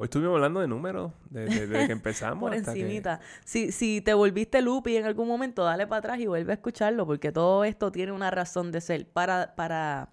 Hoy 0.00 0.04
estuvimos 0.04 0.36
hablando 0.36 0.60
de 0.60 0.68
números 0.68 1.10
desde, 1.28 1.66
desde 1.66 1.86
que 1.88 1.92
empezamos. 2.00 2.38
por 2.40 2.54
hasta 2.54 2.72
que- 2.72 2.80
encimita. 2.82 3.18
Si, 3.44 3.72
si 3.72 4.00
te 4.00 4.14
volviste 4.14 4.62
loopy 4.62 4.96
en 4.96 5.06
algún 5.06 5.26
momento, 5.26 5.64
dale 5.64 5.88
para 5.88 5.98
atrás 5.98 6.20
y 6.20 6.26
vuelve 6.28 6.52
a 6.52 6.54
escucharlo, 6.54 7.04
porque 7.04 7.32
todo 7.32 7.64
esto 7.64 7.90
tiene 7.90 8.12
una 8.12 8.30
razón 8.30 8.70
de 8.70 8.80
ser. 8.80 9.08
Para, 9.08 9.56
para 9.56 10.10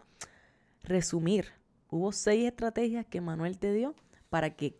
resumir, 0.83 1.49
hubo 1.95 2.11
seis 2.11 2.45
estrategias 2.45 3.05
que 3.05 3.21
Manuel 3.21 3.57
te 3.57 3.73
dio 3.73 3.95
para 4.29 4.51
que 4.55 4.77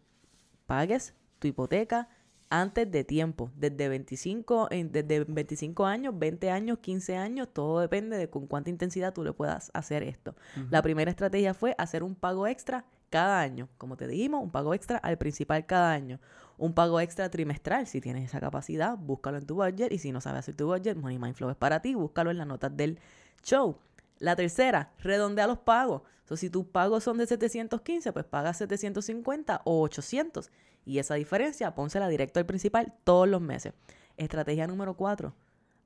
pagues 0.66 1.14
tu 1.40 1.48
hipoteca 1.48 2.10
antes 2.50 2.90
de 2.92 3.04
tiempo, 3.04 3.50
desde 3.58 3.90
25, 3.90 4.68
en- 4.70 4.92
desde 4.92 5.24
25 5.24 5.86
años, 5.86 6.18
20 6.18 6.52
años, 6.52 6.78
15 6.80 7.18
años, 7.18 7.50
todo 7.52 7.80
depende 7.80 8.18
de 8.18 8.30
con 8.30 8.46
cuánta 8.48 8.70
intensidad 8.70 9.14
tú 9.14 9.24
le 9.24 9.34
puedas 9.34 9.72
hacer 9.74 10.04
esto. 10.04 10.36
La 10.70 10.82
primera 10.84 11.10
estrategia 11.10 11.54
fue 11.56 11.74
hacer 11.80 12.04
un 12.04 12.14
pago 12.16 12.46
extra 12.46 12.86
cada 13.10 13.40
año. 13.42 13.68
Como 13.78 13.98
te 13.98 14.08
dijimos, 14.08 14.44
un 14.44 14.52
pago 14.52 14.74
extra 14.74 14.98
al 14.98 15.18
principal 15.18 15.66
cada 15.66 15.92
año. 15.92 16.20
Un 16.58 16.74
pago 16.74 17.00
extra 17.00 17.30
trimestral. 17.30 17.88
Si 17.88 18.00
tienes 18.00 18.26
esa 18.26 18.40
capacidad, 18.40 18.96
búscalo 18.98 19.38
en 19.38 19.46
tu 19.46 19.56
budget. 19.56 19.92
Y 19.92 19.98
si 19.98 20.12
no 20.12 20.22
sabes 20.22 20.40
hacer 20.40 20.56
tu 20.56 20.68
budget, 20.68 20.98
Money 20.98 21.18
Mind 21.18 21.36
Flow 21.36 21.50
es 21.50 21.56
para 21.58 21.82
ti. 21.82 21.96
Búscalo 21.96 22.30
en 22.32 22.38
las 22.38 22.48
notas 22.48 22.76
del 22.78 23.00
show. 23.44 23.78
La 24.20 24.36
tercera, 24.36 24.94
redondea 25.00 25.48
los 25.48 25.60
pagos. 25.60 26.04
So, 26.24 26.38
si 26.38 26.50
tus 26.50 26.66
pagos 26.66 27.04
son 27.04 27.18
de 27.18 27.28
715, 27.28 28.12
pues 28.14 28.26
pagas 28.26 28.58
750 28.58 29.62
o 29.66 29.82
800. 29.82 30.50
Y 30.86 31.00
esa 31.00 31.16
diferencia, 31.16 31.76
pónsela 31.76 32.08
directo 32.08 32.40
al 32.40 32.46
principal 32.46 32.94
todos 33.04 33.28
los 33.28 33.42
meses. 33.42 33.74
Estrategia 34.18 34.68
número 34.68 34.96
cuatro, 34.96 35.36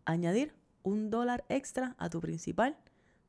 añadir 0.06 0.54
un 0.84 1.10
dólar 1.10 1.46
extra 1.50 1.96
a 1.98 2.10
tu 2.10 2.20
principal 2.20 2.78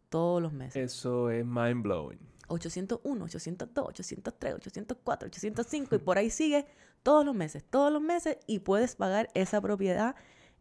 todos 0.09 0.43
los 0.43 0.53
meses. 0.53 0.77
Eso 0.77 1.31
es 1.31 1.45
mind 1.45 1.83
blowing. 1.83 2.19
801, 2.49 3.25
802, 3.25 3.89
803, 3.89 4.55
804, 4.55 5.27
805 5.29 5.95
y 5.95 5.99
por 5.99 6.19
ahí 6.19 6.31
sigue 6.31 6.67
todos 7.03 7.25
los 7.25 7.35
meses, 7.35 7.65
todos 7.71 7.93
los 7.93 8.03
meses 8.03 8.39
y 8.47 8.59
puedes 8.59 8.97
pagar 8.97 9.31
esa 9.35 9.61
propiedad, 9.61 10.17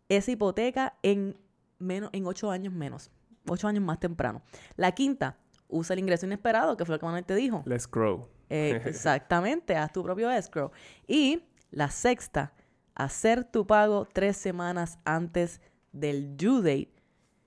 esa 0.07 0.31
hipoteca 0.31 0.97
en 1.01 1.35
menos 1.79 2.11
en 2.13 2.27
8 2.27 2.51
años 2.51 2.73
menos, 2.73 3.09
8 3.47 3.67
años 3.67 3.83
más 3.83 3.99
temprano. 3.99 4.41
La 4.75 4.91
quinta, 4.93 5.37
usa 5.67 5.93
el 5.93 5.99
ingreso 5.99 6.25
inesperado, 6.25 6.75
que 6.77 6.85
fue 6.85 6.95
lo 6.95 6.99
que 6.99 7.05
Manuel 7.05 7.25
te 7.25 7.35
dijo. 7.35 7.63
Let's 7.65 7.89
grow. 7.89 8.27
Eh, 8.49 8.81
exactamente, 8.85 9.75
haz 9.75 9.91
tu 9.93 10.03
propio 10.03 10.29
escrow. 10.31 10.71
Y 11.07 11.43
la 11.71 11.89
sexta, 11.91 12.53
hacer 12.95 13.43
tu 13.43 13.65
pago 13.67 14.07
tres 14.11 14.37
semanas 14.37 14.99
antes 15.05 15.61
del 15.91 16.35
due 16.37 16.57
date. 16.61 16.93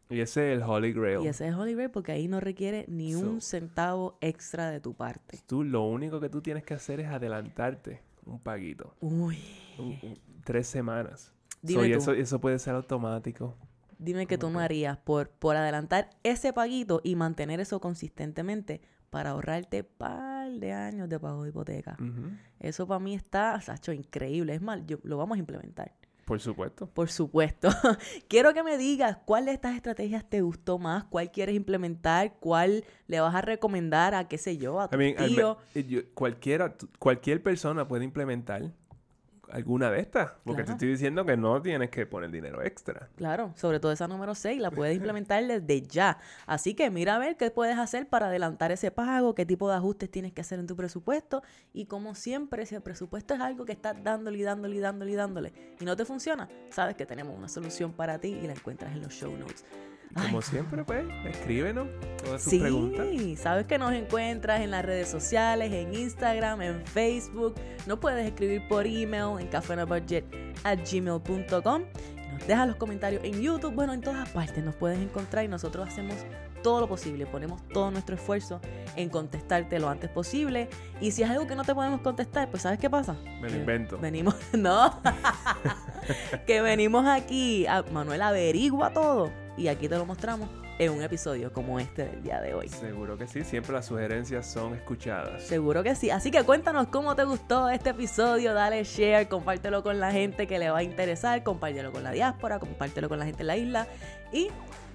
Y 0.08 0.20
ese 0.20 0.52
es 0.52 0.58
el 0.58 0.62
Holy 0.62 0.92
Grail. 0.92 1.22
Y 1.24 1.28
ese 1.28 1.48
es 1.48 1.54
Holy 1.54 1.74
Grail 1.74 1.90
porque 1.90 2.12
ahí 2.12 2.28
no 2.28 2.38
requiere 2.38 2.84
ni 2.86 3.14
un 3.14 3.40
centavo 3.40 4.18
extra 4.20 4.70
de 4.70 4.78
tu 4.80 4.94
parte. 4.94 5.38
Tú 5.46 5.64
lo 5.64 5.84
único 5.84 6.20
que 6.20 6.28
tú 6.28 6.42
tienes 6.42 6.64
que 6.64 6.74
hacer 6.74 7.00
es 7.00 7.08
adelantarte 7.08 8.02
un 8.26 8.38
paguito. 8.38 8.94
Uy, 9.00 9.38
un- 9.78 9.98
un- 10.02 10.18
tres 10.44 10.66
semanas. 10.66 11.32
Dime 11.62 11.80
So, 11.80 11.86
y 11.86 11.92
eso, 11.92 12.12
eso 12.12 12.40
puede 12.40 12.58
ser 12.58 12.74
automático. 12.74 13.56
Dime 13.98 14.26
que 14.26 14.38
tú 14.38 14.50
no 14.50 14.60
harías 14.60 14.96
por, 14.98 15.30
por 15.30 15.56
adelantar 15.56 16.10
ese 16.22 16.52
paguito 16.52 17.00
y 17.04 17.16
mantener 17.16 17.60
eso 17.60 17.80
consistentemente 17.80 18.80
para 19.10 19.30
ahorrarte 19.30 19.84
par 19.84 20.50
de 20.52 20.72
años 20.72 21.08
de 21.08 21.20
pago 21.20 21.42
de 21.42 21.50
hipoteca. 21.50 21.96
Eso 22.60 22.86
para 22.86 23.00
mí 23.00 23.14
está, 23.14 23.60
Sacho, 23.60 23.92
increíble. 23.92 24.54
Es 24.54 24.62
mal, 24.62 24.86
yo, 24.86 24.98
lo 25.02 25.16
vamos 25.16 25.36
a 25.36 25.38
implementar. 25.38 25.92
Por 26.24 26.40
supuesto. 26.40 26.86
Por 26.86 27.10
supuesto. 27.10 27.68
Quiero 28.28 28.54
que 28.54 28.62
me 28.62 28.78
digas 28.78 29.18
cuál 29.24 29.44
de 29.44 29.52
estas 29.52 29.74
estrategias 29.74 30.24
te 30.30 30.40
gustó 30.40 30.78
más, 30.78 31.04
cuál 31.04 31.30
quieres 31.32 31.56
implementar, 31.56 32.34
cuál 32.38 32.84
le 33.08 33.20
vas 33.20 33.34
a 33.34 33.40
recomendar 33.40 34.14
a, 34.14 34.28
qué 34.28 34.38
sé 34.38 34.56
yo, 34.56 34.80
a 34.80 34.88
tu 34.88 34.94
I 34.96 34.98
mean, 35.14 35.16
tío. 35.28 35.58
yo- 35.74 36.00
cualquiera, 36.14 36.76
cualquier 36.98 37.42
persona 37.42 37.88
puede 37.88 38.04
implementar 38.04 38.72
alguna 39.52 39.90
de 39.90 40.00
estas. 40.00 40.32
Porque 40.44 40.64
te 40.64 40.72
estoy 40.72 40.88
diciendo 40.88 41.24
que 41.24 41.36
no 41.36 41.60
tienes 41.60 41.90
que 41.90 42.06
poner 42.06 42.30
dinero 42.30 42.62
extra. 42.62 43.08
Claro, 43.16 43.52
sobre 43.54 43.80
todo 43.80 43.92
esa 43.92 44.08
número 44.08 44.34
6, 44.34 44.60
la 44.60 44.70
puedes 44.70 44.96
implementar 44.96 45.46
desde 45.46 45.82
ya. 45.82 46.18
Así 46.46 46.74
que 46.74 46.90
mira 46.90 47.16
a 47.16 47.18
ver 47.18 47.36
qué 47.36 47.50
puedes 47.50 47.78
hacer 47.78 48.08
para 48.08 48.26
adelantar 48.26 48.72
ese 48.72 48.90
pago, 48.90 49.34
qué 49.34 49.46
tipo 49.46 49.68
de 49.68 49.76
ajustes 49.76 50.10
tienes 50.10 50.32
que 50.32 50.40
hacer 50.40 50.58
en 50.58 50.66
tu 50.66 50.74
presupuesto. 50.74 51.42
Y 51.72 51.86
como 51.86 52.14
siempre, 52.14 52.66
si 52.66 52.74
el 52.74 52.82
presupuesto 52.82 53.34
es 53.34 53.40
algo 53.40 53.64
que 53.64 53.72
estás 53.72 54.02
dándole 54.02 54.38
y 54.38 54.42
dándole 54.42 54.76
y 54.76 54.80
dándole 54.80 55.12
y 55.12 55.14
dándole 55.14 55.52
y 55.80 55.84
no 55.84 55.96
te 55.96 56.04
funciona, 56.04 56.48
sabes 56.70 56.96
que 56.96 57.06
tenemos 57.06 57.36
una 57.36 57.48
solución 57.48 57.92
para 57.92 58.18
ti 58.18 58.28
y 58.28 58.46
la 58.46 58.52
encuentras 58.52 58.92
en 58.92 59.02
los 59.02 59.12
show 59.12 59.36
notes. 59.36 59.64
Como 60.14 60.38
Ay, 60.38 60.42
siempre, 60.42 60.84
pues, 60.84 61.04
escríbenos 61.26 61.86
todas 62.22 62.42
tus 62.42 62.50
Sí, 62.50 62.58
preguntas. 62.58 63.06
sabes 63.38 63.66
que 63.66 63.78
nos 63.78 63.92
encuentras 63.92 64.60
en 64.60 64.70
las 64.70 64.84
redes 64.84 65.08
sociales, 65.08 65.72
en 65.72 65.94
Instagram, 65.94 66.60
en 66.62 66.84
Facebook. 66.86 67.54
No 67.86 67.98
puedes 67.98 68.26
escribir 68.26 68.62
por 68.68 68.86
email 68.86 69.40
en 69.40 69.46
cafenabudget@gmail.com. 69.48 71.82
Nos 72.32 72.46
dejas 72.46 72.66
los 72.66 72.76
comentarios 72.76 73.24
en 73.24 73.40
YouTube. 73.40 73.74
Bueno, 73.74 73.92
en 73.94 74.00
todas 74.00 74.28
partes 74.30 74.62
nos 74.62 74.74
puedes 74.76 74.98
encontrar 74.98 75.44
y 75.44 75.48
nosotros 75.48 75.88
hacemos 75.88 76.16
todo 76.62 76.80
lo 76.80 76.88
posible. 76.88 77.26
Ponemos 77.26 77.66
todo 77.68 77.90
nuestro 77.90 78.14
esfuerzo 78.14 78.60
en 78.96 79.08
contestarte 79.08 79.78
lo 79.78 79.88
antes 79.88 80.10
posible. 80.10 80.68
Y 81.00 81.10
si 81.12 81.22
es 81.22 81.30
algo 81.30 81.46
que 81.46 81.56
no 81.56 81.64
te 81.64 81.74
podemos 81.74 82.00
contestar, 82.02 82.50
pues 82.50 82.62
¿sabes 82.62 82.78
qué 82.78 82.88
pasa? 82.88 83.16
Me 83.40 83.50
lo 83.50 83.56
invento. 83.56 83.98
Venimos, 83.98 84.36
no, 84.52 85.00
que 86.46 86.62
venimos 86.62 87.06
aquí, 87.06 87.66
a, 87.66 87.82
Manuel 87.82 88.22
averigua 88.22 88.92
todo 88.92 89.30
y 89.56 89.68
aquí 89.68 89.88
te 89.88 89.96
lo 89.96 90.06
mostramos 90.06 90.48
en 90.78 90.92
un 90.92 91.02
episodio 91.02 91.52
como 91.52 91.78
este 91.78 92.06
del 92.06 92.22
día 92.22 92.40
de 92.40 92.54
hoy. 92.54 92.68
Seguro 92.68 93.16
que 93.16 93.26
sí, 93.26 93.44
siempre 93.44 93.72
las 93.72 93.86
sugerencias 93.86 94.50
son 94.50 94.74
escuchadas. 94.74 95.42
Seguro 95.42 95.82
que 95.82 95.94
sí, 95.94 96.10
así 96.10 96.30
que 96.30 96.42
cuéntanos 96.44 96.88
cómo 96.88 97.14
te 97.14 97.24
gustó 97.24 97.68
este 97.68 97.90
episodio, 97.90 98.54
dale 98.54 98.82
share, 98.84 99.28
compártelo 99.28 99.82
con 99.82 100.00
la 100.00 100.10
gente 100.10 100.46
que 100.46 100.58
le 100.58 100.70
va 100.70 100.78
a 100.78 100.82
interesar, 100.82 101.42
compártelo 101.42 101.92
con 101.92 102.02
la 102.02 102.12
diáspora, 102.12 102.58
compártelo 102.58 103.08
con 103.08 103.18
la 103.18 103.26
gente 103.26 103.42
en 103.42 103.46
la 103.46 103.56
isla 103.56 103.86
y... 104.32 104.48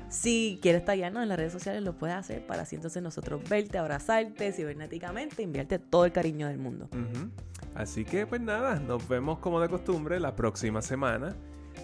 Si 0.09 0.57
quieres 0.61 0.85
tallarnos 0.85 1.21
en 1.21 1.27
las 1.27 1.37
redes 1.37 1.51
sociales, 1.51 1.83
lo 1.83 1.91
puedes 1.91 2.15
hacer 2.15 2.47
para 2.47 2.61
así 2.61 2.77
entonces 2.77 3.03
nosotros 3.03 3.41
verte, 3.49 3.77
abrazarte 3.77 4.53
cibernéticamente, 4.53 5.43
enviarte 5.43 5.79
todo 5.79 6.05
el 6.05 6.13
cariño 6.13 6.47
del 6.47 6.57
mundo. 6.57 6.87
Uh. 6.93 7.27
Así 7.75 8.05
que 8.05 8.25
pues 8.25 8.39
nada, 8.39 8.79
nos 8.79 9.05
vemos 9.07 9.39
como 9.39 9.59
de 9.59 9.67
costumbre 9.67 10.19
la 10.19 10.33
próxima 10.33 10.81
semana 10.81 11.35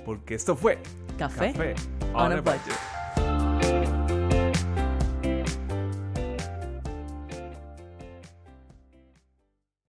porque 0.05 0.35
esto 0.35 0.55
fue 0.55 0.79
Café, 1.17 1.51
Café 1.53 1.75
on, 2.13 2.25
on 2.25 2.31
a 2.33 2.41
budget. 2.41 2.43
budget. 2.65 3.02